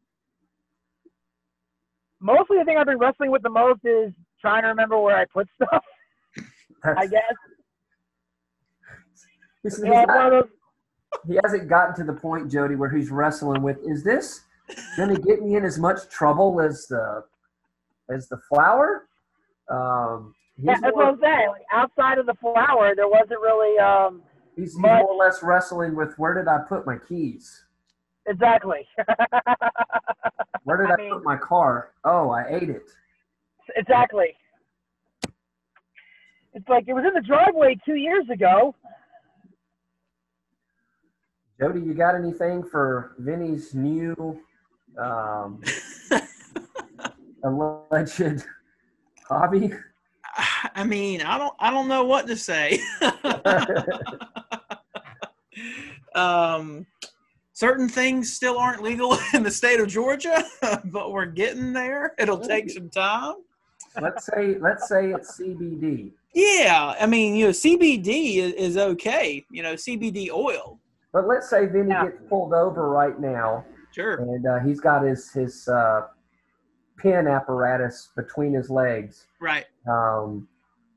mostly 2.20 2.58
the 2.60 2.66
thing 2.66 2.78
I've 2.78 2.86
been 2.86 2.98
wrestling 3.00 3.32
with 3.32 3.44
the 3.44 3.50
most 3.50 3.82
is 3.86 4.12
trying 4.42 4.64
to 4.64 4.70
remember 4.70 5.00
where 5.00 5.18
I 5.18 5.26
put 5.26 5.48
stuff, 5.56 5.84
I 6.84 7.08
guess. 7.08 7.22
he's- 9.64 9.80
Yeah, 9.84 10.00
he's 10.02 10.08
one 10.08 10.26
of 10.26 10.32
those, 10.32 10.50
he 11.28 11.38
hasn't 11.44 11.68
gotten 11.70 11.96
to 11.96 12.04
the 12.04 12.14
point, 12.20 12.52
Jody, 12.52 12.76
where 12.76 12.90
he's 12.90 13.10
wrestling 13.10 13.62
with. 13.62 13.78
Is 13.86 14.04
this 14.04 14.42
going 14.98 15.14
to 15.14 15.22
get 15.22 15.42
me 15.42 15.56
in 15.56 15.64
as 15.66 15.78
much 15.80 16.08
trouble 16.10 16.62
as 16.62 16.88
the 16.88 17.24
as 18.14 18.28
the 18.30 18.38
flower? 18.50 19.08
Um, 19.70 20.34
yeah, 20.58 20.76
that's 20.82 20.96
what 20.96 21.08
I'm 21.08 21.20
saying. 21.22 21.50
Like, 21.50 21.64
outside 21.74 22.18
of 22.18 22.26
the 22.28 22.36
flower, 22.36 22.94
there 22.96 23.08
wasn't 23.10 23.42
really, 23.42 23.78
um, 23.80 24.22
he's, 24.56 24.78
more 24.78 25.02
or 25.02 25.16
less 25.18 25.42
wrestling 25.44 25.96
with 25.96 26.14
where 26.18 26.34
did 26.34 26.48
I 26.48 26.60
put 26.70 26.86
my 26.86 26.98
keys? 27.08 27.64
exactly. 28.28 28.88
Where 30.64 30.78
did 30.78 30.88
I 30.90 30.94
I, 30.94 30.98
mean- 30.98 31.12
put 31.14 31.24
my 31.24 31.38
car? 31.38 31.92
Oh, 32.06 32.30
I 32.30 32.46
ate 32.50 32.70
it. 32.70 32.84
exactly. 33.76 34.36
It's 36.54 36.68
like 36.70 36.86
it 36.88 36.94
was 36.94 37.04
in 37.06 37.14
the 37.14 37.28
driveway 37.28 37.76
two 37.86 37.96
years 37.96 38.24
ago. 38.32 38.74
Jody, 41.60 41.80
you 41.80 41.94
got 41.94 42.16
anything 42.16 42.64
for 42.64 43.16
Vinny's 43.18 43.74
new 43.74 44.42
um, 45.00 45.62
alleged 47.44 48.44
hobby? 49.26 49.72
I 50.76 50.84
mean, 50.84 51.22
I 51.22 51.38
don't, 51.38 51.54
I 51.60 51.72
don't 51.72 51.88
know 51.88 52.04
what 52.04 52.28
to 52.28 52.36
say. 52.36 52.82
um, 56.16 56.86
certain 57.54 57.88
things 57.88 58.34
still 58.34 58.60
aren't 58.60 58.84
legal 58.84 59.18
in 59.34 59.44
the 59.44 59.52
state 59.52 59.80
of 59.80 59.88
Georgia, 59.88 60.44
but 60.86 61.14
we're 61.14 61.26
getting 61.26 61.72
there. 61.72 62.14
It'll 62.20 62.40
take 62.40 62.70
some 62.70 62.90
time. 62.90 63.36
let's 64.02 64.26
say 64.26 64.58
let's 64.60 64.90
say 64.90 65.12
it's 65.12 65.40
CBD. 65.40 66.12
Yeah, 66.34 66.96
I 67.00 67.06
mean, 67.06 67.36
you 67.36 67.46
know, 67.46 67.52
CBD 67.52 68.40
is, 68.40 68.52
is 68.54 68.78
okay. 68.78 69.46
You 69.50 69.64
know, 69.64 69.76
CBD 69.76 70.30
oil. 70.30 70.82
But 71.16 71.28
let's 71.30 71.50
say 71.50 71.66
Vinny 71.66 71.92
Yeah. 71.92 72.08
gets 72.08 72.18
pulled 72.28 72.54
over 72.54 72.90
right 72.90 73.18
now, 73.18 73.64
Sure. 73.92 74.16
and 74.16 74.46
uh, 74.46 74.60
he's 74.60 74.82
got 74.82 75.02
his 75.04 75.32
his 75.32 75.66
uh, 75.70 76.08
pin 76.98 77.26
apparatus 77.26 78.10
between 78.18 78.54
his 78.54 78.70
legs. 78.70 79.26
Right. 79.40 79.66
Um, 79.90 80.50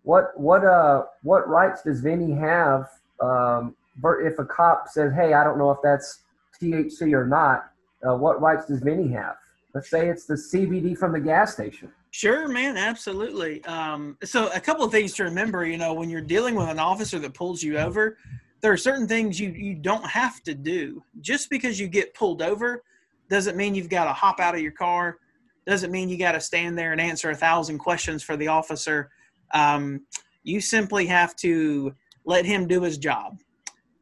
what 0.02 0.33
what 0.37 0.64
uh 0.64 1.04
what 1.22 1.48
rights 1.48 1.83
does 1.85 2.00
Vinny 2.00 2.33
have 2.35 2.88
um, 3.20 3.76
if 4.20 4.40
a 4.40 4.44
cop 4.44 4.88
says, 4.88 5.12
"Hey, 5.14 5.35
I 5.35 5.44
don't 5.44 5.57
know 5.57 5.70
if 5.70 5.78
that's 5.85 6.22
THC 6.61 7.12
or 7.12 7.24
not"? 7.24 7.70
Uh, 8.04 8.16
what 8.16 8.40
rights 8.40 8.66
does 8.66 8.81
Vinny 8.81 9.12
have? 9.12 9.37
Let's 9.72 9.88
say 9.88 10.09
it's 10.09 10.24
the 10.26 10.35
CBD 10.35 10.98
from 10.98 11.12
the 11.12 11.20
gas 11.20 11.52
station. 11.52 11.92
Sure, 12.11 12.48
man, 12.48 12.76
absolutely. 12.76 13.62
Um, 13.66 14.16
so, 14.24 14.50
a 14.52 14.59
couple 14.61 14.85
of 14.85 14.90
things 14.90 15.12
to 15.14 15.24
remember. 15.24 15.64
You 15.64 15.76
know, 15.78 15.94
when 15.94 16.11
you're 16.11 16.20
dealing 16.22 16.57
with 16.57 16.68
an 16.68 16.81
officer 16.81 17.20
that 17.20 17.35
pulls 17.35 17.62
you 17.62 17.78
over, 17.78 18.16
there 18.61 18.73
are 18.73 18.77
certain 18.77 19.07
things 19.07 19.38
you 19.38 19.51
you 19.51 19.75
don't 19.75 20.07
have 20.07 20.42
to 20.44 20.55
do. 20.55 21.03
Just 21.21 21.51
because 21.51 21.79
you 21.79 21.88
get 21.88 22.14
pulled 22.14 22.42
over, 22.42 22.83
doesn't 23.29 23.57
mean 23.57 23.75
you've 23.75 23.88
got 23.88 24.05
to 24.05 24.12
hop 24.12 24.40
out 24.40 24.55
of 24.55 24.61
your 24.61 24.73
car. 24.73 25.18
Doesn't 25.66 25.90
mean 25.90 26.09
you 26.09 26.18
got 26.18 26.33
to 26.33 26.40
stand 26.40 26.79
there 26.79 26.92
and 26.92 27.01
answer 27.01 27.31
a 27.31 27.35
thousand 27.35 27.79
questions 27.79 28.23
for 28.23 28.37
the 28.37 28.49
officer. 28.49 29.11
Um, 29.53 30.07
you 30.42 30.61
simply 30.61 31.07
have 31.07 31.37
to 31.37 31.94
let 32.25 32.44
him 32.44 32.66
do 32.66 32.83
his 32.83 32.99
job. 32.99 33.38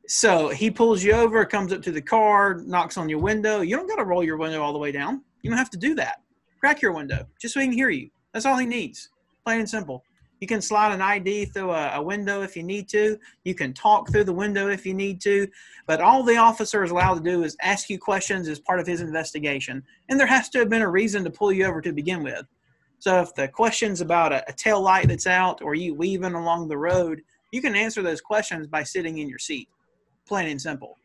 So 0.09 0.49
he 0.49 0.71
pulls 0.71 1.03
you 1.03 1.13
over, 1.13 1.45
comes 1.45 1.73
up 1.73 1.83
to 1.83 1.91
the 1.91 2.01
car, 2.01 2.63
knocks 2.65 2.97
on 2.97 3.09
your 3.09 3.19
window. 3.19 3.63
You 3.63 3.77
don't 3.77 3.89
got 3.89 3.97
to 3.97 4.05
roll 4.05 4.23
your 4.23 4.37
window 4.37 4.63
all 4.63 4.73
the 4.73 4.79
way 4.79 4.93
down. 4.93 5.23
You 5.43 5.51
don't 5.51 5.59
have 5.59 5.71
to 5.71 5.79
do 5.79 5.97
that 5.97 6.21
crack 6.67 6.83
your 6.83 6.93
window 6.93 7.25
just 7.41 7.55
so 7.55 7.61
he 7.61 7.67
can 7.67 7.75
hear 7.75 7.91
you. 7.91 8.11
That's 8.33 8.45
all 8.45 8.57
he 8.57 8.67
needs. 8.67 9.11
Plain 9.45 9.61
and 9.61 9.71
simple. 9.71 10.03
You 10.41 10.47
can 10.47 10.61
slide 10.61 10.93
an 10.93 11.01
ID 11.01 11.47
through 11.47 11.71
a, 11.71 11.93
a, 11.95 12.03
window 12.03 12.43
if 12.43 12.57
you 12.57 12.63
need 12.63 12.89
to. 12.91 13.19
You 13.45 13.55
can 13.55 13.73
talk 13.73 14.11
through 14.11 14.25
the 14.25 14.33
window 14.33 14.69
if 14.69 14.85
you 14.85 14.93
need 14.93 15.21
to. 15.23 15.49
But 15.87 16.01
all 16.01 16.23
the 16.23 16.37
officer 16.37 16.85
is 16.85 16.91
allowed 16.91 17.15
to 17.15 17.21
do 17.21 17.43
is 17.43 17.57
ask 17.63 17.89
you 17.89 17.99
questions 17.99 18.47
as 18.49 18.61
part 18.61 18.79
of 18.79 18.87
his 18.87 19.01
investigation. 19.01 19.83
And 20.09 20.21
there 20.21 20.27
has 20.27 20.51
to 20.51 20.59
have 20.59 20.69
been 20.69 20.83
a 20.83 20.91
reason 20.91 21.25
to 21.25 21.31
pull 21.31 21.53
you 21.53 21.65
over 21.65 21.81
to 21.81 21.93
begin 21.93 22.23
with. 22.23 22.45
So 22.99 23.21
if 23.21 23.35
the 23.35 23.49
question's 23.49 24.01
about 24.01 24.33
a, 24.33 24.49
a 24.49 24.53
tail 24.53 24.81
light 24.81 25.09
that's 25.09 25.27
out 25.27 25.63
or 25.63 25.75
you 25.75 25.95
weaving 25.95 26.35
along 26.35 26.69
the 26.69 26.79
road, 26.79 27.23
you 27.51 27.63
can 27.63 27.75
answer 27.75 28.03
those 28.03 28.21
questions 28.21 28.67
by 28.67 28.83
sitting 28.83 29.19
in 29.19 29.29
your 29.29 29.39
seat. 29.39 29.69
Plain 30.27 30.49
and 30.49 30.61
simple. 30.61 30.99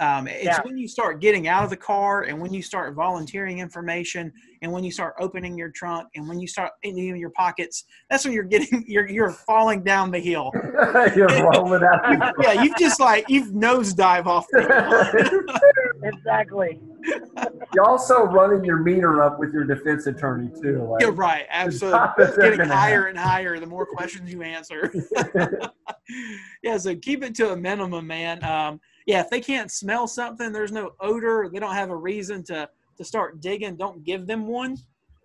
Um, 0.00 0.28
it's 0.28 0.44
yeah. 0.44 0.60
when 0.62 0.78
you 0.78 0.86
start 0.86 1.20
getting 1.20 1.48
out 1.48 1.64
of 1.64 1.70
the 1.70 1.76
car 1.76 2.22
and 2.22 2.40
when 2.40 2.52
you 2.52 2.62
start 2.62 2.94
volunteering 2.94 3.58
information 3.58 4.32
and 4.62 4.70
when 4.70 4.84
you 4.84 4.92
start 4.92 5.14
opening 5.18 5.58
your 5.58 5.70
trunk 5.70 6.08
and 6.14 6.28
when 6.28 6.38
you 6.38 6.46
start 6.46 6.70
emptying 6.84 7.16
your 7.16 7.30
pockets, 7.30 7.84
that's 8.08 8.24
when 8.24 8.32
you're 8.32 8.44
getting 8.44 8.84
you're 8.88 9.08
you're 9.08 9.32
falling 9.32 9.82
down 9.82 10.12
the 10.12 10.20
hill. 10.20 10.52
you're 11.16 11.28
rolling 11.50 11.82
out. 11.82 12.34
yeah, 12.40 12.62
you've 12.62 12.76
just 12.76 13.00
like 13.00 13.24
you've 13.28 13.48
nosedive 13.48 14.26
off. 14.26 14.46
exactly. 16.04 16.80
You're 17.74 17.84
also 17.84 18.22
running 18.22 18.64
your 18.64 18.78
meter 18.78 19.22
up 19.24 19.40
with 19.40 19.52
your 19.52 19.64
defense 19.64 20.06
attorney 20.06 20.50
too. 20.62 20.84
Like, 20.84 21.00
you're 21.00 21.12
right, 21.12 21.46
absolutely. 21.48 22.00
It's 22.18 22.36
getting 22.36 22.60
higher 22.60 23.06
and 23.06 23.18
higher 23.18 23.58
the 23.58 23.66
more 23.66 23.86
questions 23.86 24.32
you 24.32 24.42
answer. 24.42 24.92
yeah, 26.62 26.76
so 26.76 26.94
keep 26.96 27.24
it 27.24 27.34
to 27.36 27.52
a 27.52 27.56
minimum, 27.56 28.06
man. 28.06 28.44
Um, 28.44 28.80
yeah, 29.08 29.20
if 29.20 29.30
they 29.30 29.40
can't 29.40 29.70
smell 29.70 30.06
something, 30.06 30.52
there's 30.52 30.70
no 30.70 30.92
odor, 31.00 31.48
they 31.50 31.58
don't 31.58 31.74
have 31.74 31.88
a 31.88 31.96
reason 31.96 32.44
to 32.44 32.68
to 32.98 33.04
start 33.04 33.40
digging. 33.40 33.74
Don't 33.74 34.04
give 34.04 34.26
them 34.26 34.46
one. 34.46 34.76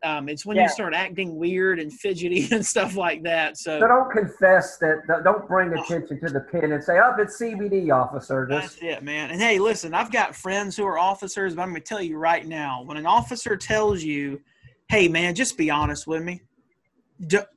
Um, 0.06 0.30
it's 0.30 0.46
when 0.46 0.56
yeah. 0.56 0.64
you 0.64 0.70
start 0.70 0.94
acting 0.94 1.36
weird 1.36 1.80
and 1.80 1.92
fidgety 1.92 2.48
and 2.52 2.66
stuff 2.66 2.96
like 2.96 3.24
that. 3.24 3.58
So, 3.58 3.82
so 3.82 3.88
don't 3.88 4.10
confess 4.10 4.78
that. 4.78 5.02
Don't 5.26 5.46
bring 5.50 5.74
attention 5.74 6.18
to 6.22 6.30
the 6.30 6.40
pin 6.40 6.72
and 6.72 6.82
say, 6.82 6.94
"Oh, 6.98 7.14
it's 7.20 7.42
CBD, 7.42 7.92
officer." 7.92 8.48
Just... 8.50 8.80
That's 8.80 9.00
it, 9.00 9.04
man. 9.04 9.32
And 9.32 9.42
hey, 9.42 9.60
listen, 9.60 9.94
I've 9.94 10.12
got 10.12 10.34
friends 10.34 10.78
who 10.78 10.86
are 10.86 10.98
officers, 10.98 11.54
but 11.54 11.64
I'm 11.64 11.70
going 11.72 11.82
to 11.82 11.88
tell 11.88 12.02
you 12.02 12.18
right 12.18 12.48
now: 12.48 12.84
when 12.86 12.96
an 12.96 13.06
officer 13.06 13.58
tells 13.58 14.02
you, 14.02 14.40
"Hey, 14.88 15.10
man, 15.10 15.36
just 15.36 15.58
be 15.58 15.70
honest 15.70 16.08
with 16.08 16.24
me," 16.24 16.42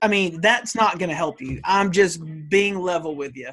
I 0.02 0.08
mean, 0.08 0.40
that's 0.40 0.74
not 0.74 0.98
going 0.98 1.08
to 1.08 1.14
help 1.14 1.40
you. 1.40 1.60
I'm 1.62 1.92
just 1.92 2.20
being 2.48 2.80
level 2.80 3.14
with 3.14 3.36
you. 3.36 3.50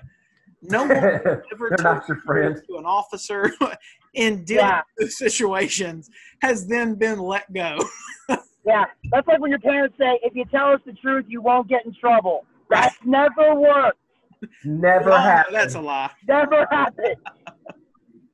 No 0.63 0.83
one 0.83 0.91
ever 0.97 1.43
told 1.77 2.01
your 2.07 2.17
friend. 2.25 2.61
to 2.67 2.77
an 2.77 2.85
officer 2.85 3.51
in 4.13 4.43
dealing 4.45 4.65
yeah. 4.65 4.81
with 4.97 5.11
situations 5.11 6.09
has 6.41 6.67
then 6.67 6.95
been 6.95 7.19
let 7.19 7.51
go. 7.53 7.77
yeah, 8.65 8.85
that's 9.11 9.27
like 9.27 9.39
when 9.39 9.49
your 9.49 9.59
parents 9.59 9.95
say, 9.97 10.19
"If 10.23 10.35
you 10.35 10.45
tell 10.45 10.71
us 10.71 10.79
the 10.85 10.93
truth, 10.93 11.25
you 11.27 11.41
won't 11.41 11.67
get 11.67 11.85
in 11.85 11.93
trouble." 11.93 12.45
That's 12.69 12.95
never 13.03 13.55
worked. 13.55 13.99
Never 14.63 15.11
oh, 15.11 15.17
happened. 15.17 15.55
That's 15.55 15.75
a 15.75 15.81
lie. 15.81 16.11
Never 16.27 16.65
happened. 16.71 17.15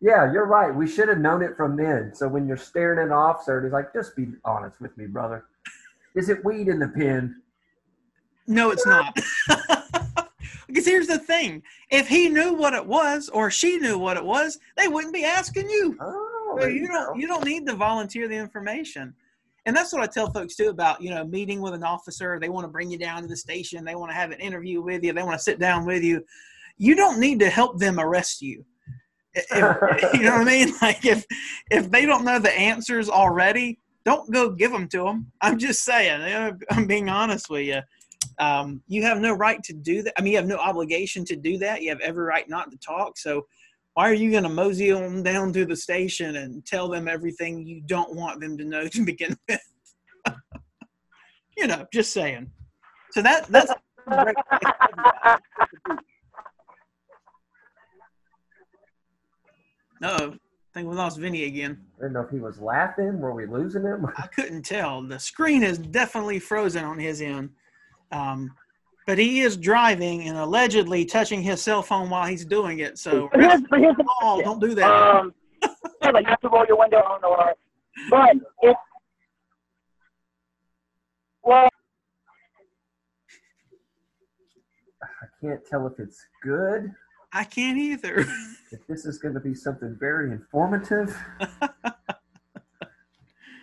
Yeah, 0.02 0.32
you're 0.32 0.48
right. 0.48 0.74
We 0.74 0.88
should 0.88 1.10
have 1.10 1.20
known 1.20 1.44
it 1.44 1.58
from 1.58 1.76
then. 1.76 2.12
So 2.14 2.28
when 2.28 2.48
you're 2.48 2.58
staring 2.58 3.00
at 3.00 3.06
an 3.06 3.12
officer, 3.12 3.58
and 3.58 3.66
he's 3.66 3.74
like, 3.74 3.92
"Just 3.94 4.16
be 4.16 4.28
honest 4.46 4.80
with 4.80 4.96
me, 4.98 5.08
brother. 5.08 5.46
Is 6.16 6.30
it 6.30 6.44
weed 6.46 6.68
in 6.68 6.80
the 6.80 6.88
pen?" 6.88 7.42
No, 8.48 8.72
it's 8.72 8.86
not. 8.86 9.18
Because 10.70 10.86
here's 10.86 11.08
the 11.08 11.18
thing: 11.18 11.64
if 11.90 12.08
he 12.08 12.30
knew 12.30 12.54
what 12.54 12.74
it 12.74 12.86
was 12.86 13.28
or 13.30 13.50
she 13.50 13.78
knew 13.80 13.98
what 13.98 14.18
it 14.18 14.24
was, 14.24 14.60
they 14.78 14.88
wouldn't 14.88 15.14
be 15.14 15.26
asking 15.26 15.70
you. 15.70 15.98
Oh, 16.00 16.58
so 16.60 16.68
you, 16.68 16.82
you 16.82 16.88
don't 16.88 17.20
you 17.20 17.28
don't 17.28 17.44
need 17.44 17.66
to 17.68 17.76
volunteer 17.76 18.28
the 18.28 18.36
information. 18.36 19.14
And 19.66 19.76
that's 19.76 19.92
what 19.92 20.02
I 20.02 20.08
tell 20.08 20.32
folks 20.32 20.56
too 20.56 20.70
about 20.70 21.02
you 21.02 21.10
know 21.10 21.26
meeting 21.26 21.60
with 21.60 21.74
an 21.74 21.84
officer. 21.84 22.40
They 22.40 22.50
want 22.50 22.66
to 22.66 22.72
bring 22.72 22.92
you 22.92 23.00
down 23.00 23.24
to 23.24 23.28
the 23.28 23.36
station. 23.36 23.84
They 23.84 23.96
want 23.96 24.12
to 24.12 24.16
have 24.16 24.32
an 24.32 24.40
interview 24.40 24.82
with 24.82 25.04
you. 25.04 25.12
They 25.12 25.24
want 25.24 25.38
to 25.38 25.44
sit 25.44 25.60
down 25.60 25.86
with 25.86 26.04
you. 26.04 26.24
You 26.78 26.96
don't 26.96 27.20
need 27.20 27.40
to 27.40 27.50
help 27.50 27.80
them 27.80 28.00
arrest 28.00 28.42
you. 28.42 28.64
If, 29.34 29.46
you 30.14 30.22
know 30.22 30.38
what 30.38 30.42
I 30.42 30.44
mean? 30.44 30.74
Like 30.82 31.04
if 31.04 31.26
if 31.72 31.90
they 31.90 32.06
don't 32.06 32.26
know 32.26 32.40
the 32.40 32.58
answers 32.58 33.10
already, 33.10 33.80
don't 34.06 34.32
go 34.32 34.50
give 34.50 34.72
them 34.72 34.88
to 34.90 35.04
them. 35.04 35.32
I'm 35.42 35.58
just 35.58 35.84
saying. 35.84 36.58
I'm 36.70 36.88
being 36.88 37.10
honest 37.10 37.50
with 37.50 37.66
you. 37.66 37.82
Um, 38.38 38.82
you 38.88 39.04
have 39.04 39.20
no 39.20 39.34
right 39.34 39.62
to 39.64 39.74
do 39.74 40.02
that. 40.04 40.14
I 40.18 40.22
mean, 40.22 40.32
you 40.32 40.38
have 40.38 40.48
no 40.48 40.58
obligation 40.58 41.26
to 41.26 41.36
do 41.36 41.58
that. 41.60 41.82
You 41.82 41.90
have 41.90 42.00
every 42.00 42.24
right 42.24 42.48
not 42.48 42.72
to 42.72 42.78
talk. 42.78 43.18
So 43.18 43.46
why 43.94 44.10
are 44.10 44.14
you 44.14 44.32
going 44.32 44.44
to 44.44 44.50
mosey 44.50 44.92
them 44.92 45.24
down 45.24 45.52
to 45.54 45.66
the 45.66 45.76
station 45.76 46.38
and 46.38 46.66
tell 46.66 46.88
them 46.88 47.08
everything 47.08 47.66
you 47.66 47.82
don't 47.86 48.16
want 48.16 48.40
them 48.40 48.58
to 48.58 48.64
know 48.64 48.88
to 48.90 49.04
begin 49.04 49.38
with? 49.48 49.62
you 51.58 51.68
know, 51.68 51.86
just 51.92 52.14
saying. 52.14 52.50
So 53.12 53.22
that 53.22 53.48
that's. 53.48 53.74
No, 60.02 60.16
I 60.16 60.74
think 60.74 60.88
we 60.88 60.96
lost 60.96 61.18
Vinny 61.18 61.44
again. 61.44 61.78
I 61.98 62.04
didn't 62.04 62.14
know 62.14 62.22
if 62.22 62.30
he 62.30 62.40
was 62.40 62.60
laughing. 62.60 63.20
Were 63.20 63.34
we 63.34 63.46
losing 63.46 63.84
him? 63.84 64.08
I 64.18 64.28
couldn't 64.28 64.64
tell. 64.64 65.02
The 65.02 65.20
screen 65.20 65.62
is 65.62 65.78
definitely 65.78 66.40
frozen 66.40 66.86
on 66.86 66.98
his 66.98 67.22
end. 67.22 67.50
Um, 68.12 68.52
but 69.06 69.18
he 69.18 69.42
is 69.42 69.58
driving 69.58 70.28
and 70.28 70.38
allegedly 70.38 71.04
touching 71.04 71.42
his 71.42 71.62
cell 71.62 71.82
phone 71.82 72.10
while 72.10 72.28
he's 72.28 72.46
doing 72.46 72.80
it. 72.80 73.00
So 73.00 73.30
here's, 73.34 73.62
here's 73.74 73.96
the, 73.98 74.06
oh, 74.22 74.42
don't 74.44 74.62
do 74.62 74.76
that. 74.76 74.90
Um, 74.90 75.34
yeah, 76.04 76.12
like 76.12 76.26
you 76.26 76.30
have 76.30 76.42
to 76.42 76.50
roll 76.50 76.66
your 76.68 76.78
window 76.78 76.98
on 76.98 77.20
the 77.22 77.56
But 78.10 78.36
if 78.62 78.78
well, 81.44 81.68
I 85.02 85.26
can't 85.42 85.66
tell 85.66 85.88
if 85.88 86.00
it's 86.00 86.24
good. 86.44 86.94
I 87.34 87.44
can't 87.44 87.78
either. 87.78 88.20
if 88.72 88.86
this 88.88 89.06
is 89.06 89.18
going 89.18 89.34
to 89.34 89.40
be 89.40 89.56
something 89.56 89.96
very 90.00 90.32
informative. 90.32 91.18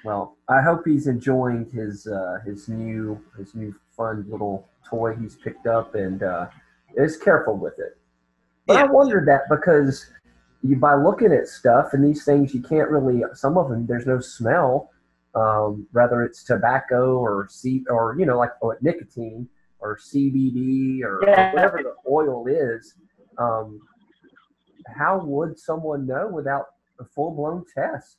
well, 0.07 0.37
I 0.49 0.63
hope 0.63 0.83
he's 0.87 1.09
enjoying 1.09 1.69
his 1.73 2.07
uh, 2.07 2.39
his 2.45 2.69
new 2.69 3.21
his 3.37 3.55
new 3.55 3.75
fun 3.97 4.25
little 4.29 4.69
toy 4.89 5.15
he's 5.17 5.35
picked 5.35 5.67
up 5.67 5.97
and 5.97 6.23
uh, 6.23 6.47
is 6.97 7.17
careful 7.17 7.57
with 7.57 7.79
it. 7.79 7.99
But 8.67 8.75
yeah. 8.75 8.83
I 8.83 8.87
wondered 8.87 9.27
that 9.27 9.43
because 9.51 10.07
you 10.63 10.77
by 10.77 10.95
looking 10.95 11.33
at 11.33 11.49
stuff 11.49 11.89
and 11.93 12.05
these 12.05 12.25
things, 12.25 12.55
you 12.55 12.63
can't 12.63 12.89
really. 12.89 13.23
Some 13.35 13.59
of 13.59 13.69
them 13.69 13.87
there's 13.87 14.07
no 14.07 14.21
smell. 14.21 14.91
Um, 15.35 15.87
whether 15.93 16.23
it's 16.23 16.45
tobacco 16.45 17.19
or 17.19 17.49
C 17.51 17.85
or 17.91 18.17
you 18.19 18.27
know 18.27 18.39
like 18.39 18.53
oh, 18.63 18.75
nicotine 18.81 19.49
or 19.81 19.99
CBD 19.99 21.03
or, 21.03 21.21
yeah. 21.27 21.53
whatever 21.53 21.83
the 21.83 21.95
oil 22.11 22.47
is. 22.47 22.95
Um, 23.39 23.81
how 24.97 25.21
would 25.25 25.59
someone 25.59 26.07
know 26.07 26.29
without 26.29 26.67
a 27.01 27.05
full 27.05 27.33
blown 27.33 27.65
test? 27.75 28.17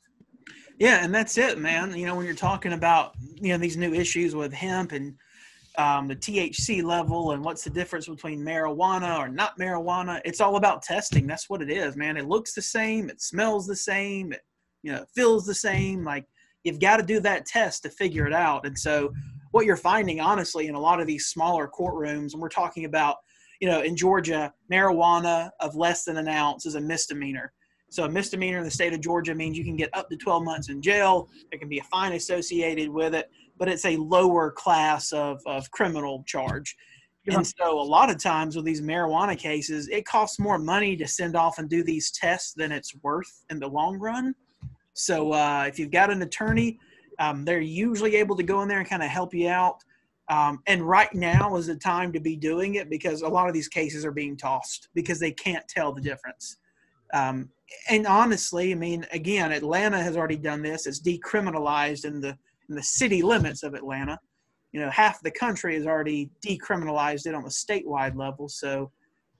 Yeah, 0.78 1.04
and 1.04 1.12
that's 1.12 1.38
it, 1.38 1.58
man. 1.58 1.96
You 1.96 2.06
know, 2.06 2.14
when 2.14 2.24
you're 2.24 2.34
talking 2.34 2.72
about 2.72 3.14
you 3.40 3.48
know 3.52 3.58
these 3.58 3.76
new 3.76 3.92
issues 3.92 4.34
with 4.34 4.52
hemp 4.52 4.92
and 4.92 5.14
um, 5.76 6.08
the 6.08 6.16
THC 6.16 6.82
level 6.82 7.32
and 7.32 7.44
what's 7.44 7.62
the 7.62 7.70
difference 7.70 8.08
between 8.08 8.40
marijuana 8.40 9.18
or 9.18 9.28
not 9.28 9.58
marijuana. 9.58 10.20
It's 10.24 10.40
all 10.40 10.56
about 10.56 10.82
testing. 10.82 11.26
That's 11.26 11.48
what 11.48 11.62
it 11.62 11.70
is, 11.70 11.96
man. 11.96 12.16
It 12.16 12.26
looks 12.26 12.52
the 12.52 12.62
same, 12.62 13.08
it 13.10 13.20
smells 13.20 13.66
the 13.66 13.76
same, 13.76 14.32
it 14.32 14.42
you 14.82 14.92
know 14.92 15.04
feels 15.14 15.46
the 15.46 15.54
same. 15.54 16.04
Like 16.04 16.26
you've 16.64 16.80
got 16.80 16.98
to 16.98 17.02
do 17.02 17.20
that 17.20 17.46
test 17.46 17.82
to 17.82 17.90
figure 17.90 18.26
it 18.26 18.32
out. 18.32 18.66
And 18.66 18.78
so 18.78 19.12
what 19.50 19.66
you're 19.66 19.76
finding, 19.76 20.20
honestly, 20.20 20.68
in 20.68 20.74
a 20.74 20.80
lot 20.80 21.00
of 21.00 21.06
these 21.06 21.26
smaller 21.26 21.68
courtrooms, 21.68 22.32
and 22.32 22.42
we're 22.42 22.48
talking 22.48 22.84
about, 22.84 23.16
you 23.60 23.68
know, 23.68 23.80
in 23.80 23.96
Georgia, 23.96 24.52
marijuana 24.70 25.50
of 25.60 25.74
less 25.74 26.04
than 26.04 26.18
an 26.18 26.28
ounce 26.28 26.66
is 26.66 26.74
a 26.74 26.80
misdemeanor. 26.80 27.52
So 27.90 28.04
a 28.04 28.08
misdemeanor 28.08 28.58
in 28.58 28.64
the 28.64 28.70
state 28.70 28.92
of 28.92 29.00
Georgia 29.00 29.34
means 29.34 29.56
you 29.56 29.64
can 29.64 29.76
get 29.76 29.90
up 29.94 30.10
to 30.10 30.16
12 30.16 30.44
months 30.44 30.68
in 30.68 30.82
jail. 30.82 31.28
There 31.50 31.58
can 31.58 31.68
be 31.68 31.78
a 31.78 31.84
fine 31.84 32.12
associated 32.12 32.90
with 32.90 33.14
it 33.14 33.30
but 33.58 33.68
it's 33.68 33.84
a 33.84 33.96
lower 33.96 34.50
class 34.50 35.12
of, 35.12 35.40
of 35.46 35.70
criminal 35.70 36.22
charge. 36.26 36.76
And 37.30 37.46
so 37.46 37.78
a 37.78 37.82
lot 37.82 38.08
of 38.08 38.16
times 38.16 38.56
with 38.56 38.64
these 38.64 38.80
marijuana 38.80 39.36
cases, 39.36 39.86
it 39.88 40.06
costs 40.06 40.38
more 40.38 40.58
money 40.58 40.96
to 40.96 41.06
send 41.06 41.36
off 41.36 41.58
and 41.58 41.68
do 41.68 41.82
these 41.82 42.10
tests 42.10 42.54
than 42.54 42.72
it's 42.72 42.94
worth 43.02 43.44
in 43.50 43.58
the 43.58 43.66
long 43.66 43.98
run. 43.98 44.34
So 44.94 45.32
uh, 45.32 45.66
if 45.68 45.78
you've 45.78 45.90
got 45.90 46.10
an 46.10 46.22
attorney, 46.22 46.78
um, 47.18 47.44
they're 47.44 47.60
usually 47.60 48.16
able 48.16 48.34
to 48.36 48.42
go 48.42 48.62
in 48.62 48.68
there 48.68 48.78
and 48.78 48.88
kind 48.88 49.02
of 49.02 49.10
help 49.10 49.34
you 49.34 49.50
out. 49.50 49.76
Um, 50.30 50.60
and 50.66 50.80
right 50.80 51.12
now 51.12 51.54
is 51.56 51.66
the 51.66 51.76
time 51.76 52.12
to 52.14 52.20
be 52.20 52.34
doing 52.34 52.76
it 52.76 52.88
because 52.88 53.20
a 53.20 53.28
lot 53.28 53.46
of 53.46 53.52
these 53.52 53.68
cases 53.68 54.06
are 54.06 54.12
being 54.12 54.34
tossed 54.34 54.88
because 54.94 55.20
they 55.20 55.32
can't 55.32 55.68
tell 55.68 55.92
the 55.92 56.00
difference. 56.00 56.56
Um, 57.12 57.50
and 57.88 58.06
honestly, 58.06 58.72
I 58.72 58.74
mean, 58.74 59.06
again, 59.12 59.52
Atlanta 59.52 60.02
has 60.02 60.16
already 60.16 60.36
done 60.36 60.62
this. 60.62 60.86
It's 60.86 61.00
decriminalized 61.00 62.04
in 62.04 62.20
the 62.20 62.36
in 62.68 62.74
the 62.74 62.82
city 62.82 63.22
limits 63.22 63.62
of 63.62 63.74
Atlanta. 63.74 64.18
You 64.72 64.80
know, 64.80 64.90
half 64.90 65.22
the 65.22 65.30
country 65.30 65.74
has 65.74 65.86
already 65.86 66.30
decriminalized 66.46 67.26
it 67.26 67.34
on 67.34 67.44
a 67.44 67.48
statewide 67.48 68.16
level. 68.16 68.48
So 68.48 68.90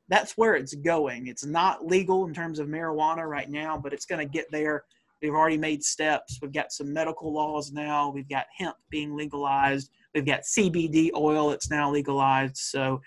that's 0.09 0.33
where 0.39 0.55
it's 0.55 0.75
going. 0.75 1.27
It's 1.27 1.45
not 1.45 1.87
legal 1.87 2.27
in 2.27 2.33
terms 2.33 2.59
of 2.59 2.69
marijuana 2.69 3.29
right 3.29 3.51
now, 3.51 3.77
but 3.77 3.93
it's 3.93 4.07
going 4.07 4.27
to 4.27 4.33
get 4.33 4.51
there. 4.51 4.85
We've 5.21 5.35
already 5.35 5.59
made 5.59 5.85
steps. 5.85 6.39
We've 6.41 6.53
got 6.53 6.73
some 6.73 6.93
medical 6.93 7.33
laws 7.33 7.73
now. 7.73 8.11
We've 8.11 8.29
got 8.29 8.47
hemp 8.57 8.77
being 8.89 9.15
legalized. 9.15 9.91
We've 10.15 10.25
got 10.25 10.43
CBD 10.43 11.11
oil 11.15 11.51
that's 11.51 11.71
now 11.71 11.91
legalized. 11.91 12.57
So 12.57 13.03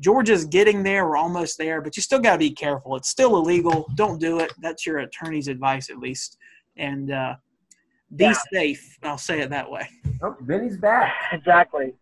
Georgia's 0.00 0.44
getting 0.46 0.82
there. 0.82 1.06
We're 1.06 1.16
almost 1.16 1.58
there, 1.58 1.80
but 1.80 1.96
you 1.96 2.02
still 2.02 2.18
got 2.20 2.32
to 2.32 2.38
be 2.38 2.50
careful. 2.50 2.96
It's 2.96 3.08
still 3.08 3.36
illegal. 3.36 3.86
Don't 3.94 4.18
do 4.20 4.40
it. 4.40 4.52
That's 4.60 4.86
your 4.86 4.98
attorney's 4.98 5.48
advice, 5.48 5.90
at 5.90 5.98
least. 5.98 6.38
And 6.76 7.12
uh, 7.12 7.34
be 8.16 8.24
Yeah. 8.24 8.34
safe. 8.52 8.98
I'll 9.02 9.18
say 9.18 9.40
it 9.40 9.50
that 9.50 9.70
way. 9.70 9.88
Oh, 10.22 10.36
Vinny's 10.40 10.78
back. 10.78 11.12
Exactly. 11.32 11.94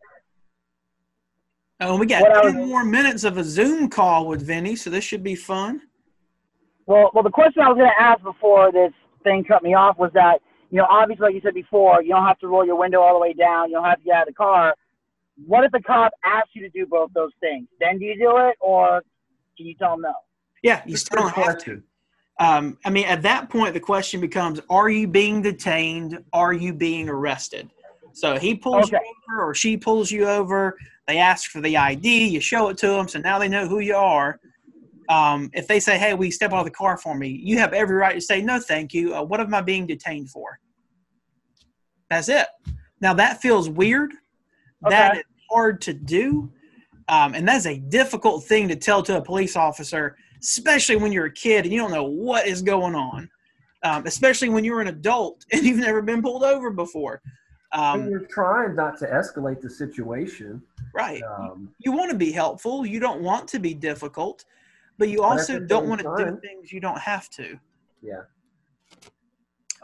Oh, 1.80 1.92
and 1.92 2.00
we 2.00 2.06
got 2.06 2.22
What 2.22 2.42
10 2.42 2.58
was- 2.58 2.68
more 2.68 2.84
minutes 2.84 3.24
of 3.24 3.36
a 3.38 3.44
Zoom 3.44 3.88
call 3.88 4.26
with 4.26 4.42
Vinny, 4.46 4.74
so 4.76 4.90
this 4.90 5.04
should 5.04 5.22
be 5.22 5.34
fun. 5.34 5.82
Well, 6.86 7.10
well, 7.14 7.22
the 7.22 7.30
question 7.30 7.62
I 7.62 7.68
was 7.68 7.76
going 7.76 7.90
to 7.90 8.00
ask 8.02 8.22
before 8.22 8.72
this 8.72 8.92
thing 9.22 9.44
cut 9.44 9.62
me 9.62 9.74
off 9.74 9.98
was 9.98 10.10
that, 10.14 10.40
you 10.70 10.78
know, 10.78 10.86
obviously, 10.88 11.26
like 11.26 11.34
you 11.34 11.40
said 11.42 11.54
before, 11.54 12.02
you 12.02 12.10
don't 12.10 12.24
have 12.24 12.38
to 12.40 12.48
roll 12.48 12.64
your 12.64 12.76
window 12.76 13.00
all 13.00 13.12
the 13.14 13.20
way 13.20 13.32
down. 13.32 13.68
You 13.68 13.74
don't 13.76 13.84
have 13.84 13.98
to 13.98 14.04
get 14.04 14.14
out 14.16 14.22
of 14.22 14.28
the 14.28 14.34
car. 14.34 14.74
What 15.46 15.64
if 15.64 15.72
the 15.72 15.80
cop 15.80 16.12
asks 16.24 16.50
you 16.54 16.62
to 16.62 16.70
do 16.70 16.86
both 16.86 17.10
those 17.14 17.32
things? 17.40 17.68
Then 17.80 17.98
do 17.98 18.04
you 18.04 18.18
do 18.18 18.36
it, 18.38 18.56
or 18.60 19.02
can 19.56 19.66
you 19.66 19.74
tell 19.74 19.94
him 19.94 20.02
no? 20.02 20.14
Yeah, 20.62 20.82
you 20.86 20.96
still 20.96 21.22
don't 21.22 21.32
have 21.32 21.58
to. 21.64 21.82
Um, 22.40 22.78
I 22.84 22.90
mean, 22.90 23.04
at 23.06 23.22
that 23.22 23.48
point, 23.50 23.74
the 23.74 23.80
question 23.80 24.20
becomes: 24.20 24.60
Are 24.68 24.88
you 24.88 25.06
being 25.06 25.42
detained? 25.42 26.22
Are 26.32 26.52
you 26.52 26.72
being 26.72 27.08
arrested? 27.08 27.70
So 28.12 28.36
he 28.36 28.54
pulls 28.54 28.90
Okay. 28.90 28.98
you 29.02 29.34
over, 29.34 29.48
or 29.48 29.54
she 29.54 29.76
pulls 29.76 30.10
you 30.10 30.28
over. 30.28 30.76
They 31.06 31.18
ask 31.18 31.50
for 31.50 31.60
the 31.60 31.76
ID. 31.76 32.26
You 32.28 32.40
show 32.40 32.68
it 32.68 32.78
to 32.78 32.88
them, 32.88 33.08
so 33.08 33.18
now 33.20 33.38
they 33.38 33.48
know 33.48 33.66
who 33.68 33.78
you 33.78 33.96
are. 33.96 34.40
Um, 35.08 35.50
if 35.54 35.66
they 35.66 35.80
say, 35.80 35.98
"Hey, 35.98 36.14
we 36.14 36.30
step 36.30 36.52
out 36.52 36.60
of 36.60 36.64
the 36.64 36.70
car 36.70 36.98
for 36.98 37.14
me?" 37.14 37.28
You 37.28 37.58
have 37.58 37.72
every 37.72 37.96
right 37.96 38.14
to 38.14 38.20
say, 38.20 38.42
"No, 38.42 38.58
thank 38.60 38.92
you." 38.92 39.14
Uh, 39.14 39.22
what 39.22 39.40
am 39.40 39.54
I 39.54 39.60
being 39.60 39.86
detained 39.86 40.30
for? 40.30 40.58
That's 42.10 42.28
it. 42.28 42.46
Now 43.00 43.14
that 43.14 43.40
feels 43.40 43.68
weird. 43.68 44.12
That 44.82 45.12
Okay. 45.12 45.18
is 45.18 45.24
hard 45.50 45.80
to 45.82 45.92
do, 45.94 46.50
um, 47.08 47.34
and 47.34 47.46
that's 47.46 47.66
a 47.66 47.78
difficult 47.78 48.44
thing 48.44 48.68
to 48.68 48.76
tell 48.76 49.02
to 49.02 49.16
a 49.16 49.22
police 49.22 49.56
officer 49.56 50.16
especially 50.40 50.96
when 50.96 51.12
you're 51.12 51.26
a 51.26 51.32
kid 51.32 51.64
and 51.64 51.72
you 51.72 51.80
don't 51.80 51.90
know 51.90 52.04
what 52.04 52.46
is 52.46 52.62
going 52.62 52.94
on, 52.94 53.28
um, 53.82 54.06
especially 54.06 54.48
when 54.48 54.64
you're 54.64 54.80
an 54.80 54.88
adult 54.88 55.44
and 55.52 55.64
you've 55.64 55.78
never 55.78 56.02
been 56.02 56.22
pulled 56.22 56.44
over 56.44 56.70
before. 56.70 57.20
Um, 57.72 58.08
you're 58.08 58.26
trying 58.26 58.74
not 58.76 58.98
to 59.00 59.06
escalate 59.06 59.60
the 59.60 59.68
situation. 59.68 60.62
right. 60.94 61.22
Um, 61.22 61.70
You 61.78 61.92
want 61.92 62.10
to 62.10 62.16
be 62.16 62.32
helpful. 62.32 62.86
You 62.86 62.98
don't 62.98 63.20
want 63.20 63.46
to 63.48 63.58
be 63.58 63.74
difficult, 63.74 64.44
but 64.96 65.10
you 65.10 65.22
also 65.22 65.58
don't 65.58 65.86
want 65.86 66.00
to 66.00 66.14
do 66.16 66.40
things 66.40 66.72
you 66.72 66.80
don't 66.80 66.98
have 66.98 67.28
to. 67.30 67.58
yeah. 68.02 68.22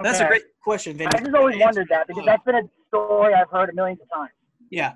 That's 0.03 0.19
a 0.19 0.27
great 0.27 0.43
question, 0.61 0.97
Vinny. 0.97 1.11
I 1.15 1.21
just 1.21 1.35
always 1.37 1.57
wondered 1.57 1.87
that 1.89 2.09
because 2.09 2.25
that's 2.25 2.43
been 2.43 2.57
a 2.57 2.63
story 2.89 3.33
I've 3.33 3.49
heard 3.49 3.71
a 3.71 3.75
millions 3.75 4.01
of 4.01 4.11
times. 4.11 4.33
Yeah. 4.71 4.95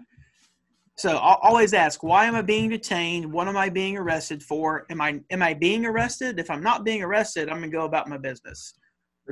So 0.99 1.17
I'll 1.17 1.39
always 1.43 1.75
ask, 1.75 2.03
why 2.03 2.25
am 2.25 2.35
I 2.35 2.43
being 2.43 2.71
detained? 2.71 3.33
What 3.33 3.47
am 3.47 3.57
I 3.57 3.69
being 3.69 3.97
arrested 3.97 4.43
for? 4.43 4.85
Am 4.91 5.01
I 5.01 5.21
am 5.31 5.43
I 5.43 5.55
being 5.55 5.87
arrested? 5.87 6.41
If 6.41 6.51
I'm 6.51 6.63
not 6.63 6.85
being 6.85 7.03
arrested, 7.03 7.49
I'm 7.49 7.61
gonna 7.61 7.69
go 7.69 7.85
about 7.85 8.09
my 8.09 8.19
business. 8.19 8.75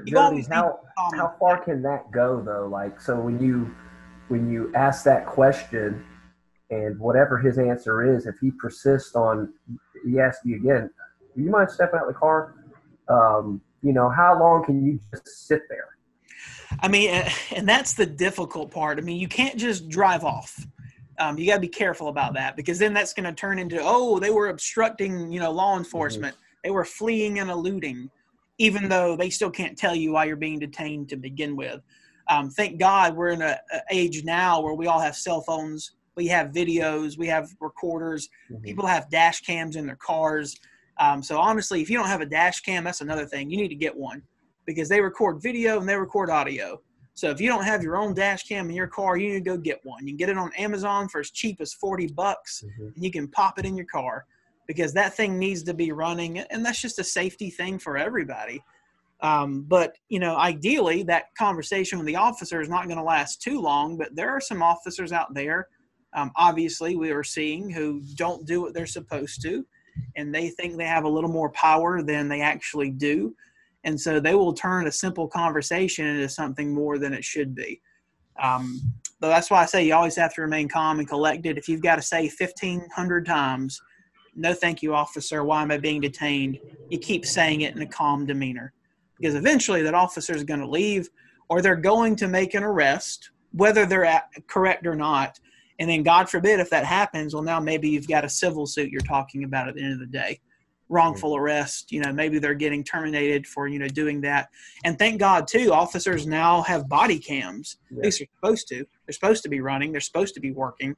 Jody, 0.06 0.46
how 0.48 0.78
how 0.96 1.34
far 1.40 1.64
can 1.64 1.82
that 1.82 2.12
go 2.12 2.40
though? 2.40 2.68
Like, 2.68 3.00
so 3.00 3.18
when 3.18 3.40
you 3.40 3.74
when 4.28 4.48
you 4.48 4.72
ask 4.76 5.04
that 5.04 5.26
question, 5.26 6.04
and 6.70 6.96
whatever 7.00 7.36
his 7.36 7.58
answer 7.58 8.14
is, 8.16 8.26
if 8.26 8.36
he 8.40 8.52
persists 8.52 9.16
on, 9.16 9.52
he 10.04 10.20
asks 10.20 10.44
you 10.44 10.54
again, 10.56 10.88
"Do 11.34 11.42
you 11.42 11.50
mind 11.50 11.72
stepping 11.72 11.98
out 11.98 12.06
of 12.06 12.14
the 12.14 12.18
car?" 12.18 12.54
Um, 13.08 13.60
you 13.82 13.92
know, 13.92 14.08
how 14.08 14.38
long 14.38 14.64
can 14.64 14.86
you 14.86 15.00
just 15.10 15.48
sit 15.48 15.62
there? 15.68 15.88
I 16.78 16.86
mean, 16.86 17.10
and 17.56 17.68
that's 17.68 17.94
the 17.94 18.06
difficult 18.06 18.70
part. 18.70 18.98
I 18.98 19.00
mean, 19.00 19.18
you 19.18 19.28
can't 19.28 19.56
just 19.56 19.88
drive 19.88 20.22
off. 20.22 20.64
Um, 21.18 21.38
you 21.38 21.46
got 21.46 21.54
to 21.54 21.60
be 21.60 21.68
careful 21.68 22.08
about 22.08 22.34
that 22.34 22.56
because 22.56 22.78
then 22.78 22.92
that's 22.92 23.14
going 23.14 23.24
to 23.24 23.32
turn 23.32 23.58
into, 23.58 23.80
oh, 23.82 24.18
they 24.18 24.30
were 24.30 24.48
obstructing, 24.48 25.32
you 25.32 25.40
know, 25.40 25.50
law 25.50 25.76
enforcement. 25.76 26.36
They 26.62 26.70
were 26.70 26.84
fleeing 26.84 27.38
and 27.38 27.50
eluding, 27.50 28.10
even 28.58 28.88
though 28.88 29.16
they 29.16 29.30
still 29.30 29.50
can't 29.50 29.78
tell 29.78 29.94
you 29.94 30.12
why 30.12 30.24
you're 30.24 30.36
being 30.36 30.58
detained 30.58 31.08
to 31.10 31.16
begin 31.16 31.56
with. 31.56 31.80
Um, 32.28 32.50
thank 32.50 32.78
God 32.78 33.16
we're 33.16 33.28
in 33.28 33.42
a, 33.42 33.58
a 33.72 33.80
age 33.90 34.24
now 34.24 34.60
where 34.60 34.74
we 34.74 34.88
all 34.88 34.98
have 34.98 35.16
cell 35.16 35.42
phones, 35.42 35.92
we 36.16 36.26
have 36.26 36.48
videos, 36.48 37.16
we 37.16 37.28
have 37.28 37.48
recorders, 37.60 38.28
people 38.62 38.86
have 38.86 39.08
dash 39.10 39.42
cams 39.42 39.76
in 39.76 39.86
their 39.86 39.96
cars. 39.96 40.58
Um, 40.98 41.22
so 41.22 41.38
honestly, 41.38 41.82
if 41.82 41.90
you 41.90 41.96
don't 41.96 42.08
have 42.08 42.22
a 42.22 42.26
dash 42.26 42.60
cam, 42.60 42.84
that's 42.84 43.00
another 43.00 43.26
thing. 43.26 43.50
You 43.50 43.58
need 43.58 43.68
to 43.68 43.74
get 43.76 43.96
one 43.96 44.22
because 44.64 44.88
they 44.88 45.00
record 45.00 45.40
video 45.40 45.78
and 45.78 45.88
they 45.88 45.94
record 45.94 46.30
audio. 46.30 46.80
So 47.16 47.30
if 47.30 47.40
you 47.40 47.48
don't 47.48 47.64
have 47.64 47.82
your 47.82 47.96
own 47.96 48.12
dash 48.12 48.42
cam 48.44 48.68
in 48.68 48.76
your 48.76 48.86
car, 48.86 49.16
you 49.16 49.28
need 49.28 49.44
to 49.44 49.50
go 49.50 49.56
get 49.56 49.80
one. 49.84 50.06
You 50.06 50.12
can 50.12 50.18
get 50.18 50.28
it 50.28 50.36
on 50.36 50.52
Amazon 50.52 51.08
for 51.08 51.20
as 51.20 51.30
cheap 51.30 51.62
as 51.62 51.72
40 51.72 52.08
bucks 52.08 52.62
Mhm. 52.62 52.94
and 52.94 53.02
you 53.04 53.10
can 53.10 53.26
pop 53.26 53.58
it 53.58 53.64
in 53.64 53.74
your 53.74 53.86
car 53.86 54.26
because 54.66 54.92
that 54.92 55.14
thing 55.14 55.38
needs 55.38 55.62
to 55.62 55.72
be 55.72 55.92
running 55.92 56.38
and 56.38 56.64
that's 56.64 56.80
just 56.80 56.98
a 56.98 57.04
safety 57.04 57.48
thing 57.48 57.78
for 57.78 57.96
everybody. 57.96 58.62
Um, 59.22 59.62
but 59.62 59.96
you 60.10 60.20
know, 60.20 60.36
ideally 60.36 61.02
that 61.04 61.34
conversation 61.38 61.96
with 61.98 62.06
the 62.06 62.16
officer 62.16 62.60
is 62.60 62.68
not 62.68 62.84
going 62.84 62.98
to 62.98 63.02
last 63.02 63.40
too 63.40 63.62
long, 63.62 63.96
but 63.96 64.14
there 64.14 64.28
are 64.30 64.40
some 64.40 64.62
officers 64.62 65.10
out 65.10 65.32
there 65.32 65.68
um, 66.12 66.30
obviously 66.36 66.96
we 66.96 67.10
are 67.10 67.24
seeing 67.24 67.70
who 67.70 68.02
don't 68.14 68.46
do 68.46 68.60
what 68.60 68.74
they're 68.74 68.86
supposed 68.86 69.40
to 69.42 69.66
and 70.16 70.34
they 70.34 70.50
think 70.50 70.76
they 70.76 70.86
have 70.86 71.04
a 71.04 71.08
little 71.08 71.30
more 71.30 71.50
power 71.50 72.02
than 72.02 72.28
they 72.28 72.42
actually 72.42 72.90
do 72.90 73.34
and 73.86 73.98
so 73.98 74.18
they 74.18 74.34
will 74.34 74.52
turn 74.52 74.88
a 74.88 74.92
simple 74.92 75.28
conversation 75.28 76.06
into 76.06 76.28
something 76.28 76.74
more 76.74 76.98
than 76.98 77.14
it 77.14 77.24
should 77.24 77.54
be. 77.54 77.80
Um, 78.42 78.82
but 79.20 79.28
that's 79.28 79.48
why 79.48 79.62
i 79.62 79.64
say 79.64 79.86
you 79.86 79.94
always 79.94 80.16
have 80.16 80.34
to 80.34 80.42
remain 80.42 80.68
calm 80.68 80.98
and 80.98 81.08
collected. 81.08 81.56
If 81.56 81.68
you've 81.68 81.80
got 81.80 81.96
to 81.96 82.02
say 82.02 82.28
1500 82.28 83.24
times 83.24 83.80
no 84.38 84.52
thank 84.52 84.82
you 84.82 84.94
officer. 84.94 85.44
Why 85.44 85.62
am 85.62 85.70
i 85.70 85.78
being 85.78 86.02
detained? 86.02 86.58
You 86.90 86.98
keep 86.98 87.24
saying 87.24 87.62
it 87.62 87.74
in 87.74 87.80
a 87.80 87.86
calm 87.86 88.26
demeanor. 88.26 88.74
Because 89.18 89.34
eventually 89.34 89.80
that 89.82 89.94
officer 89.94 90.34
is 90.34 90.44
going 90.44 90.60
to 90.60 90.68
leave 90.68 91.08
or 91.48 91.62
they're 91.62 91.74
going 91.76 92.16
to 92.16 92.28
make 92.28 92.52
an 92.52 92.62
arrest 92.62 93.30
whether 93.52 93.86
they're 93.86 94.22
correct 94.48 94.86
or 94.86 94.96
not. 94.96 95.38
And 95.78 95.88
then 95.88 96.02
god 96.02 96.28
forbid 96.28 96.58
if 96.58 96.68
that 96.70 96.84
happens 96.84 97.32
well 97.34 97.42
now 97.42 97.60
maybe 97.60 97.88
you've 97.88 98.08
got 98.08 98.24
a 98.24 98.28
civil 98.28 98.66
suit 98.66 98.90
you're 98.90 99.00
talking 99.00 99.44
about 99.44 99.68
at 99.68 99.76
the 99.76 99.82
end 99.82 99.92
of 99.92 100.00
the 100.00 100.06
day 100.06 100.40
wrongful 100.88 101.30
mm-hmm. 101.30 101.42
arrest 101.42 101.90
you 101.90 102.00
know 102.00 102.12
maybe 102.12 102.38
they're 102.38 102.54
getting 102.54 102.84
terminated 102.84 103.46
for 103.46 103.68
you 103.68 103.78
know 103.78 103.88
doing 103.88 104.20
that. 104.20 104.48
And 104.84 104.98
thank 104.98 105.20
god 105.20 105.48
too 105.48 105.72
officers 105.72 106.26
now 106.26 106.62
have 106.62 106.88
body 106.88 107.18
cams. 107.18 107.78
At 107.90 108.04
least 108.04 108.18
they're 108.20 108.28
supposed 108.40 108.68
to. 108.68 108.76
They're 109.06 109.12
supposed 109.12 109.42
to 109.44 109.48
be 109.48 109.60
running. 109.60 109.92
They're 109.92 110.00
supposed 110.00 110.34
to 110.34 110.40
be 110.40 110.52
working. 110.52 110.94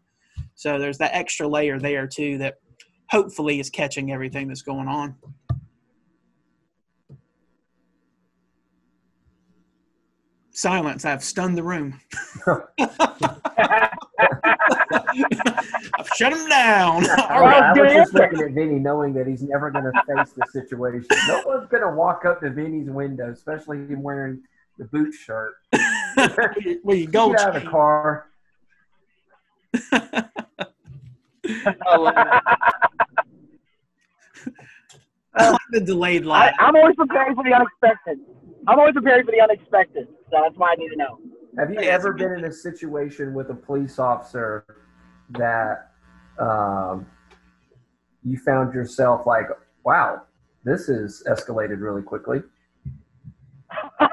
So 0.54 0.78
there's 0.78 0.98
that 0.98 1.14
extra 1.14 1.46
layer 1.46 1.78
there 1.78 2.06
too 2.06 2.38
that 2.38 2.56
hopefully 3.10 3.60
is 3.60 3.70
catching 3.70 4.12
everything 4.12 4.48
that's 4.48 4.62
going 4.62 4.88
on. 4.88 5.16
Silence. 10.50 11.04
I've 11.04 11.22
stunned 11.22 11.56
the 11.56 11.62
room 11.62 12.00
shut 16.16 16.32
him 16.32 16.48
down 16.48 17.08
I, 17.08 17.26
All 17.30 17.40
right. 17.42 17.62
I 17.62 17.72
was 17.80 17.92
just 17.92 18.14
looking 18.14 18.40
at 18.40 18.52
Vinny, 18.52 18.78
knowing 18.78 19.12
that 19.14 19.26
he's 19.26 19.42
never 19.42 19.70
going 19.70 19.84
to 19.84 19.92
face 19.92 20.32
the 20.32 20.44
situation. 20.52 21.06
No 21.26 21.42
one's 21.46 21.68
going 21.68 21.82
to 21.82 21.90
walk 21.90 22.24
up 22.24 22.40
to 22.40 22.50
Vinny's 22.50 22.90
window, 22.90 23.30
especially 23.30 23.78
him 23.78 24.02
wearing 24.02 24.42
the 24.78 24.84
Booch 24.86 25.14
shirt. 25.14 25.54
well 26.82 26.96
you 26.96 27.06
go 27.06 27.30
Get 27.30 27.40
out 27.40 27.56
of 27.56 27.62
the 27.62 27.70
car. 27.70 28.26
I 31.86 31.96
love 31.96 32.14
it. 32.16 32.42
I 35.34 35.50
like 35.50 35.60
the 35.70 35.80
delayed 35.80 36.24
I, 36.24 36.26
line. 36.26 36.52
I'm 36.58 36.74
always 36.74 36.96
preparing 36.96 37.34
for 37.36 37.44
the 37.44 37.54
unexpected. 37.54 38.18
I'm 38.66 38.78
always 38.78 38.94
preparing 38.94 39.24
for 39.24 39.32
the 39.32 39.40
unexpected. 39.40 40.08
So 40.30 40.40
that's 40.42 40.56
why 40.56 40.72
I 40.72 40.74
need 40.74 40.88
to 40.88 40.96
know. 40.96 41.18
Have 41.58 41.72
you 41.72 41.80
ever 41.80 42.12
been 42.12 42.32
in 42.32 42.44
a 42.44 42.52
situation 42.52 43.34
with 43.34 43.50
a 43.50 43.54
police 43.54 43.98
officer 43.98 44.64
that 45.30 45.90
um, 46.38 47.04
you 48.24 48.38
found 48.38 48.72
yourself 48.72 49.26
like, 49.26 49.46
wow, 49.84 50.22
this 50.62 50.88
is 50.88 51.24
escalated 51.26 51.80
really 51.80 52.02
quickly? 52.02 52.42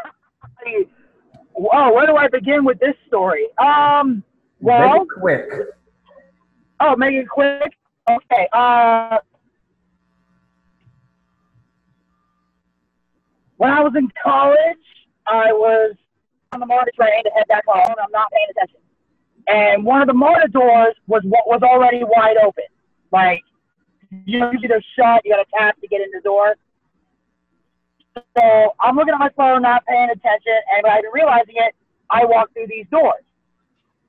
Whoa, 1.53 1.93
where 1.93 2.07
do 2.07 2.15
I 2.15 2.27
begin 2.27 2.65
with 2.65 2.79
this 2.79 2.95
story? 3.07 3.45
Um, 3.59 4.23
well, 4.59 4.93
Make 4.93 5.01
it 5.03 5.07
quick. 5.19 5.49
oh, 6.79 6.95
make 6.95 7.13
it 7.13 7.29
quick. 7.29 7.71
Okay. 8.09 8.47
Uh, 8.53 9.19
when 13.57 13.69
I 13.71 13.81
was 13.81 13.93
in 13.95 14.11
college, 14.23 14.57
I 15.27 15.53
was 15.53 15.95
on 16.51 16.59
the 16.59 16.65
MARTA 16.65 16.91
train 16.95 17.23
to 17.23 17.29
head 17.31 17.45
back 17.47 17.65
home. 17.67 17.95
I'm 18.01 18.11
not 18.11 18.27
paying 18.31 18.47
attention, 18.51 18.79
and 19.47 19.85
one 19.85 20.01
of 20.01 20.07
the 20.07 20.13
MARTA 20.13 20.49
doors 20.49 20.95
was 21.07 21.21
what 21.25 21.47
was 21.47 21.61
already 21.63 22.03
wide 22.03 22.37
open. 22.43 22.65
Like, 23.11 23.43
usually 24.25 24.67
they're 24.67 24.83
shut. 24.97 25.21
You 25.25 25.35
got 25.35 25.43
to 25.43 25.49
tap 25.57 25.79
to 25.81 25.87
get 25.87 26.01
in 26.01 26.07
the 26.13 26.21
door. 26.21 26.55
So 28.37 28.75
I'm 28.79 28.95
looking 28.95 29.13
at 29.13 29.19
my 29.19 29.29
phone, 29.35 29.61
not 29.61 29.85
paying 29.85 30.09
attention, 30.09 30.53
and 30.73 30.83
without 30.83 30.99
even 30.99 31.11
realizing 31.13 31.55
it, 31.55 31.75
I 32.09 32.25
walk 32.25 32.53
through 32.53 32.67
these 32.69 32.85
doors. 32.91 33.23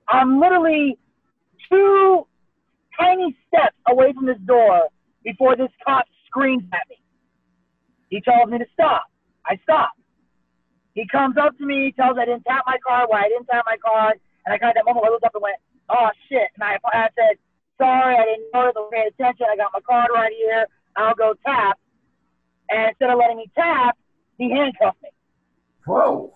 I'm 0.08 0.38
literally 0.38 0.98
two 1.68 2.26
tiny 2.98 3.36
steps 3.48 3.76
away 3.88 4.12
from 4.12 4.26
this 4.26 4.38
door 4.46 4.88
before 5.24 5.56
this 5.56 5.70
cop 5.84 6.04
screams 6.26 6.64
at 6.72 6.88
me. 6.88 6.96
He 8.08 8.20
tells 8.20 8.48
me 8.48 8.58
to 8.58 8.66
stop. 8.72 9.04
I 9.44 9.58
stop. 9.62 9.90
He 10.96 11.06
comes 11.06 11.36
up 11.36 11.56
to 11.58 11.64
me, 11.66 11.92
tells 11.92 12.16
me 12.16 12.22
I 12.22 12.24
didn't 12.24 12.44
tap 12.48 12.64
my 12.66 12.78
card. 12.84 13.04
Why 13.08 13.20
I 13.24 13.28
didn't 13.28 13.46
tap 13.46 13.64
my 13.66 13.76
card, 13.84 14.18
and 14.46 14.54
I 14.54 14.58
kind 14.58 14.70
of 14.70 14.76
that 14.76 14.86
moment 14.86 15.06
I 15.06 15.10
looked 15.10 15.24
up 15.24 15.34
and 15.34 15.42
went, 15.42 15.56
"Oh 15.90 16.08
shit!" 16.28 16.48
And 16.56 16.64
I, 16.64 16.78
I 16.92 17.08
said, 17.14 17.36
"Sorry, 17.78 18.16
I 18.16 18.24
didn't 18.24 18.48
notice. 18.54 18.72
I 18.76 18.80
was 18.80 18.90
paying 18.92 19.08
attention. 19.12 19.46
I 19.52 19.56
got 19.56 19.70
my 19.74 19.80
card 19.80 20.08
right 20.14 20.32
here. 20.32 20.66
I'll 20.96 21.14
go 21.14 21.34
tap." 21.44 21.78
And 22.70 22.88
instead 22.88 23.10
of 23.10 23.18
letting 23.18 23.36
me 23.36 23.50
tap, 23.54 23.96
he 24.38 24.50
handcuffed 24.50 25.02
me. 25.02 25.10
Whoa. 25.86 26.34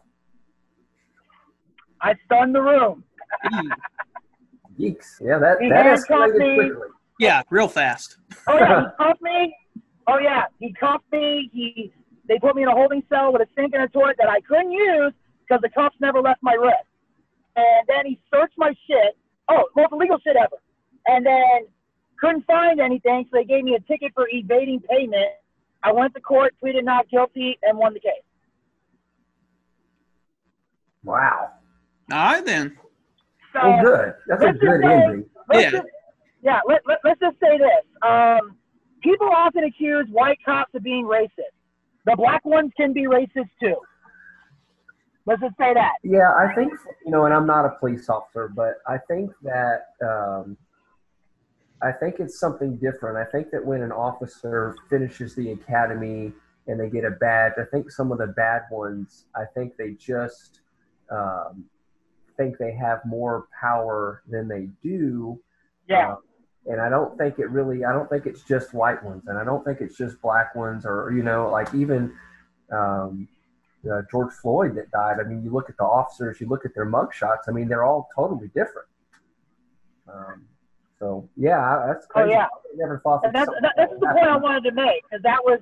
I 2.03 2.15
stunned 2.27 2.55
the 2.55 2.63
room. 2.63 3.03
Yeeks. 4.79 5.21
Yeah, 5.21 5.39
that, 5.39 5.57
He 5.61 5.69
that 5.71 5.85
handcuffed 5.87 6.11
escalated 6.11 6.39
me. 6.39 6.55
quickly. 6.57 6.89
Yeah, 7.19 7.43
real 7.51 7.69
fast. 7.69 8.19
Oh 8.47 8.57
yeah, 8.59 8.81
he 8.81 8.87
cuffed 9.05 9.23
me. 9.23 9.57
Oh 10.07 10.19
yeah, 10.19 10.45
he 10.59 10.73
cuffed 10.73 11.05
me. 11.13 11.51
He 11.53 11.93
they 12.31 12.39
put 12.39 12.55
me 12.55 12.63
in 12.63 12.69
a 12.69 12.73
holding 12.73 13.03
cell 13.11 13.33
with 13.33 13.43
a 13.43 13.49
sink 13.57 13.75
and 13.75 13.83
a 13.83 13.89
toilet 13.89 14.15
that 14.21 14.29
I 14.31 14.41
couldn't 14.41 14.71
use 14.71 15.13
because 15.41 15.61
the 15.63 15.69
cuffs 15.69 15.97
never 16.01 16.21
left 16.23 16.41
my 16.43 16.53
wrist. 16.53 16.87
And 17.57 17.89
then 17.89 18.07
he 18.07 18.21
searched 18.33 18.55
my 18.57 18.73
shit. 18.87 19.19
Oh, 19.49 19.65
most 19.75 19.93
illegal 19.93 20.17
shit 20.25 20.37
ever. 20.37 20.57
And 21.09 21.27
then 21.27 21.67
couldn't 22.21 22.47
find 22.47 22.81
anything, 22.81 23.25
so 23.25 23.37
they 23.39 23.45
gave 23.45 23.65
me 23.65 23.75
a 23.75 23.81
ticket 23.81 24.13
for 24.15 24.29
evading 24.31 24.81
payment. 24.89 25.33
I 25.83 25.91
went 25.91 26.15
to 26.15 26.21
court, 26.21 26.55
pleaded 26.61 26.85
not 26.85 27.09
guilty, 27.11 27.59
and 27.65 27.77
won 27.77 27.95
the 27.95 28.01
case. 28.01 28.23
Wow. 31.03 31.51
All 32.13 32.19
right 32.19 32.45
then. 32.47 32.77
So 33.53 33.59
Well, 33.69 33.83
good. 33.83 34.15
That's 34.29 34.43
a 34.45 34.53
good 34.53 34.81
say- 34.83 34.93
ending. 34.93 35.31
Yeah. 35.53 35.71
Just, 35.71 35.83
yeah. 36.43 36.61
Let, 36.69 36.83
let, 36.87 36.99
let's 37.03 37.19
just 37.19 37.41
say 37.41 37.59
this. 37.59 38.09
Um, 38.09 38.57
people 39.03 39.29
often 39.35 39.65
accuse 39.65 40.07
white 40.13 40.39
cops 40.45 40.73
of 40.77 40.85
being 40.85 41.07
racist. 41.07 41.57
The 42.07 42.17
black 42.17 42.45
ones 42.45 42.73
can 42.77 42.93
be 42.93 43.03
racist 43.03 43.51
too. 43.61 43.77
Let's 45.27 45.43
just 45.43 45.57
say 45.59 45.75
that. 45.75 45.93
Yeah, 46.03 46.33
I 46.33 46.55
think 46.55 46.73
you 47.05 47.13
know, 47.13 47.27
and 47.27 47.35
I'm 47.35 47.47
not 47.47 47.65
a 47.65 47.77
police 47.79 48.09
officer, 48.09 48.49
but 48.49 48.77
I 48.87 48.99
think 49.09 49.31
that 49.43 49.87
um, 50.03 50.57
I 51.83 51.93
think 51.93 52.17
it's 52.19 52.39
something 52.39 52.77
different. 52.77 53.17
I 53.17 53.31
think 53.31 53.51
that 53.51 53.65
when 53.65 53.83
an 53.83 53.93
officer 53.93 54.77
finishes 54.89 55.35
the 55.35 55.53
academy 55.53 56.33
and 56.67 56.81
they 56.81 56.89
get 56.89 57.05
a 57.05 57.11
badge, 57.11 57.53
I 57.59 57.65
think 57.71 57.91
some 57.91 58.13
of 58.13 58.19
the 58.19 58.29
bad 58.29 58.63
ones, 58.71 59.27
I 59.35 59.45
think 59.55 59.77
they 59.77 59.93
just 59.93 60.61
um, 61.11 61.65
think 62.37 62.59
they 62.59 62.73
have 62.73 63.01
more 63.05 63.47
power 63.59 64.23
than 64.29 64.49
they 64.49 64.69
do. 64.83 65.39
Yeah. 65.89 66.13
Uh, 66.13 66.17
and 66.67 66.81
I 66.81 66.89
don't 66.89 67.17
think 67.17 67.39
it 67.39 67.51
really, 67.51 67.85
I 67.85 67.93
don't 67.93 68.09
think 68.09 68.27
it's 68.27 68.43
just 68.43 68.75
white 68.75 69.03
ones, 69.03 69.25
and 69.27 69.39
I 69.39 69.45
don't 69.45 69.65
think 69.65 69.81
it's 69.81 69.97
just 69.97 70.21
black 70.21 70.55
ones, 70.55 70.85
or 70.85 71.13
you 71.15 71.23
know, 71.23 71.51
like 71.51 71.73
even 71.75 72.13
um, 72.71 73.29
uh, 73.91 74.03
George 74.11 74.33
Floyd 74.35 74.75
that 74.77 74.91
died. 74.91 75.17
I 75.21 75.29
mean, 75.29 75.43
you 75.43 75.51
look 75.51 75.71
at 75.71 75.77
the 75.77 75.85
officers, 75.85 76.41
you 76.41 76.49
look 76.49 76.65
at 76.65 76.75
their 76.75 76.87
mugshots. 76.87 77.49
I 77.49 77.53
mean, 77.53 77.69
they're 77.69 77.85
all 77.85 78.09
totally 78.15 78.49
different. 78.49 78.89
Um, 80.13 80.45
so 80.99 81.29
yeah, 81.37 81.85
that's 81.87 82.07
Oh, 82.15 82.25
yeah. 82.25 82.45
I 82.45 82.77
never 82.77 83.01
thought 83.01 83.23
that 83.23 83.33
that's, 83.33 83.51
that, 83.63 83.75
that's 83.77 83.93
the 83.93 84.07
point 84.07 84.29
I 84.29 84.37
wanted 84.37 84.65
to 84.65 84.73
make 84.73 85.03
because 85.09 85.23
that 85.23 85.43
was. 85.43 85.61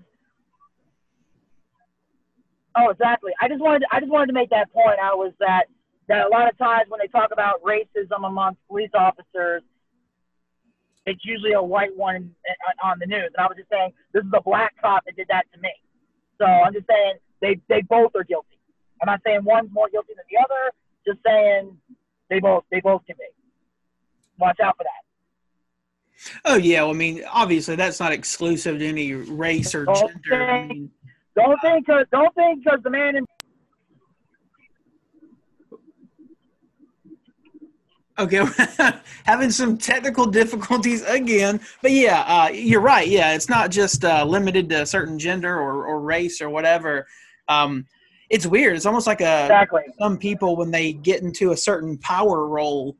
Oh, 2.76 2.90
exactly. 2.90 3.32
I 3.40 3.48
just 3.48 3.60
wanted. 3.60 3.84
I 3.92 4.00
just 4.00 4.10
wanted 4.10 4.26
to 4.26 4.32
make 4.32 4.50
that 4.50 4.72
point. 4.72 4.98
I 5.00 5.14
was 5.14 5.32
that 5.38 5.66
that 6.08 6.26
a 6.26 6.28
lot 6.28 6.50
of 6.50 6.58
times 6.58 6.86
when 6.88 6.98
they 7.00 7.06
talk 7.06 7.30
about 7.32 7.62
racism 7.62 8.26
amongst 8.26 8.58
police 8.66 8.90
officers, 8.94 9.62
it's 11.08 11.24
usually 11.24 11.52
a 11.52 11.62
white 11.62 11.96
one 11.96 12.34
on- 12.82 12.98
the 12.98 13.06
news. 13.06 13.30
And 13.36 13.44
I 13.44 13.46
was 13.46 13.56
just 13.56 13.70
saying, 13.70 13.92
this 14.12 14.24
is 14.24 14.30
a 14.34 14.40
black 14.40 14.74
cop 14.80 15.04
that 15.06 15.16
did 15.16 15.26
that 15.28 15.46
to 15.54 15.60
me. 15.60 15.72
So 16.38 16.44
I'm 16.46 16.72
just 16.72 16.86
saying 16.88 17.14
they 17.40 17.58
they 17.68 17.82
both 17.82 18.12
are 18.14 18.24
guilty. 18.24 18.58
I'm 19.02 19.06
not 19.06 19.20
saying 19.24 19.40
one's 19.44 19.70
more 19.72 19.88
guilty 19.88 20.12
than 20.16 20.24
the 20.30 20.38
other. 20.38 20.72
Just 21.06 21.18
saying 21.26 21.76
they 22.30 22.40
both 22.40 22.64
they 22.70 22.80
both 22.80 23.04
can 23.06 23.16
be. 23.18 23.24
Watch 24.38 24.60
out 24.60 24.76
for 24.76 24.84
that. 24.84 26.40
Oh 26.44 26.56
yeah, 26.56 26.82
well, 26.82 26.90
I 26.90 26.94
mean, 26.94 27.24
obviously 27.30 27.76
that's 27.76 28.00
not 28.00 28.12
exclusive 28.12 28.78
to 28.78 28.86
any 28.86 29.14
race 29.14 29.74
or 29.74 29.88
Okay. 29.88 30.06
gender. 30.24 30.44
I 30.50 30.66
mean, 30.68 30.90
Don't 31.36 31.60
think 31.60 31.86
cause 31.86 32.06
don't 32.12 32.34
think 32.34 32.64
because 32.64 32.80
the 32.82 32.90
man 32.90 33.16
in 33.16 33.24
Okay, 38.18 38.44
having 39.26 39.50
some 39.50 39.78
technical 39.78 40.26
difficulties 40.26 41.02
again, 41.04 41.60
but 41.82 41.92
yeah, 41.92 42.24
uh, 42.26 42.48
you're 42.48 42.80
right. 42.80 43.06
Yeah, 43.06 43.32
it's 43.34 43.48
not 43.48 43.70
just 43.70 44.04
uh, 44.04 44.24
limited 44.24 44.68
to 44.70 44.82
a 44.82 44.86
certain 44.86 45.20
gender 45.20 45.56
or, 45.56 45.86
or 45.86 46.00
race 46.00 46.40
or 46.40 46.50
whatever. 46.50 47.06
Um, 47.48 47.86
it's 48.28 48.44
weird. 48.44 48.74
It's 48.74 48.86
almost 48.86 49.06
like 49.06 49.20
a 49.20 49.44
exactly. 49.44 49.82
some 50.00 50.18
people 50.18 50.56
when 50.56 50.72
they 50.72 50.94
get 50.94 51.22
into 51.22 51.52
a 51.52 51.56
certain 51.56 51.96
power 51.98 52.48
role, 52.48 52.96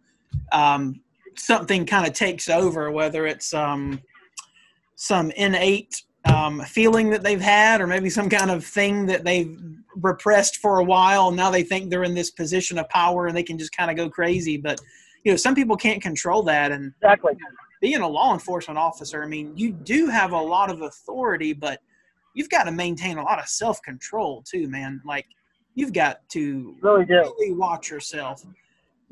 um, 0.52 1.00
something 1.36 1.84
kind 1.84 2.06
of 2.06 2.12
takes 2.12 2.48
over. 2.48 2.92
Whether 2.92 3.26
it's 3.26 3.52
um, 3.52 4.00
some 4.94 5.32
innate 5.32 6.02
um, 6.26 6.60
feeling 6.60 7.10
that 7.10 7.24
they've 7.24 7.40
had, 7.40 7.80
or 7.80 7.88
maybe 7.88 8.08
some 8.08 8.28
kind 8.28 8.52
of 8.52 8.64
thing 8.64 9.06
that 9.06 9.24
they've 9.24 9.58
repressed 9.96 10.58
for 10.58 10.78
a 10.78 10.84
while. 10.84 11.28
And 11.28 11.36
now 11.36 11.50
they 11.50 11.62
think 11.62 11.90
they're 11.90 12.04
in 12.04 12.14
this 12.14 12.30
position 12.30 12.78
of 12.78 12.88
power 12.88 13.26
and 13.26 13.36
they 13.36 13.42
can 13.42 13.58
just 13.58 13.76
kind 13.76 13.90
of 13.90 13.96
go 13.96 14.08
crazy. 14.08 14.56
But 14.56 14.80
you 15.24 15.32
know, 15.32 15.36
some 15.36 15.54
people 15.54 15.76
can't 15.76 16.02
control 16.02 16.42
that, 16.44 16.72
and 16.72 16.92
Exactly. 17.02 17.36
being 17.80 18.00
a 18.00 18.08
law 18.08 18.32
enforcement 18.32 18.78
officer, 18.78 19.22
I 19.22 19.26
mean, 19.26 19.52
you 19.56 19.72
do 19.72 20.06
have 20.08 20.32
a 20.32 20.40
lot 20.40 20.70
of 20.70 20.82
authority, 20.82 21.52
but 21.52 21.80
you've 22.34 22.50
got 22.50 22.64
to 22.64 22.72
maintain 22.72 23.18
a 23.18 23.22
lot 23.22 23.38
of 23.38 23.48
self 23.48 23.80
control 23.82 24.42
too, 24.48 24.68
man. 24.68 25.00
Like 25.04 25.26
you've 25.74 25.92
got 25.92 26.28
to 26.30 26.76
Really 26.82 27.04
really 27.04 27.52
watch 27.52 27.90
yourself 27.90 28.44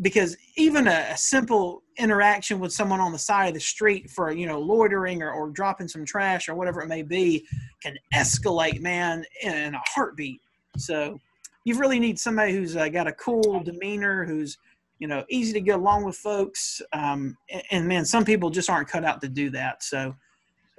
because 0.00 0.36
even 0.56 0.86
a, 0.88 1.06
a 1.10 1.16
simple 1.16 1.82
interaction 1.96 2.58
with 2.58 2.72
someone 2.72 3.00
on 3.00 3.12
the 3.12 3.18
side 3.18 3.48
of 3.48 3.54
the 3.54 3.60
street 3.60 4.10
for 4.10 4.30
you 4.32 4.46
know 4.46 4.60
loitering 4.60 5.22
or, 5.22 5.32
or 5.32 5.48
dropping 5.50 5.88
some 5.88 6.04
trash 6.04 6.48
or 6.48 6.54
whatever 6.54 6.82
it 6.82 6.88
may 6.88 7.02
be 7.02 7.46
can 7.82 7.96
escalate 8.14 8.80
man 8.80 9.24
in 9.42 9.74
a 9.74 9.80
heartbeat 9.86 10.40
so 10.76 11.18
you 11.64 11.78
really 11.78 11.98
need 11.98 12.18
somebody 12.18 12.52
who's 12.52 12.76
uh, 12.76 12.88
got 12.88 13.06
a 13.06 13.12
cool 13.12 13.62
demeanor 13.64 14.24
who's 14.24 14.58
you 14.98 15.06
know 15.08 15.24
easy 15.28 15.52
to 15.52 15.60
get 15.60 15.76
along 15.76 16.04
with 16.04 16.16
folks 16.16 16.80
um, 16.92 17.36
and, 17.50 17.62
and 17.70 17.88
man 17.88 18.04
some 18.04 18.24
people 18.24 18.50
just 18.50 18.70
aren't 18.70 18.88
cut 18.88 19.04
out 19.04 19.20
to 19.20 19.28
do 19.28 19.50
that 19.50 19.82
so 19.82 20.14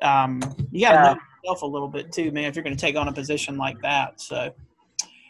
um, 0.01 0.39
you 0.71 0.81
got 0.81 0.91
to 0.91 0.95
Yeah. 0.97 1.03
know 1.13 1.17
yourself 1.43 1.61
a 1.61 1.65
little 1.65 1.87
bit 1.87 2.11
too 2.11 2.31
man 2.31 2.45
if 2.45 2.55
you're 2.55 2.63
going 2.63 2.75
to 2.75 2.79
take 2.81 2.95
on 2.95 3.07
a 3.07 3.13
position 3.13 3.57
like 3.57 3.79
that 3.81 4.19
so 4.21 4.51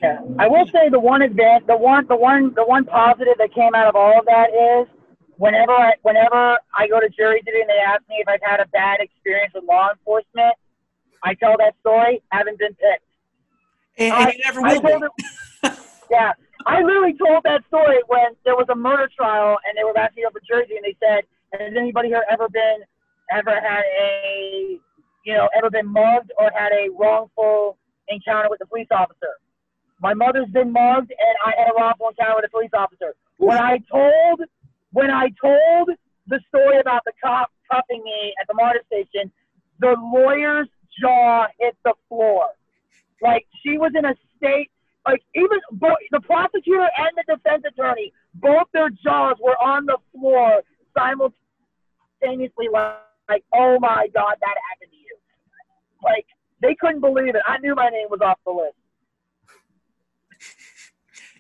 Yeah. 0.02 0.20
I 0.40 0.48
will 0.48 0.66
say 0.68 0.90
the 0.90 1.00
one 1.00 1.22
advance, 1.24 1.64
the 1.68 1.76
one, 1.76 2.06
the 2.08 2.16
one, 2.16 2.54
the 2.54 2.64
one 2.66 2.86
positive 2.86 3.34
that 3.40 3.52
came 3.54 3.74
out 3.76 3.88
of 3.88 3.96
all 3.96 4.20
of 4.20 4.26
that 4.28 4.50
is 4.54 4.88
whenever 5.38 5.72
I, 5.72 5.94
whenever 6.04 6.58
I 6.78 6.88
go 6.88 7.00
to 7.00 7.10
jury 7.10 7.42
duty 7.46 7.62
and 7.62 7.70
they 7.70 7.80
ask 7.80 8.02
me 8.08 8.18
if 8.20 8.28
I've 8.28 8.40
had 8.44 8.60
a 8.60 8.68
bad 8.68 9.00
experience 9.02 9.54
with 9.56 9.64
law 9.66 9.90
enforcement, 9.92 10.56
I 11.24 11.34
tell 11.34 11.56
that 11.58 11.74
story. 11.82 12.22
Haven't 12.32 12.60
been 12.60 12.76
picked. 12.76 13.04
and, 13.98 14.14
I- 14.14 14.30
and 14.30 14.42
never 14.46 14.62
will 14.62 14.82
be. 14.82 15.06
it, 15.64 15.74
yeah, 16.12 16.34
I 16.66 16.82
literally 16.82 17.14
told 17.14 17.44
that 17.44 17.64
story 17.68 18.02
when 18.08 18.36
there 18.44 18.56
was 18.56 18.68
a 18.70 18.76
murder 18.76 19.10
trial 19.16 19.58
and 19.68 19.78
they 19.78 19.84
were 19.84 19.98
asking 19.98 20.26
over 20.28 20.40
Jersey 20.48 20.76
and 20.76 20.86
they 20.86 20.96
said, 21.00 21.24
"Has 21.54 21.74
anybody 21.78 22.10
here 22.10 22.26
ever 22.30 22.50
been, 22.50 22.84
ever 23.32 23.60
had 23.60 23.84
a, 23.84 24.80
you 25.26 25.34
know, 25.34 25.50
ever 25.56 25.70
been 25.70 25.88
mugged 25.88 26.32
or 26.38 26.52
had 26.54 26.72
a 26.72 26.90
wrongful 26.98 27.78
encounter 28.10 28.50
with 28.50 28.62
a 28.62 28.66
police 28.66 28.88
officer?" 28.92 29.38
My 30.02 30.14
mother's 30.14 30.50
been 30.50 30.72
mugged 30.72 31.12
and 31.12 31.36
I 31.46 31.54
had 31.58 31.70
a 31.70 31.74
wrongful 31.76 32.10
encounter 32.10 32.36
with 32.36 32.46
a 32.46 32.50
police 32.50 32.74
officer. 32.74 33.16
When 33.38 33.58
I 33.58 33.80
told, 33.92 34.42
when 34.92 35.10
I 35.10 35.30
told 35.42 35.90
the 36.28 36.40
story 36.50 36.80
about 36.80 37.04
the 37.06 37.14
cop 37.24 37.52
cuffing 37.72 38.04
me 38.04 38.34
at 38.40 38.48
the 38.48 38.54
MARTA 38.54 38.80
station, 38.86 39.32
the 39.80 39.96
lawyer's 40.00 40.68
jaw 41.00 41.48
hit 41.60 41.76
the 41.84 41.94
floor. 42.10 42.46
Like 43.22 43.48
she 43.64 43.78
was 43.78 43.92
in 43.96 44.06
a 44.06 44.16
state, 44.38 44.70
like 45.08 45.24
even 45.36 45.58
the 46.12 46.20
prosecutor 46.22 46.90
and 46.98 47.12
the 47.16 47.36
defense 47.36 47.64
attorney, 47.66 48.12
both 48.36 48.68
their 48.74 48.90
jaws 48.90 49.38
were 49.40 49.58
on 49.64 49.86
the 49.86 49.98
floor 50.12 50.62
simultaneously. 50.98 52.68
Like, 52.72 52.98
like, 53.30 53.44
oh 53.54 53.78
my 53.80 54.08
God, 54.14 54.36
that 54.42 54.56
happened 54.70 54.92
to 54.92 54.98
you. 54.98 55.18
Like 56.04 56.26
they 56.62 56.76
couldn't 56.76 57.02
believe 57.02 57.36
it. 57.36 57.42
I 57.46 57.58
knew 57.60 57.76
my 57.76 57.90
name 57.90 58.08
was 58.10 58.20
off 58.22 58.38
the 58.46 58.52
list. 58.52 58.76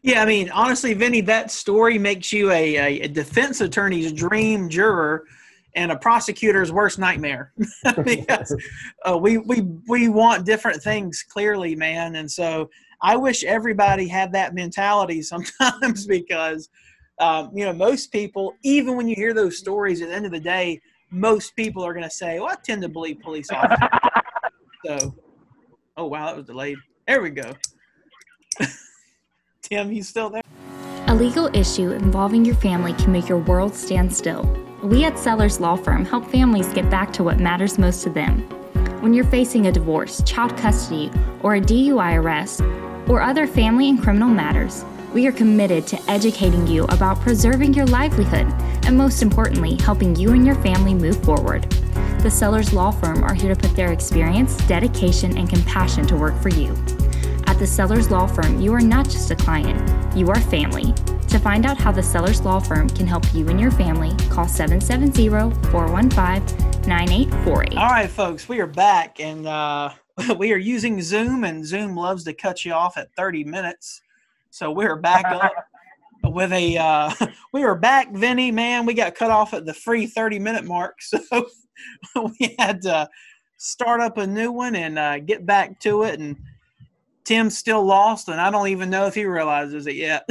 Yeah, 0.04 0.22
I 0.22 0.26
mean, 0.26 0.50
honestly, 0.52 0.94
Vinny, 0.94 1.22
that 1.22 1.52
story 1.52 1.98
makes 1.98 2.32
you 2.32 2.52
a, 2.52 2.76
a, 2.76 3.00
a 3.02 3.08
defense 3.08 3.62
attorney's 3.62 4.14
dream 4.14 4.70
juror 4.70 5.26
and 5.76 5.92
a 5.92 5.98
prosecutor's 5.98 6.72
worst 6.72 6.98
nightmare 6.98 7.52
because 8.04 8.56
uh, 9.08 9.18
we, 9.18 9.38
we, 9.38 9.62
we 9.88 10.08
want 10.08 10.46
different 10.46 10.82
things 10.82 11.24
clearly, 11.24 11.76
man. 11.76 12.16
And 12.16 12.32
so 12.32 12.70
I 13.02 13.16
wish 13.16 13.44
everybody 13.44 14.08
had 14.08 14.32
that 14.34 14.54
mentality 14.54 15.22
sometimes 15.24 16.06
because 16.06 16.70
um, 17.20 17.52
you 17.54 17.66
know, 17.66 17.74
most 17.74 18.12
people, 18.12 18.54
even 18.64 18.96
when 18.96 19.08
you 19.08 19.16
hear 19.16 19.34
those 19.34 19.58
stories, 19.58 20.02
at 20.02 20.10
the 20.10 20.16
end 20.16 20.26
of 20.26 20.32
the 20.32 20.40
day, 20.40 20.80
most 21.10 21.56
people 21.56 21.84
are 21.84 21.94
going 21.94 22.04
to 22.04 22.10
say, 22.12 22.40
"Well, 22.40 22.50
I 22.50 22.56
tend 22.64 22.82
to 22.84 22.90
believe 22.90 23.20
police 23.22 23.50
officers." 23.50 23.90
so, 24.86 25.16
oh 25.96 26.06
wow, 26.06 26.28
that 26.28 26.36
was 26.36 26.46
delayed. 26.46 26.78
There 27.08 27.22
we 27.22 27.32
go. 27.32 27.54
Tim, 29.62 29.92
you 29.92 30.04
still 30.04 30.30
there? 30.30 30.44
A 31.08 31.16
legal 31.16 31.48
issue 31.56 31.92
involving 31.92 32.46
your 32.46 32.56
family 32.56 32.94
can 32.94 33.12
make 33.12 33.30
your 33.30 33.40
world 33.40 33.74
stand 33.74 34.14
still. 34.14 34.44
We 34.84 35.06
at 35.06 35.18
Sellers 35.18 35.60
Law 35.60 35.76
Firm 35.76 36.06
help 36.06 36.30
families 36.30 36.68
get 36.74 36.90
back 36.90 37.12
to 37.14 37.24
what 37.24 37.40
matters 37.40 37.80
most 37.80 38.04
to 38.04 38.10
them. 38.10 38.48
When 39.00 39.14
you're 39.14 39.26
facing 39.26 39.68
a 39.68 39.72
divorce, 39.72 40.24
child 40.24 40.58
custody, 40.58 41.12
or 41.42 41.54
a 41.56 41.62
DUI 41.62 42.18
arrest, 42.18 42.62
or 43.08 43.22
other 43.22 43.46
family 43.46 43.90
and 43.90 44.02
criminal 44.02 44.28
matters, 44.28 44.84
we 45.14 45.28
are 45.28 45.32
committed 45.32 45.86
to 45.88 46.10
educating 46.10 46.66
you 46.66 46.84
about 46.86 47.22
preserving 47.22 47.76
your 47.76 47.86
livelihood 47.86 48.48
and, 48.88 48.98
most 48.98 49.22
importantly, 49.22 49.78
helping 49.82 50.16
you 50.16 50.32
and 50.32 50.48
your 50.48 50.56
family 50.56 50.96
move 50.96 51.24
forward. 51.24 51.70
The 52.24 52.32
Sellers 52.32 52.74
Law 52.74 52.90
Firm 52.90 53.24
are 53.24 53.36
here 53.36 53.54
to 53.54 53.62
put 53.62 53.76
their 53.76 53.92
experience, 53.92 54.58
dedication, 54.66 55.38
and 55.38 55.48
compassion 55.48 56.08
to 56.08 56.18
work 56.18 56.36
for 56.42 56.50
you. 56.50 56.76
At 57.46 57.60
the 57.60 57.68
Sellers 57.68 58.10
Law 58.10 58.26
Firm, 58.26 58.60
you 58.60 58.74
are 58.74 58.82
not 58.82 59.06
just 59.06 59.30
a 59.30 59.36
client, 59.36 60.18
you 60.18 60.28
are 60.30 60.40
family. 60.40 60.92
To 61.28 61.38
find 61.38 61.68
out 61.68 61.78
how 61.78 61.92
the 61.92 62.02
Sellers 62.02 62.42
Law 62.42 62.60
Firm 62.60 62.90
can 62.90 63.06
help 63.06 63.32
you 63.36 63.48
and 63.50 63.60
your 63.60 63.72
family, 63.72 64.16
call 64.30 64.48
770 64.48 65.30
415 65.70 66.77
9848. 66.88 67.78
All 67.78 67.90
right, 67.90 68.10
folks, 68.10 68.48
we 68.48 68.62
are 68.62 68.68
back 68.68 69.20
and 69.20 69.46
uh, 69.46 69.90
we 70.38 70.54
are 70.54 70.58
using 70.58 71.02
Zoom, 71.02 71.44
and 71.44 71.66
Zoom 71.66 71.98
loves 71.98 72.24
to 72.24 72.34
cut 72.34 72.64
you 72.64 72.72
off 72.72 72.96
at 72.96 73.14
30 73.16 73.44
minutes. 73.44 74.02
So 74.52 74.72
we're 74.72 74.96
back 74.96 75.26
up 75.26 75.52
with 76.24 76.54
a 76.54 76.78
uh, 76.78 77.12
we 77.54 77.64
are 77.64 77.76
back, 77.76 78.14
Vinny. 78.14 78.52
Man, 78.52 78.86
we 78.86 78.94
got 78.94 79.16
cut 79.16 79.32
off 79.32 79.54
at 79.54 79.66
the 79.66 79.74
free 79.74 80.08
30 80.08 80.40
minute 80.40 80.64
mark, 80.64 81.02
so 81.02 81.20
we 82.16 82.56
had 82.58 82.82
to 82.84 83.10
start 83.58 84.00
up 84.00 84.18
a 84.18 84.26
new 84.26 84.54
one 84.54 84.76
and 84.76 84.98
uh, 84.98 85.20
get 85.20 85.46
back 85.46 85.82
to 85.82 86.04
it. 86.04 86.22
And 86.22 86.38
Tim's 87.26 87.58
still 87.58 87.84
lost, 87.84 88.30
and 88.30 88.40
I 88.40 88.50
don't 88.50 88.70
even 88.70 88.90
know 88.90 89.08
if 89.08 89.14
he 89.14 89.26
realizes 89.26 89.88
it 89.88 89.96
yet. 89.96 90.24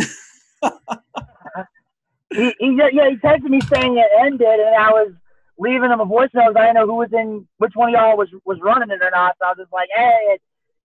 he, 2.33 2.55
he, 2.59 2.79
yeah, 2.93 3.11
he 3.11 3.17
texted 3.17 3.51
me 3.51 3.61
saying 3.61 3.99
it 3.99 4.11
ended, 4.19 4.49
and 4.49 4.77
I 4.77 4.91
was 4.91 5.13
leaving 5.59 5.91
him 5.91 6.01
a 6.01 6.07
voicemail. 6.07 6.57
I 6.57 6.67
didn't 6.67 6.75
know 6.75 6.87
who 6.87 6.97
was 6.97 7.13
in, 7.13 7.47
which 7.59 7.73
one 7.75 7.95
of 7.95 8.01
y'all 8.01 8.17
was 8.17 8.29
was 8.45 8.59
running 8.63 8.91
it 8.91 9.03
or 9.03 9.11
not. 9.11 9.37
So 9.39 9.47
I 9.47 9.51
was 9.51 9.59
just 9.59 9.73
like, 9.73 9.89
hey, 9.95 10.39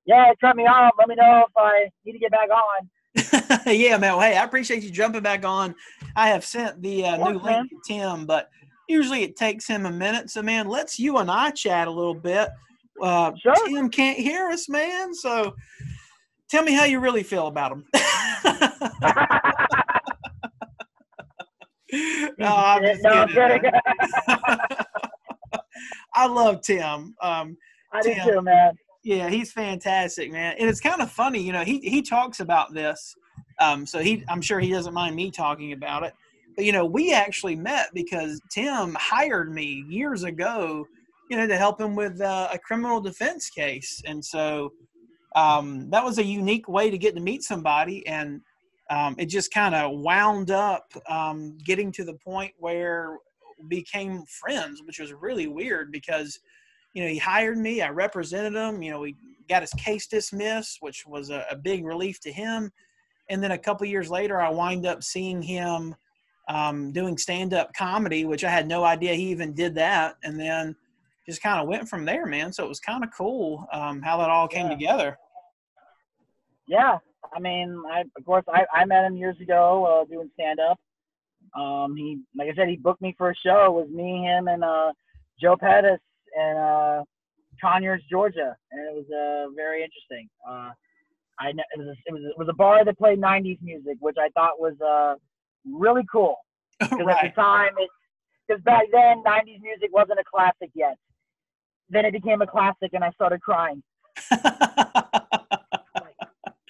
yeah, 0.05 0.32
it 0.32 0.39
cut 0.39 0.55
me 0.55 0.63
off. 0.63 0.93
Let 0.97 1.07
me 1.07 1.15
know 1.15 1.45
if 1.47 1.57
I 1.57 1.89
need 2.05 2.13
to 2.13 2.19
get 2.19 2.32
back 2.32 2.49
on. 2.49 2.89
yeah, 3.74 3.97
man. 3.97 4.13
Well, 4.13 4.22
hey, 4.22 4.38
I 4.38 4.43
appreciate 4.43 4.84
you 4.84 4.89
jumping 4.89 5.22
back 5.22 5.45
on. 5.45 5.76
I 6.15 6.30
have 6.30 6.45
sent 6.45 6.82
the 6.82 7.05
uh, 7.05 7.17
new 7.17 7.39
link 7.39 7.69
to 7.69 7.78
Tim, 7.86 8.26
but 8.26 8.49
usually 8.88 9.24
it 9.24 9.36
takes 9.36 9.67
him 9.67 9.86
a 9.86 9.91
minute. 9.91 10.30
So, 10.30 10.41
man, 10.41 10.67
let's 10.67 10.99
you 10.99 11.17
and 11.17 11.30
I 11.30 11.51
chat 11.51 11.88
a 11.88 11.91
little 11.91 12.15
bit. 12.15 12.49
Uh, 13.01 13.32
sure. 13.41 13.67
Tim 13.67 13.89
can't 13.89 14.17
hear 14.17 14.49
us, 14.49 14.69
man. 14.69 15.13
So, 15.13 15.55
tell 16.49 16.63
me 16.63 16.74
how 16.74 16.86
you 16.86 16.99
really 16.99 17.24
feel 17.24 17.47
about 17.47 17.72
him. 17.74 17.86
no, 21.91 22.55
I'm 22.55 22.83
just 22.83 23.03
no, 23.03 23.27
kidding. 23.27 23.71
I 26.13 26.27
love 26.27 26.61
Tim. 26.61 27.15
Um, 27.21 27.57
I 27.91 28.01
Tim, 28.01 28.25
do 28.25 28.33
too, 28.33 28.41
man. 28.41 28.73
Yeah, 29.03 29.29
he's 29.29 29.51
fantastic, 29.51 30.31
man. 30.31 30.55
And 30.59 30.69
it's 30.69 30.79
kind 30.79 31.01
of 31.01 31.11
funny, 31.11 31.41
you 31.41 31.53
know, 31.53 31.63
he 31.63 31.79
he 31.79 32.01
talks 32.01 32.39
about 32.39 32.73
this. 32.73 33.15
Um, 33.59 33.85
so 33.85 33.99
he 33.99 34.23
I'm 34.29 34.41
sure 34.41 34.59
he 34.59 34.71
doesn't 34.71 34.93
mind 34.93 35.15
me 35.15 35.31
talking 35.31 35.73
about 35.73 36.03
it. 36.03 36.13
But 36.55 36.65
you 36.65 36.71
know, 36.71 36.85
we 36.85 37.13
actually 37.13 37.55
met 37.55 37.89
because 37.93 38.41
Tim 38.51 38.95
hired 38.99 39.53
me 39.53 39.85
years 39.87 40.23
ago, 40.23 40.85
you 41.29 41.37
know, 41.37 41.47
to 41.47 41.57
help 41.57 41.79
him 41.79 41.95
with 41.95 42.19
uh, 42.21 42.49
a 42.51 42.59
criminal 42.59 42.99
defense 42.99 43.49
case. 43.49 44.01
And 44.05 44.23
so 44.23 44.73
um, 45.35 45.89
that 45.89 46.03
was 46.03 46.17
a 46.17 46.23
unique 46.23 46.67
way 46.67 46.89
to 46.91 46.97
get 46.97 47.15
to 47.15 47.21
meet 47.21 47.43
somebody 47.43 48.05
and 48.05 48.41
um, 48.91 49.15
it 49.17 49.25
just 49.25 49.51
kind 49.51 49.73
of 49.73 49.99
wound 49.99 50.51
up 50.51 50.93
um, 51.09 51.57
getting 51.63 51.91
to 51.93 52.03
the 52.03 52.13
point 52.13 52.53
where 52.57 53.17
became 53.67 54.23
friends, 54.25 54.81
which 54.85 54.99
was 54.99 55.13
really 55.13 55.47
weird 55.47 55.91
because 55.91 56.39
you 56.93 57.03
know, 57.03 57.09
he 57.09 57.17
hired 57.17 57.57
me. 57.57 57.81
I 57.81 57.89
represented 57.89 58.53
him. 58.53 58.81
You 58.81 58.91
know, 58.91 58.99
we 58.99 59.15
got 59.49 59.61
his 59.61 59.73
case 59.73 60.07
dismissed, 60.07 60.77
which 60.81 61.05
was 61.05 61.29
a, 61.29 61.45
a 61.49 61.55
big 61.55 61.85
relief 61.85 62.19
to 62.21 62.31
him. 62.31 62.71
And 63.29 63.41
then 63.41 63.51
a 63.51 63.57
couple 63.57 63.87
years 63.87 64.09
later, 64.09 64.41
I 64.41 64.49
wind 64.49 64.85
up 64.85 65.03
seeing 65.03 65.41
him 65.41 65.95
um, 66.49 66.91
doing 66.91 67.17
stand-up 67.17 67.73
comedy, 67.73 68.25
which 68.25 68.43
I 68.43 68.49
had 68.49 68.67
no 68.67 68.83
idea 68.83 69.13
he 69.13 69.29
even 69.29 69.53
did 69.53 69.73
that. 69.75 70.15
And 70.23 70.37
then 70.37 70.75
just 71.25 71.41
kind 71.41 71.61
of 71.61 71.67
went 71.67 71.87
from 71.87 72.03
there, 72.03 72.25
man. 72.25 72.51
So 72.51 72.65
it 72.65 72.69
was 72.69 72.81
kind 72.81 73.03
of 73.03 73.09
cool 73.15 73.65
um, 73.71 74.01
how 74.01 74.17
that 74.17 74.29
all 74.29 74.47
came 74.47 74.65
yeah. 74.65 74.73
together. 74.73 75.17
Yeah, 76.67 76.97
I 77.34 77.39
mean, 77.39 77.82
I 77.89 78.01
of 78.17 78.26
course 78.26 78.45
I, 78.47 78.65
I 78.74 78.86
met 78.86 79.05
him 79.05 79.15
years 79.15 79.39
ago 79.39 80.01
uh, 80.01 80.05
doing 80.05 80.30
stand-up. 80.34 80.80
Um, 81.55 81.95
he, 81.95 82.19
like 82.38 82.49
I 82.49 82.55
said, 82.55 82.69
he 82.69 82.78
booked 82.78 83.01
me 83.01 83.13
for 83.17 83.32
a 83.32 83.36
show. 83.36 83.65
It 83.65 83.74
was 83.74 83.89
me, 83.89 84.24
him, 84.24 84.47
and 84.47 84.63
uh, 84.63 84.91
Joe 85.39 85.57
Pettis 85.59 85.99
in 86.36 86.57
uh, 86.57 87.03
Conyers, 87.59 88.01
Georgia, 88.09 88.55
and 88.72 88.82
it 88.82 88.93
was 88.93 89.05
uh, 89.11 89.53
very 89.55 89.84
interesting. 89.84 90.30
Uh, 90.47 90.72
I 91.39 91.49
it 91.49 91.78
was, 91.78 91.88
a, 91.88 91.91
it 92.05 92.13
was 92.13 92.22
it 92.24 92.38
was 92.38 92.47
a 92.49 92.53
bar 92.53 92.86
that 92.86 92.97
played 92.97 93.19
'90s 93.19 93.59
music, 93.61 93.97
which 93.99 94.17
I 94.19 94.30
thought 94.30 94.59
was 94.59 94.80
uh, 94.82 95.15
really 95.65 96.03
cool 96.11 96.36
because 96.80 96.99
right. 97.05 97.26
at 97.26 97.36
the 97.36 97.41
time 97.41 97.72
it 97.78 97.89
because 98.47 98.61
back 98.63 98.84
then 98.91 99.24
'90s 99.24 99.61
music 99.61 99.89
wasn't 99.91 100.19
a 100.19 100.24
classic 100.24 100.69
yet. 100.74 100.97
Then 101.89 102.05
it 102.05 102.13
became 102.13 102.41
a 102.41 102.47
classic, 102.47 102.91
and 102.93 103.03
I 103.03 103.11
started 103.11 103.41
crying. 103.41 103.84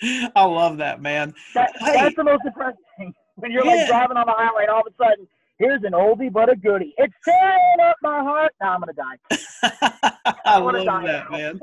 I 0.35 0.43
love 0.43 0.77
that, 0.77 1.01
man. 1.01 1.33
That, 1.53 1.71
hey. 1.79 1.93
That's 1.93 2.15
the 2.15 2.23
most 2.23 2.43
impressive 2.45 2.79
thing 2.97 3.13
when 3.35 3.51
you're 3.51 3.65
yeah. 3.65 3.75
like 3.75 3.87
driving 3.87 4.17
on 4.17 4.25
the 4.25 4.33
highway, 4.35 4.63
and 4.63 4.71
all 4.71 4.81
of 4.81 4.87
a 4.87 5.03
sudden 5.03 5.27
Here's 5.61 5.83
an 5.83 5.91
oldie 5.91 6.33
but 6.33 6.51
a 6.51 6.55
goodie. 6.55 6.91
It's 6.97 7.13
tearing 7.23 7.79
up 7.87 7.95
my 8.01 8.17
heart. 8.17 8.51
Now 8.59 8.73
I'm 8.73 8.79
gonna 8.79 8.93
die. 8.93 10.39
I, 10.43 10.57
love 10.57 10.83
die 10.83 11.05
that, 11.05 11.29
now. 11.29 11.37
man. 11.37 11.59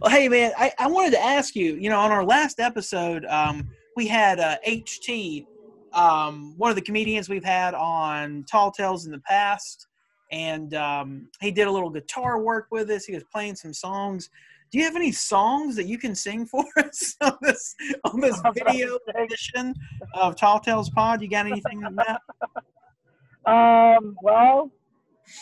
well, 0.00 0.10
hey, 0.10 0.28
man, 0.28 0.50
I, 0.58 0.72
I 0.80 0.88
wanted 0.88 1.12
to 1.12 1.22
ask 1.22 1.54
you. 1.54 1.76
You 1.76 1.90
know, 1.90 2.00
on 2.00 2.10
our 2.10 2.24
last 2.24 2.58
episode, 2.58 3.24
um, 3.26 3.70
we 3.94 4.08
had 4.08 4.40
uh, 4.40 4.56
HT, 4.66 5.46
um, 5.92 6.58
one 6.58 6.70
of 6.70 6.74
the 6.74 6.82
comedians 6.82 7.28
we've 7.28 7.44
had 7.44 7.74
on 7.74 8.44
Tall 8.50 8.72
Tales 8.72 9.06
in 9.06 9.12
the 9.12 9.20
past, 9.20 9.86
and 10.32 10.74
um, 10.74 11.28
he 11.40 11.52
did 11.52 11.68
a 11.68 11.70
little 11.70 11.90
guitar 11.90 12.40
work 12.40 12.66
with 12.72 12.90
us. 12.90 13.04
He 13.04 13.14
was 13.14 13.22
playing 13.32 13.54
some 13.54 13.72
songs 13.72 14.28
do 14.72 14.78
you 14.78 14.84
have 14.84 14.96
any 14.96 15.12
songs 15.12 15.76
that 15.76 15.84
you 15.84 15.98
can 15.98 16.14
sing 16.14 16.46
for 16.46 16.64
us 16.78 17.14
on 17.20 17.36
this 17.42 17.74
on 18.04 18.20
this 18.20 18.40
video 18.54 18.98
edition 19.14 19.74
of 20.14 20.34
Tall 20.34 20.58
Tales 20.58 20.88
Pod? 20.88 21.20
You 21.20 21.28
got 21.28 21.46
anything 21.46 21.84
on 21.84 21.96
that? 21.96 22.22
Um, 23.44 24.16
well, 24.22 24.70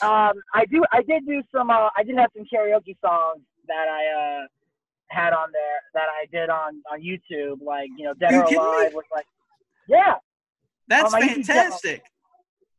um, 0.03 0.33
I 0.53 0.65
do. 0.71 0.85
I 0.93 1.03
did 1.03 1.27
do 1.27 1.43
some. 1.55 1.71
Uh, 1.71 1.89
I 1.97 2.03
did 2.05 2.17
have 2.17 2.31
some 2.37 2.45
karaoke 2.53 2.97
songs 3.01 3.43
that 3.69 3.87
I 3.89 4.43
uh, 4.43 4.47
had 5.09 5.33
on 5.33 5.49
there 5.53 5.81
that 5.95 6.09
I 6.21 6.27
did 6.33 6.51
on 6.51 6.83
on 6.93 7.01
YouTube. 7.01 7.63
Like 7.65 7.89
you 7.97 8.07
know, 8.07 8.15
Dead 8.15 8.35
or 8.35 8.43
Alive 8.43 8.95
was 8.95 9.05
like, 9.15 9.27
yeah, 9.89 10.15
that's 10.89 11.15
fantastic. 11.15 12.03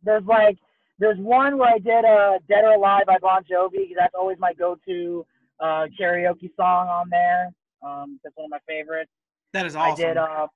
There's 0.04 0.26
like 0.26 0.58
there's 1.00 1.18
one 1.18 1.58
where 1.58 1.74
I 1.74 1.78
did 1.78 2.04
a 2.04 2.36
uh, 2.36 2.40
Dead 2.50 2.66
or 2.66 2.74
Alive 2.74 3.04
by 3.08 3.20
Bon 3.22 3.42
Jovi. 3.50 3.92
That's 3.96 4.14
always 4.18 4.38
my 4.40 4.54
go-to 4.54 5.26
uh, 5.62 5.88
karaoke 6.00 6.50
song 6.58 6.88
on 6.88 7.10
there. 7.10 7.52
Um, 7.84 8.20
that's 8.24 8.36
one 8.36 8.46
of 8.46 8.52
my 8.52 8.60
favorites. 8.68 9.12
That 9.54 9.66
is 9.66 9.76
awesome. 9.76 10.04
I 10.04 10.08
did. 10.08 10.18
Uh, 10.18 10.48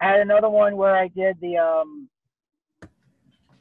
I 0.00 0.06
had 0.06 0.20
another 0.20 0.48
one 0.48 0.76
where 0.76 0.96
I 0.96 1.08
did 1.08 1.36
the 1.40 1.56
um, 1.58 2.08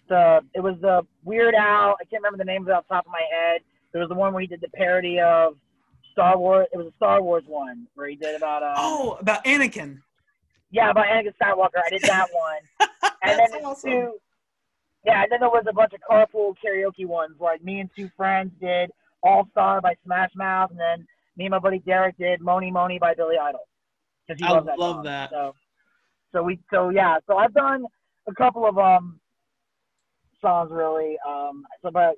the 0.07 0.41
it 0.53 0.61
was 0.61 0.75
the 0.81 1.01
Weird 1.23 1.55
Al. 1.55 1.95
I 1.99 2.03
can't 2.09 2.21
remember 2.23 2.37
the 2.37 2.45
name 2.45 2.63
of 2.63 2.69
it 2.69 2.71
off 2.71 2.85
the 2.87 2.95
top 2.95 3.05
of 3.05 3.11
my 3.11 3.23
head. 3.31 3.61
There 3.91 3.99
was 3.99 4.09
the 4.09 4.15
one 4.15 4.33
where 4.33 4.41
he 4.41 4.47
did 4.47 4.61
the 4.61 4.69
parody 4.69 5.19
of 5.19 5.53
Star 6.11 6.37
Wars. 6.37 6.67
It 6.73 6.77
was 6.77 6.87
a 6.87 6.95
Star 6.97 7.21
Wars 7.21 7.43
one 7.47 7.87
where 7.95 8.07
he 8.07 8.15
did 8.15 8.35
about 8.35 8.63
um, 8.63 8.73
oh 8.77 9.17
about 9.19 9.43
Anakin. 9.45 9.99
Yeah, 10.69 10.91
about 10.91 11.05
Anakin 11.07 11.33
Skywalker. 11.41 11.81
I 11.85 11.89
did 11.89 12.01
that 12.03 12.27
one. 12.79 12.89
and 13.23 13.39
then 13.39 13.65
awesome. 13.65 13.89
two. 13.89 14.13
Yeah, 15.05 15.23
and 15.23 15.31
then 15.31 15.39
there 15.39 15.49
was 15.49 15.63
a 15.69 15.73
bunch 15.73 15.93
of 15.93 16.01
carpool 16.01 16.53
karaoke 16.63 17.05
ones 17.05 17.35
like 17.39 17.63
me 17.63 17.79
and 17.79 17.89
two 17.95 18.09
friends 18.17 18.51
did 18.59 18.91
all 19.23 19.47
Star 19.51 19.81
by 19.81 19.95
Smash 20.05 20.31
Mouth, 20.35 20.71
and 20.71 20.79
then 20.79 21.05
me 21.37 21.45
and 21.45 21.51
my 21.51 21.59
buddy 21.59 21.79
Derek 21.79 22.17
did 22.17 22.41
Mony 22.41 22.71
Mony 22.71 22.99
by 22.99 23.13
Billy 23.13 23.35
Idol. 23.41 23.61
Because 24.27 24.39
he 24.41 24.47
I 24.47 24.51
loves 24.51 24.65
that 24.67 24.79
love 24.79 24.95
song. 24.97 25.03
that. 25.05 25.29
So, 25.31 25.53
so 26.33 26.43
we, 26.43 26.59
so 26.73 26.89
yeah, 26.89 27.17
so 27.27 27.37
I've 27.37 27.53
done 27.53 27.85
a 28.27 28.33
couple 28.33 28.65
of 28.65 28.77
um 28.77 29.19
songs 30.41 30.69
really. 30.71 31.15
Um, 31.27 31.63
so 31.83 31.91
but 31.91 32.15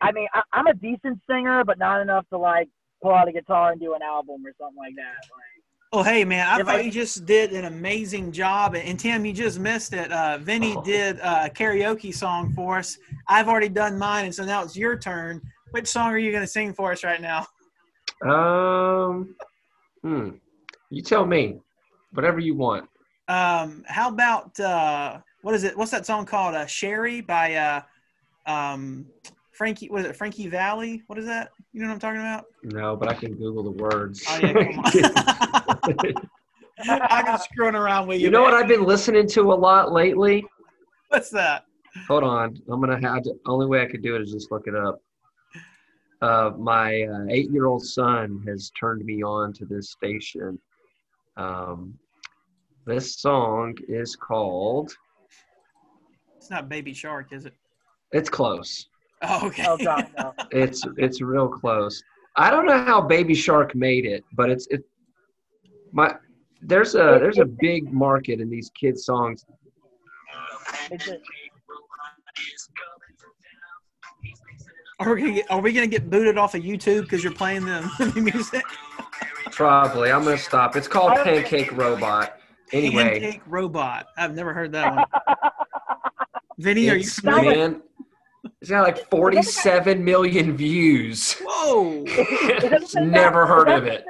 I 0.00 0.12
mean, 0.12 0.28
I, 0.34 0.42
I'm 0.52 0.66
a 0.66 0.74
decent 0.74 1.20
singer, 1.28 1.64
but 1.64 1.78
not 1.78 2.00
enough 2.02 2.26
to 2.30 2.38
like 2.38 2.68
pull 3.02 3.12
out 3.14 3.28
a 3.28 3.32
guitar 3.32 3.72
and 3.72 3.80
do 3.80 3.94
an 3.94 4.02
album 4.02 4.44
or 4.46 4.52
something 4.60 4.76
like 4.78 4.94
that. 4.96 5.14
Like, 5.34 5.42
Oh, 5.92 6.02
hey, 6.02 6.24
man, 6.24 6.46
I 6.48 6.58
If 6.60 6.66
thought 6.66 6.76
I- 6.76 6.80
you 6.80 6.90
just 6.90 7.24
did 7.26 7.52
an 7.52 7.64
amazing 7.64 8.32
job. 8.32 8.74
And 8.74 8.98
Tim, 8.98 9.24
you 9.24 9.32
just 9.32 9.60
missed 9.60 9.92
it. 9.94 10.10
Uh, 10.12 10.36
Vinny 10.38 10.74
Oh. 10.76 10.82
did 10.82 11.20
uh, 11.20 11.42
a 11.44 11.48
karaoke 11.50 12.12
song 12.12 12.52
for 12.54 12.78
us. 12.78 12.98
I've 13.28 13.48
already 13.48 13.68
done 13.68 13.96
mine, 13.96 14.24
and 14.24 14.34
so 14.34 14.44
now 14.44 14.62
it's 14.64 14.76
your 14.76 14.98
turn. 14.98 15.40
Which 15.76 15.88
song 15.88 16.06
are 16.06 16.16
you 16.16 16.30
going 16.30 16.42
to 16.42 16.48
sing 16.48 16.72
for 16.72 16.90
us 16.92 17.04
right 17.04 17.20
now? 17.20 17.46
Um, 18.24 19.36
hmm. 20.00 20.30
You 20.88 21.02
tell 21.02 21.26
me. 21.26 21.58
Whatever 22.12 22.40
you 22.40 22.54
want. 22.54 22.88
Um, 23.28 23.84
how 23.86 24.08
about, 24.08 24.58
uh, 24.58 25.18
what 25.42 25.54
is 25.54 25.64
it? 25.64 25.76
What's 25.76 25.90
that 25.90 26.06
song 26.06 26.24
called? 26.24 26.54
Uh, 26.54 26.64
Sherry 26.64 27.20
by 27.20 27.56
uh, 27.56 27.82
um, 28.50 29.04
Frankie, 29.52 29.90
was 29.90 30.06
it 30.06 30.16
Frankie 30.16 30.48
Valli? 30.48 31.02
What 31.08 31.18
is 31.18 31.26
that? 31.26 31.50
You 31.74 31.82
know 31.82 31.88
what 31.88 31.92
I'm 31.92 32.00
talking 32.00 32.20
about? 32.22 32.46
No, 32.62 32.96
but 32.96 33.10
I 33.10 33.12
can 33.14 33.34
Google 33.34 33.64
the 33.64 33.72
words. 33.72 34.24
Oh, 34.30 34.38
yeah, 34.38 34.52
come 34.54 34.78
on. 36.88 37.02
I'm 37.10 37.26
just 37.26 37.50
screwing 37.50 37.74
around 37.74 38.06
with 38.06 38.20
you. 38.20 38.24
you 38.24 38.30
know 38.30 38.40
what. 38.40 38.54
I've 38.54 38.66
been 38.66 38.84
listening 38.84 39.28
to 39.28 39.52
a 39.52 39.54
lot 39.54 39.92
lately? 39.92 40.42
What's 41.08 41.28
that? 41.32 41.64
Hold 42.08 42.24
on. 42.24 42.56
I'm 42.66 42.80
gonna 42.80 42.98
have 42.98 43.24
to. 43.24 43.34
Only 43.44 43.66
way 43.66 43.82
I 43.82 43.86
could 43.86 44.02
do 44.02 44.16
it 44.16 44.22
is 44.22 44.32
just 44.32 44.50
look 44.50 44.66
it 44.68 44.74
up. 44.74 45.02
Uh, 46.22 46.52
my 46.58 47.02
uh, 47.02 47.26
eight-year-old 47.28 47.84
son 47.84 48.42
has 48.46 48.70
turned 48.70 49.04
me 49.04 49.22
on 49.22 49.52
to 49.52 49.64
this 49.66 49.90
station. 49.90 50.58
Um, 51.36 51.98
this 52.86 53.16
song 53.16 53.74
is 53.88 54.16
called. 54.16 54.96
It's 56.36 56.48
not 56.48 56.68
Baby 56.68 56.94
Shark, 56.94 57.32
is 57.32 57.44
it? 57.44 57.52
It's 58.12 58.30
close. 58.30 58.86
Oh, 59.22 59.46
okay. 59.48 59.64
Oh 59.66 59.76
God, 59.76 60.08
no. 60.18 60.34
It's 60.52 60.86
it's 60.96 61.20
real 61.20 61.48
close. 61.48 62.02
I 62.36 62.50
don't 62.50 62.66
know 62.66 62.82
how 62.84 63.00
Baby 63.00 63.34
Shark 63.34 63.74
made 63.74 64.06
it, 64.06 64.24
but 64.32 64.50
it's 64.50 64.66
it. 64.68 64.84
My 65.92 66.14
there's 66.62 66.94
a 66.94 67.18
there's 67.20 67.38
a 67.38 67.44
big 67.44 67.92
market 67.92 68.40
in 68.40 68.48
these 68.48 68.70
kids 68.78 69.04
songs. 69.04 69.44
It's 70.90 71.08
a, 71.08 71.18
Are 74.98 75.14
we 75.14 75.20
gonna 75.20 75.32
get, 75.34 75.50
are 75.50 75.60
we 75.60 75.72
gonna 75.72 75.86
get 75.86 76.08
booted 76.08 76.38
off 76.38 76.54
of 76.54 76.62
YouTube 76.62 77.02
because 77.02 77.22
you're 77.22 77.32
playing 77.34 77.66
the, 77.66 77.90
the 78.14 78.20
music? 78.20 78.64
Probably. 79.50 80.10
I'm 80.10 80.24
gonna 80.24 80.38
stop. 80.38 80.74
It's 80.74 80.88
called 80.88 81.14
Pancake 81.16 81.70
Robot. 81.72 82.38
Anyway, 82.72 83.20
Pancake 83.20 83.42
Robot. 83.46 84.06
I've 84.16 84.34
never 84.34 84.54
heard 84.54 84.72
that 84.72 84.94
one. 84.94 85.04
Vinny, 86.58 86.88
are 86.88 86.94
you 86.94 87.00
it's, 87.00 87.20
familiar? 87.20 87.54
man, 87.54 87.82
it's 88.62 88.70
got 88.70 88.82
like 88.84 89.10
47 89.10 90.02
million 90.02 90.56
views. 90.56 91.34
Whoa! 91.42 92.04
It's 92.08 92.94
Never 92.94 93.46
heard 93.46 93.68
of 93.68 93.84
it. 93.84 94.04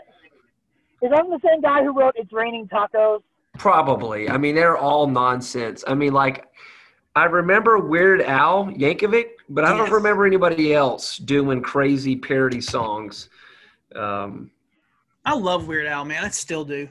is 1.03 1.11
that 1.11 1.24
the 1.28 1.41
same 1.45 1.61
guy 1.61 1.82
who 1.82 1.99
wrote 1.99 2.14
"It's 2.16 2.32
Raining 2.32 2.68
Tacos"? 2.68 3.22
Probably. 3.59 4.28
I 4.28 4.39
mean, 4.39 4.55
they're 4.55 4.76
all 4.76 5.09
nonsense. 5.09 5.82
I 5.87 5.95
mean, 5.95 6.12
like, 6.12 6.47
I 7.17 7.25
remember 7.25 7.79
Weird 7.79 8.21
Al 8.21 8.67
Yankovic, 8.67 9.31
but 9.49 9.64
I 9.64 9.71
don't 9.71 9.87
Yes. 9.87 9.91
remember 9.93 10.27
anybody 10.27 10.75
else 10.75 11.17
doing 11.17 11.62
crazy 11.62 12.14
parody 12.14 12.61
songs. 12.61 13.31
Um, 13.95 14.51
I 15.25 15.33
love 15.35 15.67
Weird 15.67 15.87
Al, 15.87 16.05
man. 16.05 16.25
I 16.25 16.29
still 16.29 16.64
do. 16.64 16.89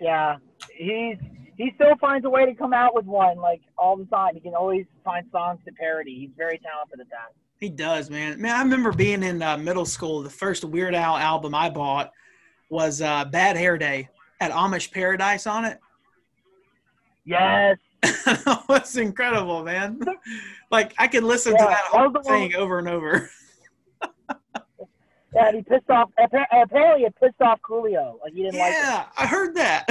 Yeah, 0.00 0.36
he's 0.76 1.16
he 1.56 1.70
still 1.76 1.94
finds 2.00 2.26
a 2.26 2.28
way 2.28 2.44
to 2.44 2.54
come 2.54 2.72
out 2.72 2.92
with 2.96 3.04
one 3.04 3.38
like 3.38 3.62
all 3.78 3.96
the 3.96 4.04
time. 4.06 4.34
He 4.34 4.40
can 4.40 4.56
always 4.56 4.84
find 5.04 5.24
songs 5.30 5.60
to 5.66 5.72
parody. 5.72 6.18
He's 6.18 6.30
very 6.36 6.58
talented 6.58 6.98
at 7.00 7.08
that. 7.10 7.32
He 7.60 7.68
does, 7.70 8.10
man. 8.10 8.40
Man, 8.40 8.56
I 8.56 8.60
remember 8.62 8.90
being 8.92 9.22
in 9.22 9.40
uh, 9.40 9.56
middle 9.56 9.86
school. 9.86 10.22
The 10.24 10.28
first 10.30 10.64
Weird 10.64 10.96
Al 10.96 11.16
album 11.16 11.54
I 11.54 11.70
bought 11.70 12.10
was 12.68 13.00
uh, 13.00 13.24
Bad 13.26 13.56
Hair 13.56 13.78
Day. 13.78 14.08
Had 14.40 14.50
Amish 14.50 14.90
Paradise 14.90 15.46
on 15.46 15.64
it. 15.64 15.78
Yes, 17.24 17.78
That's 18.68 18.96
incredible, 18.96 19.62
man. 19.64 20.00
Like 20.70 20.92
I 20.98 21.06
could 21.06 21.22
listen 21.22 21.52
to 21.52 21.58
Yeah, 21.62 21.66
that 21.66 21.82
that 21.92 21.98
whole 22.00 22.10
was 22.10 22.24
the 22.26 22.32
one- 22.32 22.40
thing 22.50 22.54
over 22.56 22.78
and 22.80 22.88
over. 22.88 23.30
yeah. 25.32 25.46
and 25.48 25.56
He 25.56 25.62
pissed 25.62 25.88
off. 25.88 26.10
Apparently, 26.18 27.04
it 27.04 27.14
pissed 27.22 27.40
off 27.40 27.60
Coolio. 27.68 28.14
Like 28.22 28.32
he 28.32 28.42
didn't 28.42 28.58
like 28.58 28.72
it. 28.72 28.76
Yeah, 28.82 29.06
I 29.16 29.26
heard 29.26 29.54
that. 29.54 29.86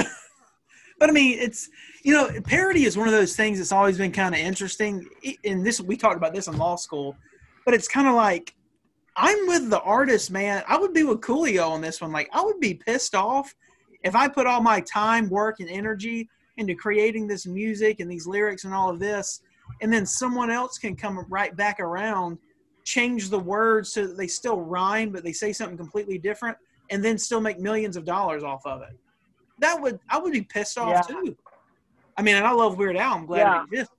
but 0.98 1.08
I 1.08 1.12
mean, 1.12 1.38
it's 1.38 1.70
you 2.02 2.12
know, 2.12 2.28
parody 2.42 2.84
is 2.84 2.98
one 2.98 3.06
of 3.08 3.12
those 3.14 3.34
things 3.34 3.58
that's 3.58 3.72
always 3.72 3.96
been 3.96 4.12
kind 4.12 4.34
of 4.34 4.40
interesting. 4.42 5.06
And 5.44 5.64
this 5.64 5.80
we 5.80 5.96
talked 5.96 6.16
about 6.16 6.34
this 6.34 6.48
in 6.48 6.58
law 6.58 6.76
school, 6.76 7.16
but 7.64 7.72
it's 7.72 7.88
kind 7.88 8.06
of 8.06 8.14
like 8.14 8.54
I'm 9.16 9.46
with 9.46 9.70
the 9.70 9.80
artist, 9.80 10.30
man. 10.30 10.62
I 10.68 10.76
would 10.76 10.92
be 10.92 11.04
with 11.04 11.20
Coolio 11.20 11.70
on 11.70 11.80
this 11.80 12.00
one. 12.02 12.12
Like 12.12 12.28
I 12.32 12.42
would 12.42 12.60
be 12.60 12.74
pissed 12.74 13.14
off 13.14 13.54
if 14.02 14.14
I 14.14 14.28
put 14.28 14.46
all 14.46 14.60
my 14.60 14.80
time, 14.80 15.30
work, 15.30 15.60
and 15.60 15.70
energy 15.70 16.28
into 16.56 16.74
creating 16.74 17.26
this 17.26 17.46
music 17.46 18.00
and 18.00 18.10
these 18.10 18.26
lyrics 18.26 18.64
and 18.64 18.74
all 18.74 18.90
of 18.90 18.98
this, 18.98 19.40
and 19.80 19.92
then 19.92 20.06
someone 20.06 20.50
else 20.50 20.78
can 20.78 20.94
come 20.94 21.24
right 21.28 21.56
back 21.56 21.80
around, 21.80 22.38
change 22.84 23.30
the 23.30 23.38
words 23.38 23.92
so 23.92 24.06
that 24.06 24.16
they 24.16 24.26
still 24.26 24.60
rhyme, 24.60 25.10
but 25.10 25.24
they 25.24 25.32
say 25.32 25.52
something 25.52 25.76
completely 25.76 26.18
different, 26.18 26.56
and 26.90 27.04
then 27.04 27.18
still 27.18 27.40
make 27.40 27.58
millions 27.58 27.96
of 27.96 28.04
dollars 28.04 28.42
off 28.42 28.64
of 28.66 28.82
it. 28.82 28.98
That 29.58 29.80
would 29.80 29.98
I 30.10 30.18
would 30.18 30.32
be 30.32 30.42
pissed 30.42 30.78
off 30.78 30.90
Yeah. 30.90 31.00
too. 31.00 31.36
I 32.16 32.22
mean, 32.22 32.36
and 32.36 32.46
I 32.46 32.52
love 32.52 32.76
Weird 32.78 32.96
Al. 32.96 33.14
I'm 33.14 33.26
glad 33.26 33.38
Yeah. 33.40 33.60
it 33.60 33.64
exists, 33.64 33.94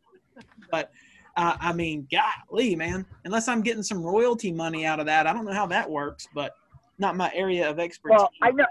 but 0.72 0.92
uh, 1.38 1.58
I 1.60 1.74
mean, 1.74 2.08
golly, 2.12 2.76
man. 2.78 3.06
Unless 3.26 3.50
I'm 3.50 3.62
getting 3.62 3.84
some 3.84 4.02
royalty 4.02 4.54
money 4.54 4.86
out 4.86 5.02
of 5.02 5.06
that, 5.08 5.28
I 5.28 5.34
don't 5.34 5.44
know 5.44 5.54
how 5.54 5.66
that 5.68 5.90
works, 5.90 6.28
but 6.34 6.54
not 6.98 7.18
my 7.18 7.30
area 7.34 7.70
of 7.70 7.78
expertise. 7.80 8.18
Well, 8.18 8.30
I 8.42 8.52
know. 8.52 8.66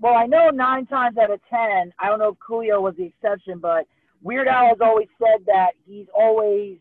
Well, 0.00 0.14
I 0.14 0.26
know 0.26 0.50
nine 0.50 0.86
times 0.86 1.16
out 1.18 1.30
of 1.30 1.40
ten. 1.48 1.92
I 1.98 2.08
don't 2.08 2.18
know 2.18 2.28
if 2.30 2.36
Coolio 2.38 2.82
was 2.82 2.94
the 2.96 3.04
exception, 3.04 3.58
but 3.58 3.86
Weird 4.22 4.48
Al 4.48 4.68
has 4.68 4.78
always 4.80 5.08
said 5.18 5.44
that 5.46 5.72
he's 5.86 6.06
always 6.14 6.78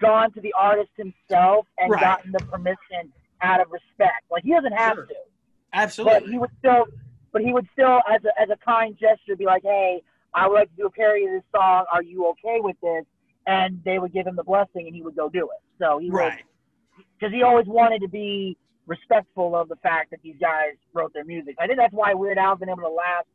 gone 0.00 0.32
to 0.32 0.40
the 0.40 0.52
artist 0.58 0.90
himself 0.96 1.66
and 1.78 1.90
Right. 1.90 2.00
gotten 2.00 2.32
the 2.32 2.40
permission 2.40 3.12
out 3.40 3.60
of 3.60 3.70
respect. 3.70 4.24
Like 4.30 4.44
he 4.44 4.50
doesn't 4.50 4.72
have 4.72 4.94
Sure. 4.94 5.06
to, 5.06 5.14
but 5.14 5.78
Absolutely. 5.78 6.30
he 6.32 6.38
would 6.38 6.50
still, 6.58 6.86
but 7.32 7.42
he 7.42 7.52
would 7.52 7.68
still, 7.72 8.02
as 8.08 8.24
a 8.24 8.40
as 8.40 8.50
a 8.50 8.56
kind 8.56 8.96
gesture, 8.98 9.36
be 9.36 9.44
like, 9.46 9.62
"Hey, 9.62 10.02
I 10.34 10.46
would 10.46 10.54
like 10.54 10.70
to 10.70 10.76
do 10.76 10.86
a 10.86 10.90
parody 10.90 11.24
of 11.26 11.32
this 11.32 11.44
song. 11.54 11.86
Are 11.92 12.02
you 12.02 12.26
okay 12.28 12.60
with 12.60 12.78
this?" 12.80 13.04
And 13.46 13.82
they 13.84 13.98
would 13.98 14.12
give 14.12 14.26
him 14.26 14.36
the 14.36 14.44
blessing, 14.44 14.86
and 14.86 14.94
he 14.94 15.02
would 15.02 15.16
go 15.16 15.28
do 15.28 15.44
it. 15.50 15.60
So 15.78 15.98
he 15.98 16.10
would 16.10 16.18
Right. 16.18 16.44
because 17.18 17.32
he 17.32 17.42
always 17.42 17.66
wanted 17.66 18.00
to 18.02 18.08
be 18.08 18.56
respectful 18.86 19.56
of 19.56 19.68
the 19.68 19.76
fact 19.76 20.10
that 20.10 20.20
these 20.22 20.36
guys 20.40 20.74
wrote 20.92 21.12
their 21.12 21.24
music. 21.24 21.56
I 21.58 21.66
think 21.66 21.78
that's 21.78 21.92
why 21.92 22.14
Weird 22.14 22.38
Al's 22.38 22.58
been 22.58 22.68
able 22.68 22.82
to 22.82 22.88
last 22.88 23.26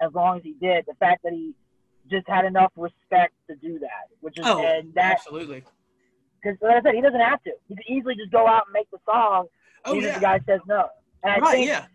as 0.00 0.12
long 0.14 0.36
as 0.38 0.42
he 0.42 0.54
did. 0.60 0.84
The 0.86 0.94
fact 0.94 1.22
that 1.24 1.32
he 1.32 1.52
just 2.10 2.28
had 2.28 2.44
enough 2.44 2.72
respect 2.76 3.34
to 3.48 3.56
do 3.56 3.78
that, 3.80 4.08
which 4.20 4.38
is 4.38 4.46
Oh, 4.46 4.64
and 4.64 4.92
that 4.94 5.12
absolutely. 5.18 5.64
because 6.42 6.58
like 6.62 6.76
I 6.76 6.82
said, 6.82 6.94
he 6.94 7.00
doesn't 7.00 7.20
have 7.20 7.42
to. 7.44 7.52
He 7.68 7.76
could 7.76 7.86
easily 7.88 8.14
just 8.16 8.30
go 8.32 8.46
out 8.46 8.64
and 8.66 8.72
make 8.72 8.90
the 8.90 8.98
song, 9.04 9.46
Oh 9.84 9.94
even 9.94 10.04
if 10.04 10.10
yeah. 10.10 10.18
the 10.18 10.20
guy 10.20 10.40
says 10.46 10.60
no. 10.66 10.88
And 11.22 11.32
I 11.34 11.38
Right. 11.38 11.54
think 11.56 11.68
Yeah. 11.68 11.86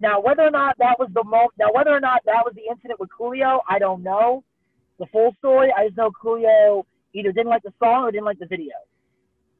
now 0.00 0.20
whether 0.20 0.42
or 0.42 0.50
not 0.50 0.76
that 0.78 0.98
was 0.98 1.08
the 1.12 1.24
mo- 1.24 1.50
now 1.58 1.70
whether 1.72 1.90
or 1.90 2.00
not 2.00 2.22
that 2.24 2.44
was 2.44 2.54
the 2.54 2.62
incident 2.70 2.98
with 3.00 3.10
Coolio, 3.10 3.60
I 3.68 3.78
don't 3.78 4.02
know 4.02 4.42
the 4.98 5.06
full 5.06 5.34
story. 5.38 5.72
I 5.76 5.86
just 5.86 5.96
know 5.96 6.10
Coolio 6.10 6.84
either 7.12 7.32
didn't 7.32 7.48
like 7.50 7.62
the 7.62 7.72
song 7.78 8.04
or 8.04 8.10
didn't 8.12 8.24
like 8.26 8.38
the 8.38 8.46
video. 8.46 8.74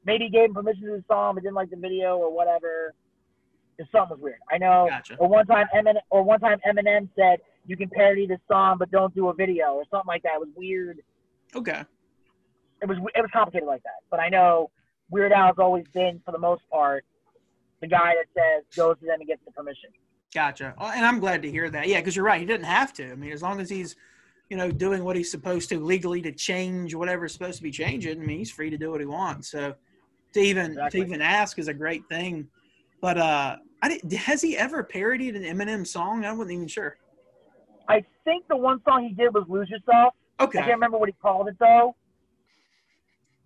Maybe 0.04 0.24
he 0.24 0.30
gave 0.30 0.48
him 0.48 0.54
permission 0.54 0.82
to 0.82 0.88
do 0.88 0.96
the 0.96 1.04
song, 1.08 1.34
but 1.34 1.42
didn't 1.42 1.56
like 1.56 1.70
the 1.70 1.76
video 1.76 2.16
or 2.16 2.34
whatever. 2.34 2.94
The 3.78 3.86
song 3.92 4.08
was 4.10 4.18
weird. 4.20 4.38
I 4.50 4.58
know. 4.58 4.86
Gotcha. 4.88 5.16
Or 5.16 5.28
one 5.28 5.46
time 5.46 5.66
Eminem, 5.74 6.00
or 6.10 6.22
one 6.22 6.40
time 6.40 6.58
Eminem 6.66 7.08
said 7.16 7.40
you 7.66 7.76
can 7.76 7.88
parody 7.88 8.26
this 8.26 8.40
song 8.50 8.76
but 8.78 8.90
don't 8.90 9.14
do 9.14 9.28
a 9.28 9.34
video 9.34 9.72
or 9.72 9.84
something 9.90 10.08
like 10.08 10.22
that. 10.22 10.34
It 10.34 10.40
was 10.40 10.48
weird. 10.54 11.00
Okay. 11.54 11.82
It 12.82 12.88
was 12.88 12.98
it 13.14 13.20
was 13.20 13.30
complicated 13.32 13.66
like 13.66 13.82
that. 13.82 14.00
But 14.10 14.20
I 14.20 14.28
know 14.28 14.70
Weird 15.10 15.32
Al's 15.32 15.56
always 15.58 15.86
been 15.92 16.20
for 16.24 16.32
the 16.32 16.38
most 16.38 16.62
part 16.70 17.04
the 17.80 17.86
guy 17.86 18.14
that 18.14 18.26
says 18.34 18.64
goes 18.76 18.98
to 19.00 19.06
them 19.06 19.20
and 19.20 19.26
gets 19.26 19.42
the 19.44 19.52
permission. 19.52 19.90
Gotcha. 20.34 20.74
And 20.78 21.04
I'm 21.04 21.18
glad 21.18 21.42
to 21.42 21.50
hear 21.50 21.68
that. 21.70 21.88
Yeah, 21.88 21.98
because 21.98 22.14
you're 22.14 22.24
right. 22.24 22.40
He 22.40 22.46
didn't 22.46 22.66
have 22.66 22.92
to. 22.94 23.10
I 23.10 23.14
mean, 23.16 23.32
as 23.32 23.42
long 23.42 23.60
as 23.60 23.68
he's, 23.68 23.96
you 24.48 24.56
know, 24.56 24.70
doing 24.70 25.02
what 25.02 25.16
he's 25.16 25.30
supposed 25.30 25.68
to 25.70 25.80
legally 25.80 26.22
to 26.22 26.32
change 26.32 26.94
whatever's 26.94 27.32
supposed 27.32 27.56
to 27.56 27.62
be 27.62 27.70
changing, 27.70 28.20
I 28.20 28.24
mean, 28.24 28.38
he's 28.38 28.50
free 28.50 28.70
to 28.70 28.78
do 28.78 28.90
what 28.90 29.00
he 29.00 29.06
wants. 29.06 29.50
So 29.50 29.74
to 30.34 30.40
even 30.40 30.72
Exactly. 30.72 31.00
to 31.00 31.06
even 31.06 31.20
ask 31.22 31.58
is 31.58 31.68
a 31.68 31.74
great 31.74 32.02
thing. 32.08 32.46
But 33.00 33.18
uh, 33.18 33.56
I 33.82 33.88
did, 33.98 34.12
has 34.12 34.42
he 34.42 34.56
ever 34.56 34.82
parodied 34.82 35.34
an 35.36 35.42
Eminem 35.42 35.86
song? 35.86 36.24
I 36.24 36.32
wasn't 36.32 36.52
even 36.52 36.68
sure. 36.68 36.96
I 37.88 38.04
think 38.24 38.46
the 38.48 38.56
one 38.56 38.80
song 38.84 39.06
he 39.08 39.14
did 39.14 39.32
was 39.34 39.44
"Lose 39.48 39.68
Yourself." 39.70 40.14
Okay, 40.38 40.58
I 40.58 40.62
can't 40.62 40.74
remember 40.74 40.98
what 40.98 41.08
he 41.08 41.14
called 41.20 41.48
it 41.48 41.56
though. 41.58 41.94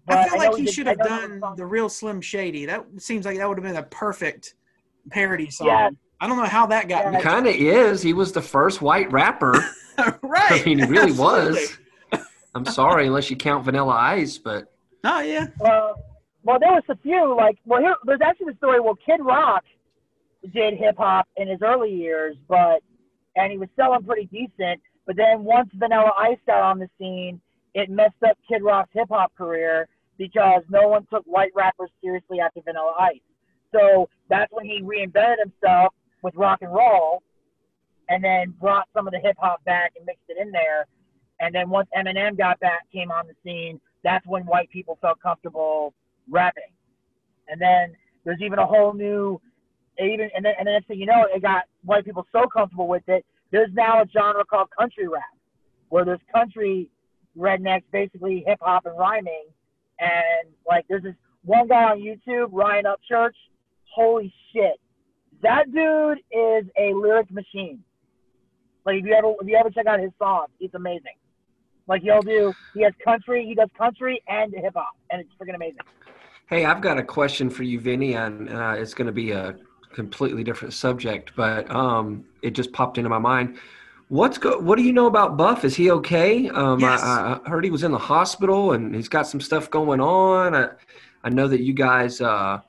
I 0.06 0.28
feel 0.28 0.38
know 0.38 0.44
like 0.50 0.56
he 0.58 0.64
did- 0.66 0.74
should 0.74 0.86
have 0.86 0.98
done 0.98 1.42
the 1.56 1.64
real 1.64 1.88
Slim 1.88 2.20
Shady. 2.20 2.66
That 2.66 2.84
seems 2.98 3.24
like 3.24 3.38
that 3.38 3.48
would 3.48 3.56
have 3.56 3.64
been 3.64 3.76
a 3.76 3.82
perfect 3.84 4.54
parody 5.10 5.50
song. 5.50 5.68
Yes. 5.68 5.92
I 6.20 6.26
don't 6.26 6.36
know 6.36 6.44
how 6.44 6.66
that 6.66 6.88
got 6.88 7.10
Yeah. 7.12 7.20
kind 7.20 7.46
of 7.46 7.54
is. 7.54 8.02
He 8.02 8.12
was 8.12 8.32
the 8.32 8.42
first 8.42 8.82
white 8.82 9.10
rapper. 9.10 9.52
right. 10.22 10.62
I 10.62 10.64
mean, 10.64 10.78
he 10.80 10.84
really 10.84 11.10
Absolutely. 11.10 11.60
was. 11.62 11.78
I'm 12.54 12.64
sorry, 12.66 13.06
unless 13.08 13.30
you 13.30 13.36
count 13.36 13.64
Vanilla 13.64 13.94
Ice, 13.94 14.38
but 14.38 14.72
Oh 15.04 15.20
yeah. 15.20 15.46
Well, 15.58 15.94
well, 16.44 16.58
there 16.60 16.72
was 16.72 16.84
a 16.88 16.96
few 16.96 17.34
like 17.36 17.58
well, 17.64 17.80
here 17.80 17.94
there's 18.04 18.20
actually 18.24 18.52
the 18.52 18.58
story. 18.58 18.80
Well, 18.80 18.98
Kid 19.04 19.20
Rock 19.20 19.64
did 20.52 20.74
hip 20.74 20.96
hop 20.98 21.26
in 21.36 21.48
his 21.48 21.60
early 21.62 21.90
years, 21.90 22.36
but 22.48 22.80
and 23.36 23.50
he 23.50 23.58
was 23.58 23.68
selling 23.76 24.04
pretty 24.04 24.26
decent. 24.26 24.80
But 25.06 25.16
then 25.16 25.44
once 25.44 25.68
Vanilla 25.74 26.12
Ice 26.18 26.38
got 26.46 26.62
on 26.62 26.78
the 26.78 26.88
scene, 26.98 27.40
it 27.74 27.90
messed 27.90 28.22
up 28.26 28.38
Kid 28.48 28.62
Rock's 28.62 28.90
hip 28.92 29.08
hop 29.10 29.34
career 29.36 29.88
because 30.18 30.62
no 30.68 30.86
one 30.88 31.06
took 31.12 31.24
white 31.24 31.50
rappers 31.54 31.90
seriously 32.02 32.40
after 32.40 32.60
Vanilla 32.62 32.94
Ice. 33.00 33.20
So 33.72 34.08
that's 34.28 34.52
when 34.52 34.64
he 34.64 34.80
reinvented 34.82 35.36
himself 35.42 35.92
with 36.22 36.34
rock 36.36 36.60
and 36.62 36.72
roll, 36.72 37.22
and 38.08 38.22
then 38.22 38.54
brought 38.60 38.86
some 38.94 39.06
of 39.06 39.12
the 39.12 39.18
hip 39.18 39.36
hop 39.38 39.64
back 39.64 39.92
and 39.96 40.06
mixed 40.06 40.24
it 40.28 40.36
in 40.40 40.52
there. 40.52 40.86
And 41.40 41.54
then 41.54 41.68
once 41.68 41.88
Eminem 41.96 42.38
got 42.38 42.60
back, 42.60 42.82
came 42.92 43.10
on 43.10 43.26
the 43.26 43.34
scene, 43.42 43.80
that's 44.04 44.24
when 44.26 44.44
white 44.46 44.70
people 44.70 44.98
felt 45.00 45.20
comfortable 45.20 45.92
rapping. 46.28 46.62
And 47.48 47.60
then 47.60 47.94
there's 48.24 48.40
even 48.40 48.58
a 48.58 48.66
whole 48.66 48.92
new, 48.92 49.40
even 49.98 50.30
and 50.34 50.44
then 50.44 50.54
and 50.58 50.66
the 50.66 50.72
next 50.72 50.88
thing 50.88 50.98
you 50.98 51.06
know, 51.06 51.26
it 51.32 51.42
got 51.42 51.64
white 51.84 52.04
people 52.04 52.26
so 52.32 52.46
comfortable 52.46 52.88
with 52.88 53.02
it. 53.08 53.24
There's 53.50 53.70
now 53.74 54.02
a 54.02 54.06
genre 54.12 54.44
called 54.44 54.68
country 54.76 55.06
rap, 55.06 55.22
where 55.88 56.04
there's 56.04 56.20
country 56.34 56.88
rednecks, 57.38 57.84
basically 57.92 58.42
hip 58.46 58.58
hop 58.60 58.86
and 58.86 58.98
rhyming, 58.98 59.46
and 60.00 60.48
like 60.68 60.86
there's 60.88 61.02
this 61.02 61.14
one 61.44 61.68
guy 61.68 61.84
on 61.84 62.00
YouTube, 62.00 62.48
Ryan 62.50 62.86
Upchurch. 62.86 63.34
Holy 63.94 64.32
shit, 64.52 64.80
that 65.42 65.72
dude 65.72 66.18
is 66.32 66.64
a 66.76 66.92
lyric 66.94 67.30
machine. 67.30 67.84
Like 68.84 68.96
if 68.96 69.04
you 69.04 69.14
ever 69.14 69.34
if 69.40 69.46
you 69.46 69.56
ever 69.56 69.70
check 69.70 69.86
out 69.86 70.00
his 70.00 70.10
songs, 70.18 70.48
it's 70.58 70.74
amazing. 70.74 71.16
Like 71.86 72.02
he'll 72.02 72.22
do, 72.22 72.52
he 72.72 72.82
has 72.82 72.92
country, 73.04 73.44
he 73.46 73.54
does 73.54 73.68
country 73.76 74.22
and 74.26 74.52
hip 74.52 74.72
hop, 74.74 74.96
and 75.10 75.20
it's 75.20 75.30
freaking 75.40 75.54
amazing. 75.54 75.80
Hey, 76.46 76.64
I've 76.64 76.80
got 76.82 76.98
a 76.98 77.02
question 77.02 77.48
for 77.50 77.62
you, 77.62 77.80
Vinny, 77.80 78.14
and 78.14 78.48
uh, 78.50 78.74
it's 78.76 78.94
going 78.94 79.06
to 79.06 79.12
be 79.12 79.30
a 79.30 79.56
completely 79.92 80.44
different 80.44 80.74
subject, 80.74 81.32
but 81.36 81.70
um, 81.70 82.24
it 82.42 82.50
just 82.50 82.72
popped 82.72 82.98
into 82.98 83.08
my 83.10 83.18
mind. 83.18 83.58
What's 84.08 84.36
go? 84.38 84.58
What 84.58 84.76
do 84.76 84.82
you 84.84 84.92
know 84.92 85.06
about 85.06 85.36
Buff? 85.36 85.64
Is 85.64 85.74
he 85.74 85.90
okay? 85.90 86.48
Um, 86.50 86.78
Yes. 86.80 87.02
I, 87.02 87.40
I 87.44 87.48
heard 87.48 87.64
he 87.64 87.70
was 87.70 87.82
in 87.84 87.90
the 87.92 87.98
hospital 87.98 88.72
and 88.72 88.94
he's 88.94 89.08
got 89.08 89.26
some 89.26 89.40
stuff 89.40 89.70
going 89.70 90.00
on. 90.00 90.54
I, 90.54 90.70
I 91.22 91.30
know 91.30 91.48
that 91.48 91.62
you 91.62 91.72
guys 91.72 92.20
uh, 92.20 92.60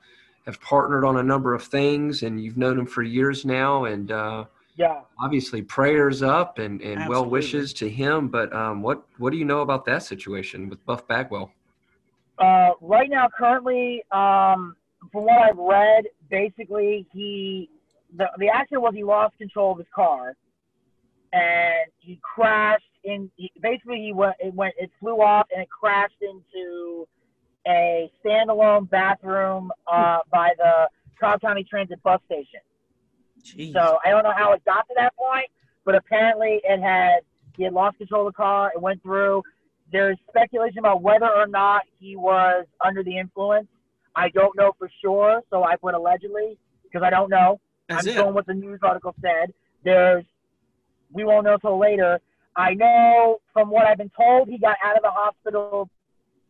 have 0.46 0.60
partnered 0.62 1.04
on 1.04 1.18
a 1.18 1.22
number 1.22 1.52
of 1.54 1.62
things, 1.62 2.22
and 2.22 2.42
you've 2.42 2.56
known 2.56 2.78
him 2.78 2.86
for 2.86 3.02
years 3.02 3.44
now. 3.44 3.84
And 3.84 4.10
uh, 4.10 4.46
Yeah. 4.76 5.02
obviously, 5.20 5.62
prayers 5.62 6.22
up 6.22 6.58
and, 6.58 6.82
and 6.82 7.06
well 7.06 7.26
wishes 7.28 7.72
to 7.74 7.90
him. 7.90 8.28
But 8.28 8.52
um, 8.54 8.82
what 8.82 9.04
what 9.18 9.30
do 9.32 9.38
you 9.38 9.44
know 9.44 9.60
about 9.60 9.84
that 9.86 10.02
situation 10.04 10.68
with 10.70 10.84
Buff 10.86 11.06
Bagwell? 11.08 11.55
Uh, 12.38 12.72
right 12.80 13.08
now, 13.08 13.28
currently, 13.36 14.02
um, 14.12 14.76
from 15.12 15.24
what 15.24 15.38
I've 15.38 15.56
read, 15.56 16.04
basically 16.30 17.06
he 17.12 17.70
the 18.16 18.26
the 18.38 18.48
accident 18.48 18.82
was 18.82 18.94
he 18.94 19.04
lost 19.04 19.36
control 19.38 19.72
of 19.72 19.78
his 19.78 19.86
car, 19.94 20.36
and 21.32 21.90
he 21.98 22.20
crashed 22.22 22.84
in. 23.04 23.30
He, 23.36 23.50
basically, 23.60 23.98
he 23.98 24.12
went 24.12 24.34
it 24.38 24.54
went 24.54 24.74
it 24.78 24.90
flew 25.00 25.22
off 25.22 25.46
and 25.52 25.62
it 25.62 25.68
crashed 25.70 26.20
into 26.20 27.06
a 27.66 28.10
standalone 28.24 28.88
bathroom 28.88 29.72
uh, 29.90 30.18
by 30.30 30.50
the 30.58 30.88
Cobb 31.18 31.40
County 31.40 31.64
Transit 31.64 32.02
bus 32.02 32.20
station. 32.26 32.60
Jeez. 33.42 33.72
So 33.72 33.98
I 34.04 34.10
don't 34.10 34.22
know 34.22 34.34
how 34.36 34.52
it 34.52 34.64
got 34.64 34.86
to 34.88 34.94
that 34.96 35.16
point, 35.16 35.46
but 35.84 35.94
apparently 35.94 36.60
it 36.64 36.80
had 36.80 37.20
he 37.56 37.64
had 37.64 37.72
lost 37.72 37.98
control 37.98 38.26
of 38.26 38.34
the 38.34 38.36
car. 38.36 38.72
It 38.74 38.80
went 38.80 39.02
through. 39.02 39.42
There's 39.92 40.18
speculation 40.28 40.78
about 40.78 41.02
whether 41.02 41.28
or 41.28 41.46
not 41.46 41.82
he 41.98 42.16
was 42.16 42.66
under 42.84 43.02
the 43.02 43.16
influence. 43.16 43.68
I 44.14 44.28
don't 44.30 44.56
know 44.56 44.72
for 44.78 44.90
sure, 45.02 45.42
so 45.50 45.62
I 45.62 45.76
put 45.76 45.94
allegedly 45.94 46.58
because 46.82 47.02
I 47.02 47.10
don't 47.10 47.30
know. 47.30 47.60
That's 47.88 48.06
I'm 48.06 48.12
it. 48.12 48.16
going 48.16 48.34
what 48.34 48.46
the 48.46 48.54
news 48.54 48.80
article 48.82 49.14
said. 49.20 49.52
There's 49.84 50.24
we 51.12 51.24
won't 51.24 51.44
know 51.44 51.56
till 51.58 51.78
later. 51.78 52.20
I 52.56 52.74
know 52.74 53.38
from 53.52 53.70
what 53.70 53.86
I've 53.86 53.98
been 53.98 54.10
told, 54.16 54.48
he 54.48 54.58
got 54.58 54.76
out 54.82 54.96
of 54.96 55.02
the 55.02 55.10
hospital 55.10 55.88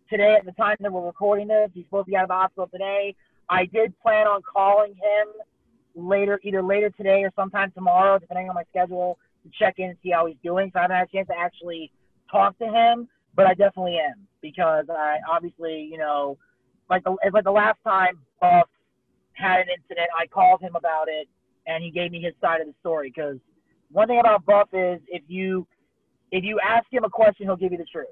today 0.09 0.37
at 0.39 0.47
the 0.47 0.53
time 0.53 0.77
that 0.81 0.93
we're 0.93 1.05
recording 1.05 1.49
this. 1.49 1.71
He's 1.75 1.85
supposed 1.87 2.07
to 2.07 2.11
be 2.13 2.17
out 2.17 2.23
of 2.23 2.29
the 2.29 2.35
hospital 2.35 2.69
today. 2.73 3.15
I 3.49 3.67
did 3.67 3.99
plan 4.01 4.27
on 4.27 4.41
calling 4.43 4.95
him 4.95 5.29
later, 5.95 6.41
either 6.43 6.63
later 6.63 6.91
today 6.91 7.23
or 7.23 7.33
sometime 7.35 7.73
tomorrow, 7.73 8.19
depending 8.19 8.49
on 8.49 8.55
my 8.55 8.65
schedule, 8.71 9.19
to 9.43 9.51
check 9.59 9.75
in 9.79 9.91
and 9.91 9.99
see 10.03 10.11
how 10.11 10.27
he's 10.27 10.37
doing. 10.43 10.71
So 10.73 10.79
I 10.79 10.83
haven't 10.83 10.97
had 10.97 11.09
a 11.09 11.13
chance 11.13 11.29
to 11.29 11.39
actually 11.39 11.91
talk 12.31 12.59
to 12.59 12.67
him, 12.67 13.09
but 13.37 13.47
I 13.47 13.55
definitely 13.55 13.99
am 13.99 14.27
because 14.43 14.87
I 14.91 15.19
obviously, 15.31 15.89
you 15.91 15.99
know, 15.99 16.39
like 16.91 17.05
the 17.05 17.17
like 17.33 17.45
the 17.45 17.51
last 17.51 17.79
time 17.85 18.19
Buff 18.41 18.69
had 19.35 19.61
an 19.61 19.67
incident, 19.77 20.09
I 20.19 20.27
called 20.27 20.61
him 20.61 20.75
about 20.75 21.09
it, 21.09 21.29
and 21.67 21.85
he 21.85 21.91
gave 21.91 22.11
me 22.11 22.21
his 22.21 22.33
side 22.41 22.61
of 22.61 22.67
the 22.67 22.75
story. 22.81 23.13
Because 23.15 23.37
one 23.93 24.09
thing 24.09 24.19
about 24.19 24.45
Buff 24.47 24.69
is 24.73 25.01
if 25.09 25.23
you 25.29 25.67
if 26.33 26.43
you 26.43 26.59
ask 26.67 26.87
him 26.91 27.05
a 27.05 27.11
question, 27.11 27.47
he'll 27.47 27.57
give 27.57 27.73
you 27.73 27.79
the 27.79 27.85
truth. 27.85 28.09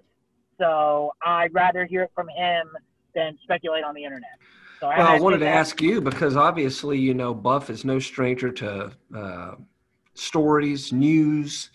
So 0.58 1.12
I'd 1.24 1.52
rather 1.52 1.84
hear 1.86 2.02
it 2.02 2.12
from 2.14 2.28
him 2.28 2.68
than 3.14 3.36
speculate 3.42 3.84
on 3.84 3.94
the 3.94 4.04
internet. 4.04 4.38
So 4.80 4.88
Well, 4.88 4.96
haven't 4.96 5.14
I 5.14 5.20
wanted 5.20 5.38
to 5.38 5.46
chance 5.46 5.68
ask 5.70 5.82
you 5.82 6.00
because 6.00 6.36
obviously, 6.36 6.98
you 6.98 7.14
know, 7.14 7.32
Buff 7.32 7.70
is 7.70 7.84
no 7.84 7.98
stranger 7.98 8.52
to 8.52 8.92
uh, 9.16 9.54
stories, 10.14 10.92
news, 10.92 11.70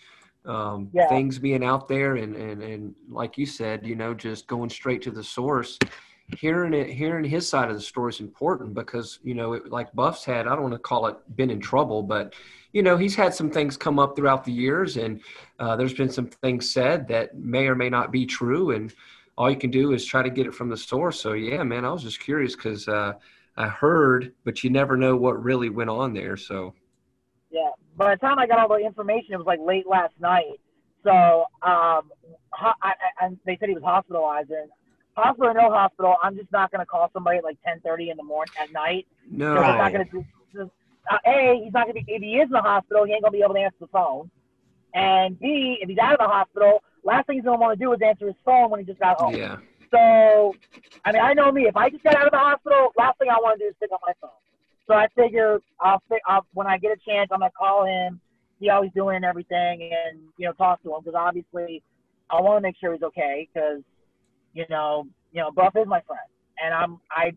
um, 0.46 0.90
Yeah. 0.92 1.08
things 1.08 1.38
being 1.38 1.64
out 1.64 1.88
there, 1.88 2.16
and, 2.16 2.34
and 2.36 2.62
and 2.62 2.94
like 3.08 3.36
you 3.38 3.46
said, 3.46 3.86
you 3.86 3.94
know, 3.94 4.14
just 4.14 4.46
going 4.46 4.70
straight 4.70 5.02
to 5.02 5.10
the 5.10 5.22
source. 5.22 5.78
Hearing 6.36 6.74
it, 6.74 6.88
hearing 6.88 7.24
his 7.24 7.48
side 7.48 7.70
of 7.70 7.74
the 7.74 7.82
story 7.82 8.10
is 8.10 8.20
important 8.20 8.72
because 8.72 9.18
you 9.24 9.34
know, 9.34 9.54
it, 9.54 9.70
like 9.70 9.92
Buff's 9.94 10.24
had, 10.24 10.46
I 10.46 10.50
don't 10.54 10.62
want 10.62 10.74
to 10.74 10.78
call 10.78 11.06
it 11.06 11.16
been 11.36 11.50
in 11.50 11.60
trouble, 11.60 12.02
but 12.04 12.34
you 12.72 12.82
know, 12.84 12.96
he's 12.96 13.16
had 13.16 13.34
some 13.34 13.50
things 13.50 13.76
come 13.76 13.98
up 13.98 14.14
throughout 14.14 14.44
the 14.44 14.52
years, 14.52 14.96
and 14.96 15.20
uh, 15.58 15.74
there's 15.74 15.92
been 15.94 16.08
some 16.08 16.28
things 16.28 16.70
said 16.70 17.08
that 17.08 17.36
may 17.36 17.66
or 17.66 17.74
may 17.74 17.90
not 17.90 18.12
be 18.12 18.26
true, 18.26 18.70
and 18.70 18.94
all 19.36 19.50
you 19.50 19.56
can 19.56 19.70
do 19.72 19.92
is 19.92 20.04
try 20.06 20.22
to 20.22 20.30
get 20.30 20.46
it 20.46 20.54
from 20.54 20.68
the 20.68 20.76
source. 20.76 21.20
So 21.20 21.32
yeah, 21.32 21.64
man, 21.64 21.84
I 21.84 21.92
was 21.92 22.04
just 22.04 22.20
curious 22.20 22.54
because 22.54 22.86
uh, 22.86 23.14
I 23.56 23.66
heard, 23.66 24.32
but 24.44 24.62
you 24.62 24.70
never 24.70 24.96
know 24.96 25.16
what 25.16 25.42
really 25.42 25.68
went 25.68 25.90
on 25.90 26.14
there. 26.14 26.36
So. 26.36 26.74
By 28.00 28.14
the 28.14 28.18
time 28.18 28.38
I 28.38 28.46
got 28.46 28.58
all 28.58 28.68
the 28.68 28.82
information, 28.82 29.34
it 29.34 29.36
was 29.36 29.46
like 29.46 29.60
late 29.62 29.86
last 29.86 30.14
night. 30.18 30.58
So 31.04 31.44
um, 31.60 32.08
ho- 32.50 32.72
I, 32.82 32.92
I, 33.20 33.26
and 33.26 33.36
they 33.44 33.58
said 33.60 33.68
he 33.68 33.74
was 33.74 33.84
hospitalized. 33.84 34.50
And 34.50 34.70
hospital 35.12 35.50
or 35.50 35.54
no 35.54 35.70
hospital, 35.70 36.16
I'm 36.22 36.34
just 36.34 36.50
not 36.50 36.70
going 36.70 36.80
to 36.80 36.86
call 36.86 37.10
somebody 37.12 37.36
at 37.38 37.44
like 37.44 37.58
10:30 37.68 38.10
in 38.10 38.16
the 38.16 38.22
morning 38.22 38.54
at 38.58 38.72
night. 38.72 39.06
no. 39.30 39.60
I'm 39.60 39.76
not 39.76 39.92
going 39.92 40.06
to 40.06 40.10
do. 40.10 40.70
Uh, 41.10 41.18
a, 41.26 41.60
he's 41.62 41.74
not 41.74 41.88
going 41.88 41.96
to 41.96 42.04
be. 42.06 42.10
If 42.10 42.22
he 42.22 42.36
is 42.36 42.46
in 42.46 42.52
the 42.52 42.62
hospital, 42.62 43.04
he 43.04 43.12
ain't 43.12 43.22
going 43.22 43.32
to 43.32 43.36
be 43.38 43.42
able 43.44 43.52
to 43.54 43.60
answer 43.60 43.76
the 43.80 43.86
phone. 43.88 44.30
And 44.94 45.38
B, 45.38 45.76
if 45.82 45.88
he's 45.90 45.98
out 45.98 46.14
of 46.14 46.20
the 46.20 46.26
hospital, 46.26 46.82
last 47.04 47.26
thing 47.26 47.36
he's 47.36 47.44
going 47.44 47.58
to 47.58 47.60
want 47.60 47.78
to 47.78 47.84
do 47.84 47.92
is 47.92 48.00
answer 48.02 48.28
his 48.28 48.36
phone 48.46 48.70
when 48.70 48.80
he 48.80 48.86
just 48.86 48.98
got 48.98 49.18
home. 49.18 49.34
yeah, 49.36 49.58
So, 49.92 50.56
I 51.04 51.12
mean, 51.12 51.20
I 51.22 51.34
know 51.34 51.52
me. 51.52 51.66
If 51.68 51.76
I 51.76 51.90
just 51.90 52.02
got 52.02 52.16
out 52.16 52.24
of 52.26 52.32
the 52.32 52.38
hospital, 52.38 52.92
last 52.96 53.18
thing 53.18 53.28
I 53.28 53.36
want 53.36 53.58
to 53.58 53.66
do 53.66 53.68
is 53.68 53.74
pick 53.78 53.92
up 53.92 54.00
my 54.06 54.14
phone. 54.22 54.30
So 54.90 54.96
I 54.96 55.06
figure 55.16 55.60
I'll, 55.80 56.02
I'll 56.26 56.44
when 56.52 56.66
I 56.66 56.76
get 56.76 56.90
a 56.90 56.96
chance, 57.08 57.30
I'm 57.32 57.38
gonna 57.38 57.52
call 57.56 57.84
him, 57.86 58.20
see 58.58 58.66
how 58.66 58.82
he's 58.82 58.90
doing 58.92 59.14
and 59.14 59.24
everything, 59.24 59.88
and 59.92 60.18
you 60.36 60.48
know, 60.48 60.52
talk 60.54 60.82
to 60.82 60.88
him 60.88 61.00
because 61.04 61.14
obviously 61.16 61.80
I 62.28 62.40
want 62.40 62.56
to 62.56 62.60
make 62.60 62.74
sure 62.80 62.92
he's 62.92 63.02
okay 63.04 63.48
because 63.54 63.82
you 64.52 64.64
know, 64.68 65.06
you 65.30 65.42
know, 65.42 65.52
Buff 65.52 65.74
is 65.76 65.86
my 65.86 66.00
friend, 66.00 66.26
and 66.60 66.74
I'm 66.74 66.98
I. 67.08 67.30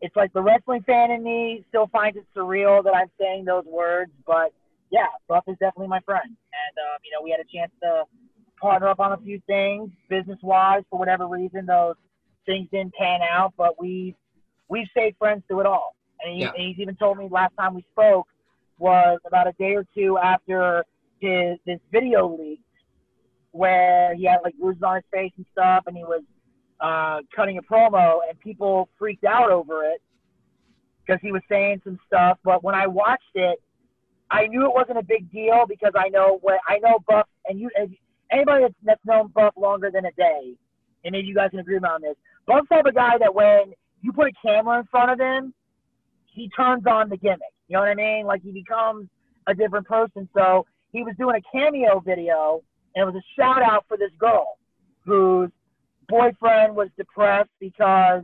It's 0.00 0.16
like 0.16 0.32
the 0.32 0.42
wrestling 0.42 0.82
fan 0.82 1.12
in 1.12 1.22
me 1.22 1.64
still 1.68 1.86
finds 1.92 2.16
it 2.16 2.24
surreal 2.36 2.82
that 2.82 2.94
I'm 2.96 3.10
saying 3.20 3.44
those 3.44 3.66
words, 3.66 4.10
but 4.26 4.52
yeah, 4.90 5.06
Buff 5.28 5.44
is 5.46 5.56
definitely 5.60 5.88
my 5.88 6.00
friend, 6.00 6.26
and 6.26 6.74
um, 6.90 6.98
you 7.04 7.12
know, 7.12 7.22
we 7.22 7.30
had 7.30 7.38
a 7.38 7.56
chance 7.56 7.70
to 7.84 8.02
partner 8.60 8.88
up 8.88 8.98
on 8.98 9.12
a 9.12 9.18
few 9.18 9.40
things 9.46 9.90
business 10.08 10.38
wise 10.42 10.82
for 10.90 10.98
whatever 10.98 11.28
reason 11.28 11.66
those 11.66 11.94
things 12.44 12.68
didn't 12.70 12.92
pan 12.92 13.20
out 13.22 13.54
but 13.56 13.80
we 13.80 14.14
we've 14.68 14.86
stayed 14.90 15.16
friends 15.18 15.42
through 15.48 15.60
it 15.60 15.66
all 15.66 15.94
and, 16.24 16.34
he, 16.34 16.40
Yeah. 16.40 16.52
and 16.56 16.68
he's 16.68 16.78
even 16.78 16.96
told 16.96 17.18
me 17.18 17.28
last 17.30 17.54
time 17.58 17.74
we 17.74 17.84
spoke 17.92 18.26
was 18.78 19.18
about 19.26 19.46
a 19.46 19.52
day 19.52 19.74
or 19.74 19.84
two 19.94 20.18
after 20.18 20.84
his 21.20 21.58
this 21.66 21.78
video 21.92 22.28
leaked 22.28 22.62
where 23.52 24.14
he 24.14 24.24
had 24.24 24.38
like 24.42 24.54
bruises 24.58 24.82
on 24.82 24.96
his 24.96 25.04
face 25.12 25.32
and 25.36 25.46
stuff 25.52 25.84
and 25.86 25.96
he 25.96 26.04
was 26.04 26.22
uh, 26.80 27.20
cutting 27.34 27.58
a 27.58 27.62
promo 27.62 28.20
and 28.28 28.38
people 28.40 28.88
freaked 28.98 29.24
out 29.24 29.50
over 29.50 29.84
it 29.84 30.00
because 31.04 31.20
he 31.20 31.30
was 31.30 31.42
saying 31.48 31.80
some 31.84 31.98
stuff 32.06 32.38
but 32.42 32.64
when 32.64 32.74
i 32.74 32.86
watched 32.86 33.34
it 33.34 33.60
i 34.30 34.46
knew 34.46 34.64
it 34.64 34.72
wasn't 34.72 34.96
a 34.96 35.02
big 35.02 35.30
deal 35.30 35.66
because 35.68 35.92
i 35.94 36.08
know 36.08 36.38
what 36.40 36.58
i 36.68 36.78
know 36.78 36.98
buff 37.06 37.26
and 37.46 37.60
you 37.60 37.68
and 37.76 37.94
anybody 38.30 38.62
that's, 38.62 38.74
that's 38.84 39.04
known 39.04 39.28
Buff 39.28 39.54
longer 39.56 39.90
than 39.90 40.06
a 40.06 40.12
day, 40.12 40.54
and 41.04 41.12
maybe 41.12 41.26
you 41.26 41.34
guys 41.34 41.50
can 41.50 41.60
agree 41.60 41.78
on 41.78 42.02
this, 42.02 42.16
Buff's 42.46 42.68
type 42.68 42.86
of 42.86 42.94
guy 42.94 43.18
that 43.18 43.34
when 43.34 43.72
you 44.02 44.12
put 44.12 44.28
a 44.28 44.32
camera 44.46 44.78
in 44.78 44.86
front 44.86 45.10
of 45.10 45.20
him, 45.20 45.52
he 46.32 46.48
turns 46.50 46.86
on 46.86 47.08
the 47.08 47.16
gimmick. 47.16 47.40
You 47.68 47.74
know 47.74 47.80
what 47.80 47.88
I 47.90 47.94
mean? 47.94 48.26
Like 48.26 48.42
he 48.42 48.52
becomes 48.52 49.08
a 49.46 49.54
different 49.54 49.86
person. 49.86 50.28
So 50.34 50.66
he 50.92 51.02
was 51.02 51.14
doing 51.18 51.36
a 51.36 51.56
cameo 51.56 52.00
video, 52.00 52.62
and 52.94 53.02
it 53.02 53.12
was 53.12 53.14
a 53.14 53.40
shout 53.40 53.62
out 53.62 53.84
for 53.88 53.96
this 53.96 54.10
girl 54.18 54.58
whose 55.04 55.50
boyfriend 56.08 56.74
was 56.74 56.88
depressed 56.96 57.50
because 57.60 58.22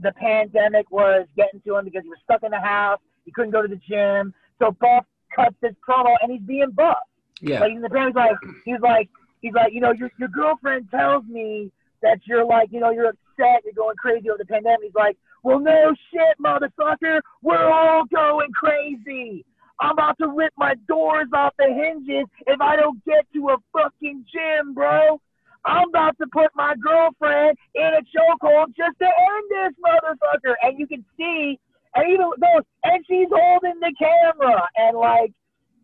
the 0.00 0.12
pandemic 0.12 0.90
was 0.90 1.26
getting 1.36 1.60
to 1.62 1.76
him 1.76 1.84
because 1.84 2.02
he 2.02 2.08
was 2.08 2.18
stuck 2.24 2.42
in 2.42 2.50
the 2.50 2.60
house. 2.60 2.98
He 3.24 3.32
couldn't 3.32 3.52
go 3.52 3.62
to 3.62 3.68
the 3.68 3.80
gym. 3.88 4.34
So 4.58 4.76
Buff 4.80 5.04
cuts 5.34 5.56
this 5.62 5.74
promo, 5.86 6.14
and 6.20 6.30
he's 6.30 6.42
being 6.42 6.70
Buff. 6.70 6.96
Yeah. 7.40 7.60
Like 7.60 7.72
in 7.72 7.80
the 7.80 7.88
promo, 7.88 8.06
he's 8.06 8.14
like, 8.14 8.36
he's 8.64 8.80
like, 8.80 9.08
he's 9.40 9.54
like, 9.54 9.72
you 9.72 9.80
know, 9.80 9.92
your 9.92 10.10
your 10.18 10.28
girlfriend 10.28 10.90
tells 10.90 11.24
me 11.26 11.70
that 12.02 12.18
you're 12.24 12.44
like, 12.44 12.68
you 12.70 12.80
know, 12.80 12.90
you're 12.90 13.08
upset, 13.08 13.62
you're 13.64 13.74
going 13.74 13.96
crazy 13.96 14.28
over 14.28 14.38
the 14.38 14.44
pandemic. 14.44 14.80
He's 14.82 14.94
like, 14.94 15.16
well, 15.44 15.60
no 15.60 15.94
shit, 16.10 16.38
motherfucker, 16.42 17.20
we're 17.42 17.70
all 17.70 18.04
going 18.06 18.50
crazy. 18.52 19.44
I'm 19.78 19.92
about 19.92 20.16
to 20.18 20.28
rip 20.28 20.54
my 20.56 20.74
doors 20.88 21.28
off 21.34 21.52
the 21.58 21.66
hinges 21.66 22.26
if 22.46 22.60
I 22.60 22.76
don't 22.76 23.04
get 23.04 23.26
to 23.34 23.50
a 23.50 23.56
fucking 23.72 24.24
gym, 24.32 24.72
bro. 24.72 25.20
I'm 25.66 25.88
about 25.90 26.16
to 26.18 26.26
put 26.32 26.50
my 26.54 26.74
girlfriend 26.80 27.58
in 27.74 27.82
a 27.82 28.00
chokehold 28.00 28.68
just 28.76 28.98
to 28.98 29.04
end 29.04 29.44
this 29.50 29.74
motherfucker. 29.84 30.54
And 30.62 30.78
you 30.78 30.86
can 30.86 31.04
see, 31.16 31.58
and 31.94 32.10
even 32.10 32.30
goes, 32.40 32.64
and 32.84 33.04
she's 33.06 33.28
holding 33.30 33.80
the 33.80 33.94
camera, 33.98 34.66
and 34.76 34.96
like 34.96 35.32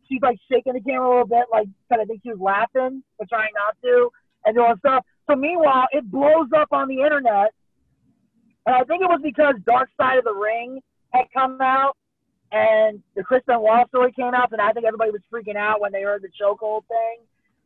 she's 0.08 0.22
like 0.22 0.38
shaking 0.50 0.72
the 0.74 0.80
camera 0.80 1.06
a 1.06 1.10
little 1.10 1.26
bit, 1.26 1.46
like 1.52 1.68
kind 1.90 2.00
of 2.00 2.08
think 2.08 2.20
she 2.22 2.30
was 2.30 2.40
laughing, 2.40 3.02
but 3.18 3.28
trying 3.28 3.52
not 3.54 3.76
to, 3.82 4.10
and 4.46 4.56
doing 4.56 4.74
stuff. 4.78 5.04
So 5.28 5.36
meanwhile, 5.36 5.86
it 5.92 6.10
blows 6.10 6.48
up 6.56 6.68
on 6.72 6.88
the 6.88 7.02
internet, 7.02 7.52
and 8.66 8.74
I 8.74 8.84
think 8.84 9.02
it 9.02 9.08
was 9.08 9.20
because 9.22 9.54
Dark 9.66 9.90
Side 9.96 10.18
of 10.18 10.24
the 10.24 10.34
Ring 10.34 10.80
had 11.12 11.26
come 11.32 11.60
out, 11.60 11.96
and 12.52 13.02
the 13.16 13.22
Chris 13.22 13.42
Benoit 13.46 13.88
story 13.88 14.12
came 14.12 14.34
out, 14.34 14.52
and 14.52 14.60
I 14.60 14.72
think 14.72 14.86
everybody 14.86 15.10
was 15.10 15.22
freaking 15.32 15.56
out 15.56 15.80
when 15.80 15.92
they 15.92 16.02
heard 16.02 16.22
the 16.22 16.28
chokehold 16.28 16.82
thing. 16.86 17.18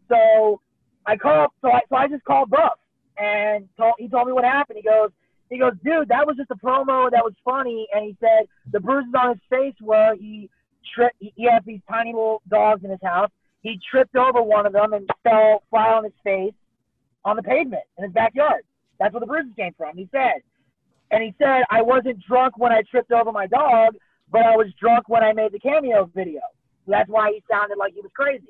So 0.08 0.60
I 1.06 1.16
called, 1.16 1.50
so 1.62 1.70
I, 1.70 1.80
so 1.88 1.96
I 1.96 2.08
just 2.08 2.24
called 2.24 2.50
Buff, 2.50 2.78
and 3.18 3.68
told, 3.76 3.94
he 3.98 4.08
told 4.08 4.26
me 4.26 4.32
what 4.32 4.44
happened. 4.44 4.78
He 4.78 4.88
goes, 4.88 5.10
he 5.50 5.58
goes, 5.58 5.72
dude, 5.84 6.08
that 6.08 6.26
was 6.26 6.36
just 6.36 6.50
a 6.50 6.56
promo 6.56 7.10
that 7.10 7.22
was 7.22 7.34
funny, 7.44 7.86
and 7.94 8.04
he 8.04 8.16
said 8.20 8.46
the 8.72 8.80
bruises 8.80 9.12
on 9.18 9.30
his 9.30 9.40
face 9.50 9.74
were 9.80 10.14
he 10.18 10.50
tripped. 10.94 11.16
He, 11.20 11.32
he 11.36 11.44
has 11.50 11.62
these 11.66 11.80
tiny 11.88 12.12
little 12.12 12.42
dogs 12.48 12.84
in 12.84 12.90
his 12.90 13.00
house. 13.02 13.30
He 13.62 13.80
tripped 13.90 14.16
over 14.16 14.42
one 14.42 14.66
of 14.66 14.72
them 14.72 14.92
and 14.92 15.08
fell 15.22 15.62
flat 15.70 15.94
on 15.94 16.04
his 16.04 16.12
face 16.22 16.54
on 17.24 17.36
the 17.36 17.42
pavement 17.42 17.84
in 17.96 18.04
his 18.04 18.12
backyard. 18.12 18.62
That's 18.98 19.12
where 19.12 19.20
the 19.20 19.26
bruises 19.26 19.52
came 19.56 19.74
from. 19.76 19.96
He 19.96 20.08
said, 20.12 20.42
and 21.10 21.22
he 21.22 21.34
said 21.38 21.62
I 21.70 21.82
wasn't 21.82 22.20
drunk 22.26 22.58
when 22.58 22.72
I 22.72 22.82
tripped 22.90 23.12
over 23.12 23.32
my 23.32 23.46
dog, 23.46 23.94
but 24.30 24.42
I 24.42 24.56
was 24.56 24.68
drunk 24.80 25.08
when 25.08 25.22
I 25.22 25.32
made 25.32 25.52
the 25.52 25.58
cameo 25.58 26.10
video. 26.14 26.40
That's 26.86 27.08
why 27.08 27.32
he 27.32 27.42
sounded 27.50 27.78
like 27.78 27.94
he 27.94 28.00
was 28.00 28.10
crazy. 28.14 28.44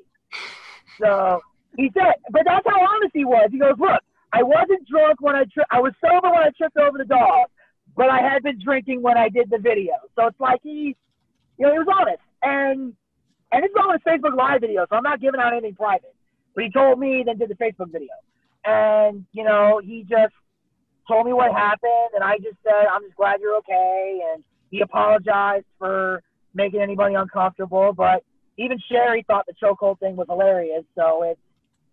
So 1.01 1.41
he 1.77 1.91
said, 1.95 2.15
but 2.31 2.43
that's 2.45 2.67
how 2.67 2.81
honest 2.81 3.13
he 3.15 3.25
was. 3.25 3.49
He 3.51 3.59
goes, 3.59 3.75
look, 3.79 4.01
I 4.33 4.43
wasn't 4.43 4.87
drunk 4.89 5.21
when 5.21 5.37
I 5.37 5.45
tri- 5.53 5.65
I 5.71 5.81
was 5.81 5.93
sober 6.01 6.31
when 6.31 6.43
I 6.43 6.51
tripped 6.57 6.77
over 6.77 6.99
the 6.99 7.05
dog, 7.05 7.49
but 7.97 8.09
I 8.11 8.21
had 8.21 8.43
been 8.43 8.61
drinking 8.63 9.03
when 9.03 9.17
I 9.17 9.29
did 9.29 9.51
the 9.51 9.59
video. 9.59 9.95
So 10.17 10.27
it's 10.27 10.41
like 10.41 10.61
he, 10.63 10.97
you 11.59 11.67
know, 11.67 11.73
he 11.73 11.79
was 11.79 11.89
honest. 11.89 12.23
And 12.43 12.95
and 13.53 13.65
is 13.65 13.71
on 13.79 13.93
his 13.93 14.03
Facebook 14.03 14.37
Live 14.37 14.63
video, 14.63 14.87
so 14.89 14.97
I'm 14.97 15.03
not 15.03 15.21
giving 15.21 15.41
out 15.41 15.53
anything 15.53 15.75
private. 15.75 16.15
But 16.55 16.65
he 16.65 16.71
told 16.71 16.99
me, 16.99 17.23
then 17.25 17.39
did 17.39 17.51
the 17.51 17.55
Facebook 17.55 17.93
video. 17.93 18.13
And, 18.65 19.25
you 19.33 19.45
know, 19.45 19.81
he 19.85 20.05
just 20.09 20.35
told 21.07 21.27
me 21.27 21.33
what 21.33 21.53
happened, 21.53 22.15
and 22.15 22.25
I 22.25 22.37
just 22.39 22.57
said, 22.63 22.87
I'm 22.93 23.03
just 23.03 23.17
glad 23.17 23.41
you're 23.41 23.57
okay. 23.59 24.21
And 24.33 24.45
he 24.71 24.81
apologized 24.81 25.67
for 25.79 26.23
making 26.55 26.81
anybody 26.81 27.15
uncomfortable. 27.15 27.93
But 27.93 28.25
even 28.57 28.79
Sherry 28.91 29.25
thought 29.27 29.47
the 29.47 29.55
chokehold 29.63 30.01
thing 30.01 30.17
was 30.17 30.27
hilarious, 30.29 30.85
so 30.95 31.23
it 31.25 31.39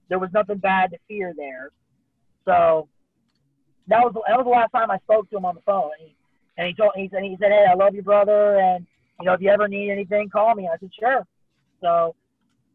there 0.09 0.19
was 0.19 0.29
nothing 0.33 0.57
bad 0.57 0.91
to 0.91 0.97
fear 1.07 1.33
there. 1.35 1.71
So 2.45 2.89
that 3.87 3.99
was 3.99 4.13
that 4.27 4.37
was 4.37 4.45
the 4.45 4.49
last 4.49 4.71
time 4.71 4.91
I 4.91 4.97
spoke 4.99 5.29
to 5.29 5.37
him 5.37 5.45
on 5.45 5.55
the 5.55 5.61
phone. 5.61 5.91
And 5.99 6.07
he, 6.07 6.15
and 6.57 6.67
he 6.67 6.73
told 6.73 6.91
he 6.95 7.09
said 7.11 7.23
he 7.23 7.37
said, 7.39 7.51
Hey, 7.51 7.65
I 7.69 7.75
love 7.75 7.95
you, 7.95 8.01
brother, 8.01 8.59
and 8.59 8.85
you 9.19 9.25
know 9.25 9.33
if 9.33 9.41
you 9.41 9.49
ever 9.49 9.67
need 9.67 9.91
anything, 9.91 10.29
call 10.29 10.55
me. 10.55 10.67
I 10.67 10.77
said, 10.79 10.91
Sure. 10.99 11.25
So, 11.81 12.15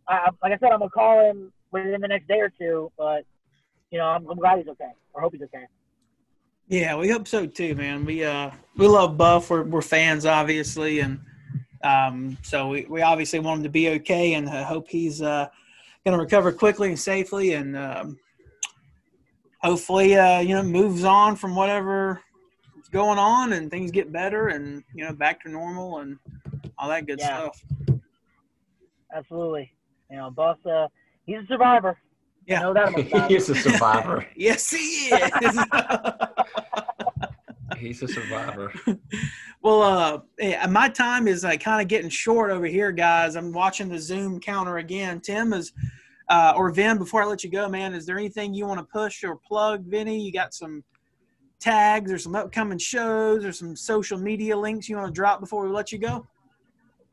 I, 0.08 0.30
like 0.42 0.52
I 0.52 0.58
said, 0.58 0.72
I'm 0.72 0.80
gonna 0.80 0.90
call 0.90 1.30
him 1.30 1.52
within 1.70 2.00
the 2.00 2.08
next 2.08 2.26
day 2.26 2.40
or 2.40 2.52
two. 2.58 2.90
But 2.98 3.24
you 3.90 3.98
know, 3.98 4.04
I'm, 4.04 4.26
I'm 4.28 4.38
glad 4.38 4.58
he's 4.58 4.68
okay. 4.68 4.90
I 5.16 5.20
hope 5.20 5.32
he's 5.32 5.42
okay. 5.42 5.66
Yeah, 6.68 6.96
we 6.96 7.08
hope 7.08 7.28
so 7.28 7.46
too, 7.46 7.74
man. 7.74 8.04
We 8.04 8.24
uh 8.24 8.50
we 8.76 8.88
love 8.88 9.16
Buff. 9.16 9.50
We're 9.50 9.62
we're 9.62 9.82
fans, 9.82 10.26
obviously, 10.26 11.00
and 11.00 11.20
um 11.84 12.36
so 12.42 12.68
we, 12.68 12.86
we 12.86 13.02
obviously 13.02 13.38
want 13.38 13.58
him 13.58 13.64
to 13.64 13.68
be 13.70 13.88
okay, 13.90 14.34
and 14.34 14.48
I 14.48 14.62
hope 14.62 14.88
he's 14.88 15.22
uh 15.22 15.48
gonna 16.04 16.18
recover 16.18 16.52
quickly 16.52 16.88
and 16.88 16.98
safely, 16.98 17.52
and 17.52 17.76
um, 17.76 18.18
hopefully 19.62 20.16
uh 20.16 20.40
you 20.40 20.54
know 20.54 20.62
moves 20.62 21.04
on 21.04 21.36
from 21.36 21.54
whatever 21.54 22.20
is 22.80 22.88
going 22.88 23.18
on, 23.18 23.52
and 23.52 23.70
things 23.70 23.92
get 23.92 24.10
better, 24.12 24.48
and 24.48 24.82
you 24.92 25.04
know 25.04 25.12
back 25.12 25.40
to 25.42 25.48
normal 25.48 25.98
and 25.98 26.18
all 26.78 26.88
that 26.88 27.06
good 27.06 27.20
Yeah. 27.20 27.48
stuff. 27.50 27.62
Absolutely. 29.14 29.72
You 30.10 30.16
know, 30.16 30.30
Buff, 30.30 30.58
uh, 30.66 30.88
he's 31.26 31.38
a 31.38 31.46
survivor. 31.46 31.96
Yeah. 32.46 32.60
I 32.60 32.62
know 32.62 32.74
that 32.74 32.92
much 32.92 33.08
about 33.08 33.30
he 33.30 33.36
is 33.36 33.48
a 33.50 33.54
survivor. 33.54 34.26
yes, 34.36 34.70
he 34.70 34.76
is. 34.76 35.64
He's 37.78 38.02
a 38.02 38.08
survivor. 38.08 38.72
Well, 39.60 39.82
uh, 39.82 40.20
yeah, 40.38 40.66
my 40.66 40.88
time 40.88 41.28
is 41.28 41.44
like 41.44 41.60
kind 41.60 41.82
of 41.82 41.88
getting 41.88 42.08
short 42.08 42.50
over 42.50 42.66
here, 42.66 42.90
guys. 42.92 43.36
I'm 43.36 43.52
watching 43.52 43.88
the 43.88 43.98
Zoom 43.98 44.40
counter 44.40 44.78
again. 44.78 45.20
Tim 45.20 45.52
is, 45.52 45.72
uh, 46.30 46.54
or 46.56 46.70
Vin. 46.70 46.96
Before 46.98 47.22
I 47.22 47.26
let 47.26 47.44
you 47.44 47.50
go, 47.50 47.68
man, 47.68 47.92
is 47.92 48.06
there 48.06 48.16
anything 48.16 48.54
you 48.54 48.66
want 48.66 48.78
to 48.78 48.84
push 48.84 49.24
or 49.24 49.36
plug, 49.36 49.84
Vinny? 49.84 50.18
You 50.20 50.32
got 50.32 50.54
some 50.54 50.84
tags 51.58 52.12
or 52.12 52.18
some 52.18 52.34
upcoming 52.34 52.78
shows 52.78 53.44
or 53.44 53.52
some 53.52 53.74
social 53.74 54.18
media 54.18 54.56
links 54.56 54.88
you 54.88 54.96
want 54.96 55.08
to 55.08 55.12
drop 55.12 55.40
before 55.40 55.66
we 55.66 55.68
let 55.68 55.90
you 55.90 55.98
go? 55.98 56.26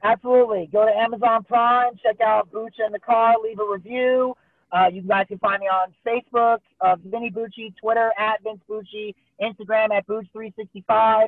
Absolutely. 0.04 0.70
Go 0.72 0.86
to 0.86 0.92
Amazon 0.92 1.44
Prime, 1.44 1.94
check 2.04 2.22
out 2.22 2.52
Booch 2.52 2.76
in 2.86 2.92
the 2.92 3.00
Car, 3.00 3.36
leave 3.42 3.60
a 3.60 3.66
review. 3.66 4.36
Uh, 4.74 4.88
you 4.92 5.04
guys 5.04 5.26
can 5.28 5.38
find 5.38 5.62
me 5.62 5.68
on 5.68 5.94
Facebook, 6.06 6.58
uh, 6.82 6.96
Vinny 7.06 7.30
Bucci, 7.30 7.74
Twitter 7.80 8.12
at 8.18 8.42
Vince 8.44 8.62
Bucci, 8.68 9.14
Instagram 9.40 9.96
at 9.96 10.06
Booch365. 10.08 11.28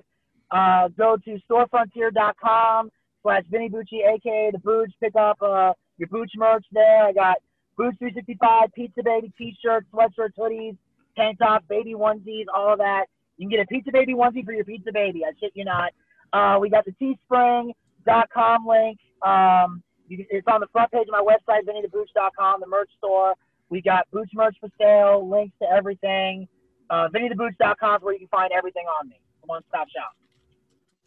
Uh, 0.52 0.88
go 0.98 1.16
to 1.24 1.38
storefrontier.com 1.50 2.90
slash 3.22 3.44
Vinny 3.52 3.70
Bucci, 3.70 4.02
aka 4.08 4.50
the 4.52 4.60
Booch. 4.60 4.92
Pick 5.00 5.16
up 5.16 5.38
uh, 5.42 5.74
your 5.98 6.08
Booch 6.10 6.32
merch 6.36 6.66
there. 6.72 7.06
I 7.06 7.14
got 7.14 7.38
Booch365, 7.80 8.74
Pizza 8.74 9.04
Baby 9.04 9.32
t-shirts, 9.38 9.88
sweatshirts, 9.94 10.34
hoodies, 10.40 10.78
tank 11.16 11.38
tops, 11.38 11.66
baby 11.70 11.94
onesies, 11.94 12.46
all 12.54 12.74
of 12.74 12.80
that. 12.80 13.06
You 13.38 13.48
can 13.48 13.58
get 13.58 13.64
a 13.64 13.68
Pizza 13.68 13.92
Baby 13.92 14.14
onesie 14.14 14.44
for 14.44 14.54
your 14.54 14.66
Pizza 14.66 14.92
Baby. 14.92 15.24
I 15.24 15.32
shit 15.40 15.52
you 15.54 15.66
not. 15.66 15.92
Uh, 16.34 16.58
we 16.60 16.70
got 16.70 16.86
the 16.86 16.94
Teespring.com 17.30 18.66
link. 18.68 19.00
Um, 19.22 19.84
you 20.08 20.18
can, 20.18 20.26
it's 20.30 20.48
on 20.48 20.60
the 20.60 20.68
front 20.72 20.92
page 20.92 21.08
of 21.08 21.12
my 21.12 21.22
website, 21.22 21.62
VinnyTheBooch.com, 21.66 22.60
the 22.60 22.68
merch 22.68 22.90
store. 22.98 23.34
We 23.70 23.82
got 23.82 24.10
Booch 24.12 24.30
merch 24.34 24.56
for 24.60 24.70
sale, 24.80 25.28
links 25.30 25.56
to 25.62 25.68
everything. 25.70 26.48
Uh, 26.90 27.08
VinnyTheBooch.com 27.14 27.96
is 27.98 28.02
where 28.04 28.14
you 28.14 28.20
can 28.20 28.28
find 28.28 28.52
everything 28.56 28.86
on 29.00 29.10
me. 29.10 29.20
One 29.46 29.62
stop 29.70 29.88
shop. 29.90 30.12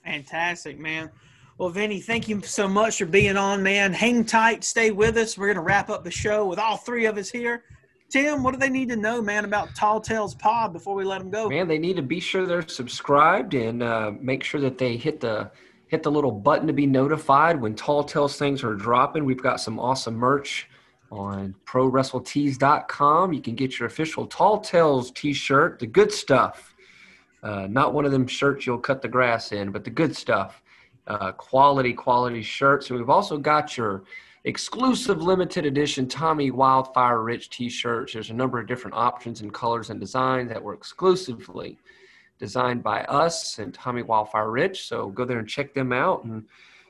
Fantastic, 0.05 0.79
man. 0.79 1.11
Well, 1.59 1.71
Vinny, 1.71 2.01
thank 2.01 2.29
you 2.29 2.41
so 2.43 2.69
much 2.69 2.99
for 2.99 3.07
being 3.07 3.37
on, 3.37 3.63
man. 3.63 3.93
Hang 3.93 4.25
tight, 4.25 4.63
stay 4.63 4.93
with 4.93 5.17
us. 5.17 5.37
We're 5.37 5.47
going 5.47 5.57
to 5.57 5.63
wrap 5.63 5.91
up 5.91 6.05
the 6.05 6.11
show 6.11 6.47
with 6.47 6.59
all 6.59 6.77
three 6.77 7.07
of 7.07 7.19
us 7.19 7.31
here. 7.31 7.65
Tim, 8.11 8.43
what 8.43 8.55
do 8.55 8.61
they 8.61 8.71
need 8.71 8.89
to 8.89 8.97
know, 8.97 9.21
man, 9.21 9.45
about 9.45 9.75
Tall 9.75 10.01
Tales 10.01 10.35
Pod 10.35 10.73
before 10.73 10.95
we 10.95 11.05
let 11.05 11.19
them 11.19 11.31
go? 11.31 11.49
Man, 11.49 11.69
they 11.69 11.79
need 11.79 11.97
to 11.97 12.03
be 12.03 12.21
sure 12.21 12.47
they're 12.47 12.67
subscribed 12.67 13.55
and 13.55 13.83
uh, 13.83 14.13
make 14.19 14.45
sure 14.45 14.61
that 14.61 14.79
they 14.79 14.97
hit 14.97 15.21
the 15.21 15.51
hit 15.89 16.03
the 16.03 16.11
little 16.11 16.31
button 16.31 16.67
to 16.67 16.73
be 16.73 16.87
notified 16.87 17.61
when 17.61 17.75
Tall 17.75 18.05
Tales 18.05 18.37
things 18.37 18.63
are 18.63 18.75
dropping. 18.75 19.25
We've 19.25 19.43
got 19.43 19.61
some 19.61 19.79
awesome 19.79 20.15
merch 20.15 20.69
on 21.11 21.55
ProWrestlingTees.com. 21.65 23.33
You 23.33 23.41
can 23.41 23.55
get 23.55 23.79
your 23.79 23.87
official 23.87 24.27
Tall 24.27 24.61
Tales 24.61 25.11
T-shirt, 25.11 25.79
the 25.79 25.87
good 25.87 26.13
stuff. 26.13 26.75
Uh, 27.43 27.67
not 27.69 27.95
one 27.95 28.05
of 28.05 28.13
them 28.13 28.27
shirts 28.27 28.67
you'll 28.67 28.79
cut 28.79 29.01
the 29.01 29.09
grass 29.09 29.53
in, 29.53 29.71
but 29.71 29.85
the 29.85 29.91
good 29.91 30.15
stuff. 30.15 30.63
Uh, 31.07 31.33
quality, 31.33 31.95
quality 31.95 32.43
shirts. 32.43 32.91
And 32.91 32.99
we've 32.99 33.09
also 33.09 33.39
got 33.39 33.77
your 33.79 34.05
exclusive 34.45 35.23
limited 35.23 35.65
edition 35.65 36.07
Tommy 36.07 36.51
Wildfire 36.51 37.23
Rich 37.23 37.51
t-shirts. 37.51 38.13
There's 38.13 38.31
a 38.31 38.35
number 38.35 38.59
of 38.59 38.67
different 38.67 38.97
options 38.97 39.41
and 39.41 39.53
colors 39.55 39.89
and 39.89 39.99
designs 39.99 40.51
that 40.51 40.63
were 40.63 40.75
exclusively 40.75 41.79
designed 42.39 42.83
by 42.83 43.03
us 43.05 43.59
and 43.59 43.75
Tommy 43.75 44.03
Wildfire 44.03 44.51
Rich. 44.51 44.87
So 44.87 45.09
go 45.09 45.25
there 45.25 45.39
and 45.39 45.49
check 45.49 45.75
them 45.75 45.93
out. 45.93 46.25
And 46.25 46.45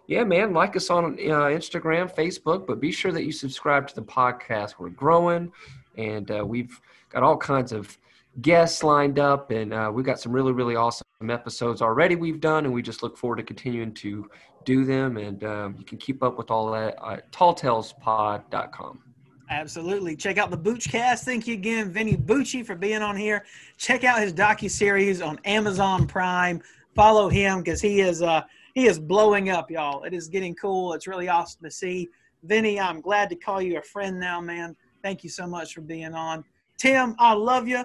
yeah, 0.06 0.24
man, 0.24 0.52
like 0.52 0.76
us 0.76 0.90
on 0.90 1.14
uh, 1.14 1.50
Instagram, 1.50 2.14
Facebook, 2.14 2.66
but 2.66 2.80
be 2.80 2.92
sure 2.92 3.12
that 3.12 3.24
you 3.24 3.32
subscribe 3.32 3.86
to 3.88 3.94
the 3.94 4.02
podcast. 4.02 4.74
We're 4.78 4.90
growing 4.90 5.52
and 5.96 6.30
uh, 6.30 6.44
we've 6.46 6.80
got 7.10 7.22
all 7.22 7.36
kinds 7.36 7.72
of 7.72 7.96
guests 8.40 8.82
lined 8.82 9.18
up 9.18 9.50
and 9.50 9.72
uh, 9.72 9.90
we've 9.92 10.06
got 10.06 10.20
some 10.20 10.32
really, 10.32 10.52
really 10.52 10.76
awesome 10.76 11.04
episodes 11.28 11.82
already 11.82 12.14
we've 12.14 12.40
done. 12.40 12.64
And 12.64 12.72
we 12.72 12.82
just 12.82 13.02
look 13.02 13.16
forward 13.16 13.36
to 13.36 13.42
continuing 13.42 13.92
to 13.94 14.30
do 14.64 14.84
them. 14.84 15.16
And 15.16 15.42
um, 15.44 15.76
you 15.78 15.84
can 15.84 15.98
keep 15.98 16.22
up 16.22 16.38
with 16.38 16.50
all 16.50 16.70
that 16.72 16.96
at 17.04 17.32
talltalespod.com. 17.32 19.07
Absolutely. 19.50 20.14
Check 20.14 20.36
out 20.36 20.50
the 20.50 20.58
Boochcast. 20.58 21.24
Thank 21.24 21.46
you 21.46 21.54
again, 21.54 21.90
Vinny 21.90 22.16
Bucci, 22.16 22.64
for 22.64 22.74
being 22.74 23.00
on 23.00 23.16
here. 23.16 23.46
Check 23.78 24.04
out 24.04 24.20
his 24.20 24.32
docu 24.32 24.70
series 24.70 25.22
on 25.22 25.40
Amazon 25.44 26.06
Prime. 26.06 26.62
Follow 26.94 27.28
him 27.28 27.62
because 27.62 27.80
he 27.80 28.00
is 28.00 28.22
uh, 28.22 28.42
he 28.74 28.86
is 28.86 28.98
blowing 28.98 29.48
up, 29.50 29.70
y'all. 29.70 30.04
It 30.04 30.12
is 30.12 30.28
getting 30.28 30.54
cool. 30.54 30.92
It's 30.92 31.06
really 31.06 31.28
awesome 31.28 31.62
to 31.64 31.70
see. 31.70 32.08
Vinny, 32.42 32.78
I'm 32.78 33.00
glad 33.00 33.28
to 33.30 33.36
call 33.36 33.62
you 33.62 33.78
a 33.78 33.82
friend 33.82 34.20
now, 34.20 34.40
man. 34.40 34.76
Thank 35.02 35.24
you 35.24 35.30
so 35.30 35.46
much 35.46 35.74
for 35.74 35.80
being 35.80 36.14
on. 36.14 36.44
Tim, 36.76 37.14
I 37.18 37.32
love 37.32 37.66
you. 37.66 37.84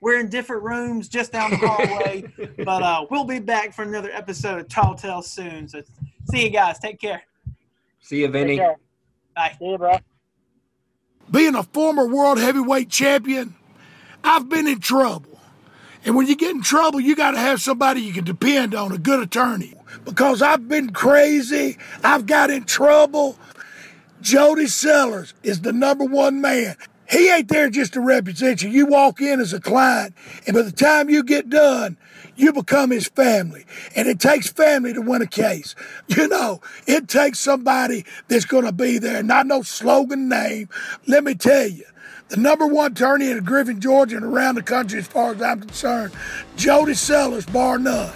We're 0.00 0.18
in 0.18 0.28
different 0.28 0.64
rooms 0.64 1.08
just 1.08 1.30
down 1.30 1.50
the 1.50 1.58
hallway, 1.58 2.24
but 2.64 2.82
uh, 2.82 3.06
we'll 3.08 3.24
be 3.24 3.38
back 3.38 3.72
for 3.72 3.82
another 3.82 4.10
episode 4.12 4.58
of 4.58 4.68
Tall 4.68 4.96
Tales 4.96 5.30
soon. 5.30 5.68
So 5.68 5.82
see 6.30 6.44
you 6.44 6.50
guys. 6.50 6.78
Take 6.80 7.00
care. 7.00 7.22
See 8.00 8.22
you, 8.22 8.28
Vinny. 8.28 8.58
Bye. 9.36 9.54
See 9.58 9.66
you, 9.66 9.78
bro. 9.78 9.98
Being 11.30 11.54
a 11.54 11.62
former 11.62 12.06
world 12.06 12.38
heavyweight 12.38 12.90
champion, 12.90 13.54
I've 14.22 14.48
been 14.48 14.66
in 14.66 14.80
trouble. 14.80 15.40
And 16.04 16.16
when 16.16 16.26
you 16.26 16.36
get 16.36 16.50
in 16.50 16.62
trouble, 16.62 17.00
you 17.00 17.14
got 17.14 17.32
to 17.32 17.38
have 17.38 17.60
somebody 17.60 18.00
you 18.00 18.12
can 18.12 18.24
depend 18.24 18.74
on, 18.74 18.92
a 18.92 18.98
good 18.98 19.22
attorney. 19.22 19.74
Because 20.04 20.42
I've 20.42 20.68
been 20.68 20.90
crazy, 20.90 21.78
I've 22.02 22.26
got 22.26 22.50
in 22.50 22.64
trouble. 22.64 23.38
Jody 24.20 24.66
Sellers 24.66 25.34
is 25.42 25.60
the 25.60 25.72
number 25.72 26.04
one 26.04 26.40
man. 26.40 26.76
He 27.08 27.30
ain't 27.30 27.48
there 27.48 27.68
just 27.68 27.92
to 27.92 28.00
represent 28.00 28.62
you. 28.62 28.70
You 28.70 28.86
walk 28.86 29.20
in 29.20 29.38
as 29.38 29.52
a 29.52 29.60
client, 29.60 30.14
and 30.46 30.54
by 30.54 30.62
the 30.62 30.72
time 30.72 31.10
you 31.10 31.22
get 31.22 31.50
done, 31.50 31.98
you 32.36 32.52
become 32.52 32.90
his 32.90 33.08
family. 33.08 33.64
And 33.94 34.08
it 34.08 34.20
takes 34.20 34.48
family 34.48 34.92
to 34.94 35.00
win 35.00 35.22
a 35.22 35.26
case. 35.26 35.74
You 36.08 36.28
know, 36.28 36.60
it 36.86 37.08
takes 37.08 37.38
somebody 37.38 38.04
that's 38.28 38.44
going 38.44 38.64
to 38.64 38.72
be 38.72 38.98
there, 38.98 39.22
not 39.22 39.46
no 39.46 39.62
slogan 39.62 40.28
name. 40.28 40.68
Let 41.06 41.24
me 41.24 41.34
tell 41.34 41.66
you, 41.66 41.84
the 42.28 42.36
number 42.36 42.66
one 42.66 42.92
attorney 42.92 43.30
in 43.30 43.44
Griffin, 43.44 43.80
Georgia, 43.80 44.16
and 44.16 44.24
around 44.24 44.54
the 44.54 44.62
country, 44.62 44.98
as 44.98 45.06
far 45.06 45.34
as 45.34 45.42
I'm 45.42 45.60
concerned, 45.60 46.12
Jody 46.56 46.94
Sellers, 46.94 47.46
bar 47.46 47.78
none. 47.78 48.12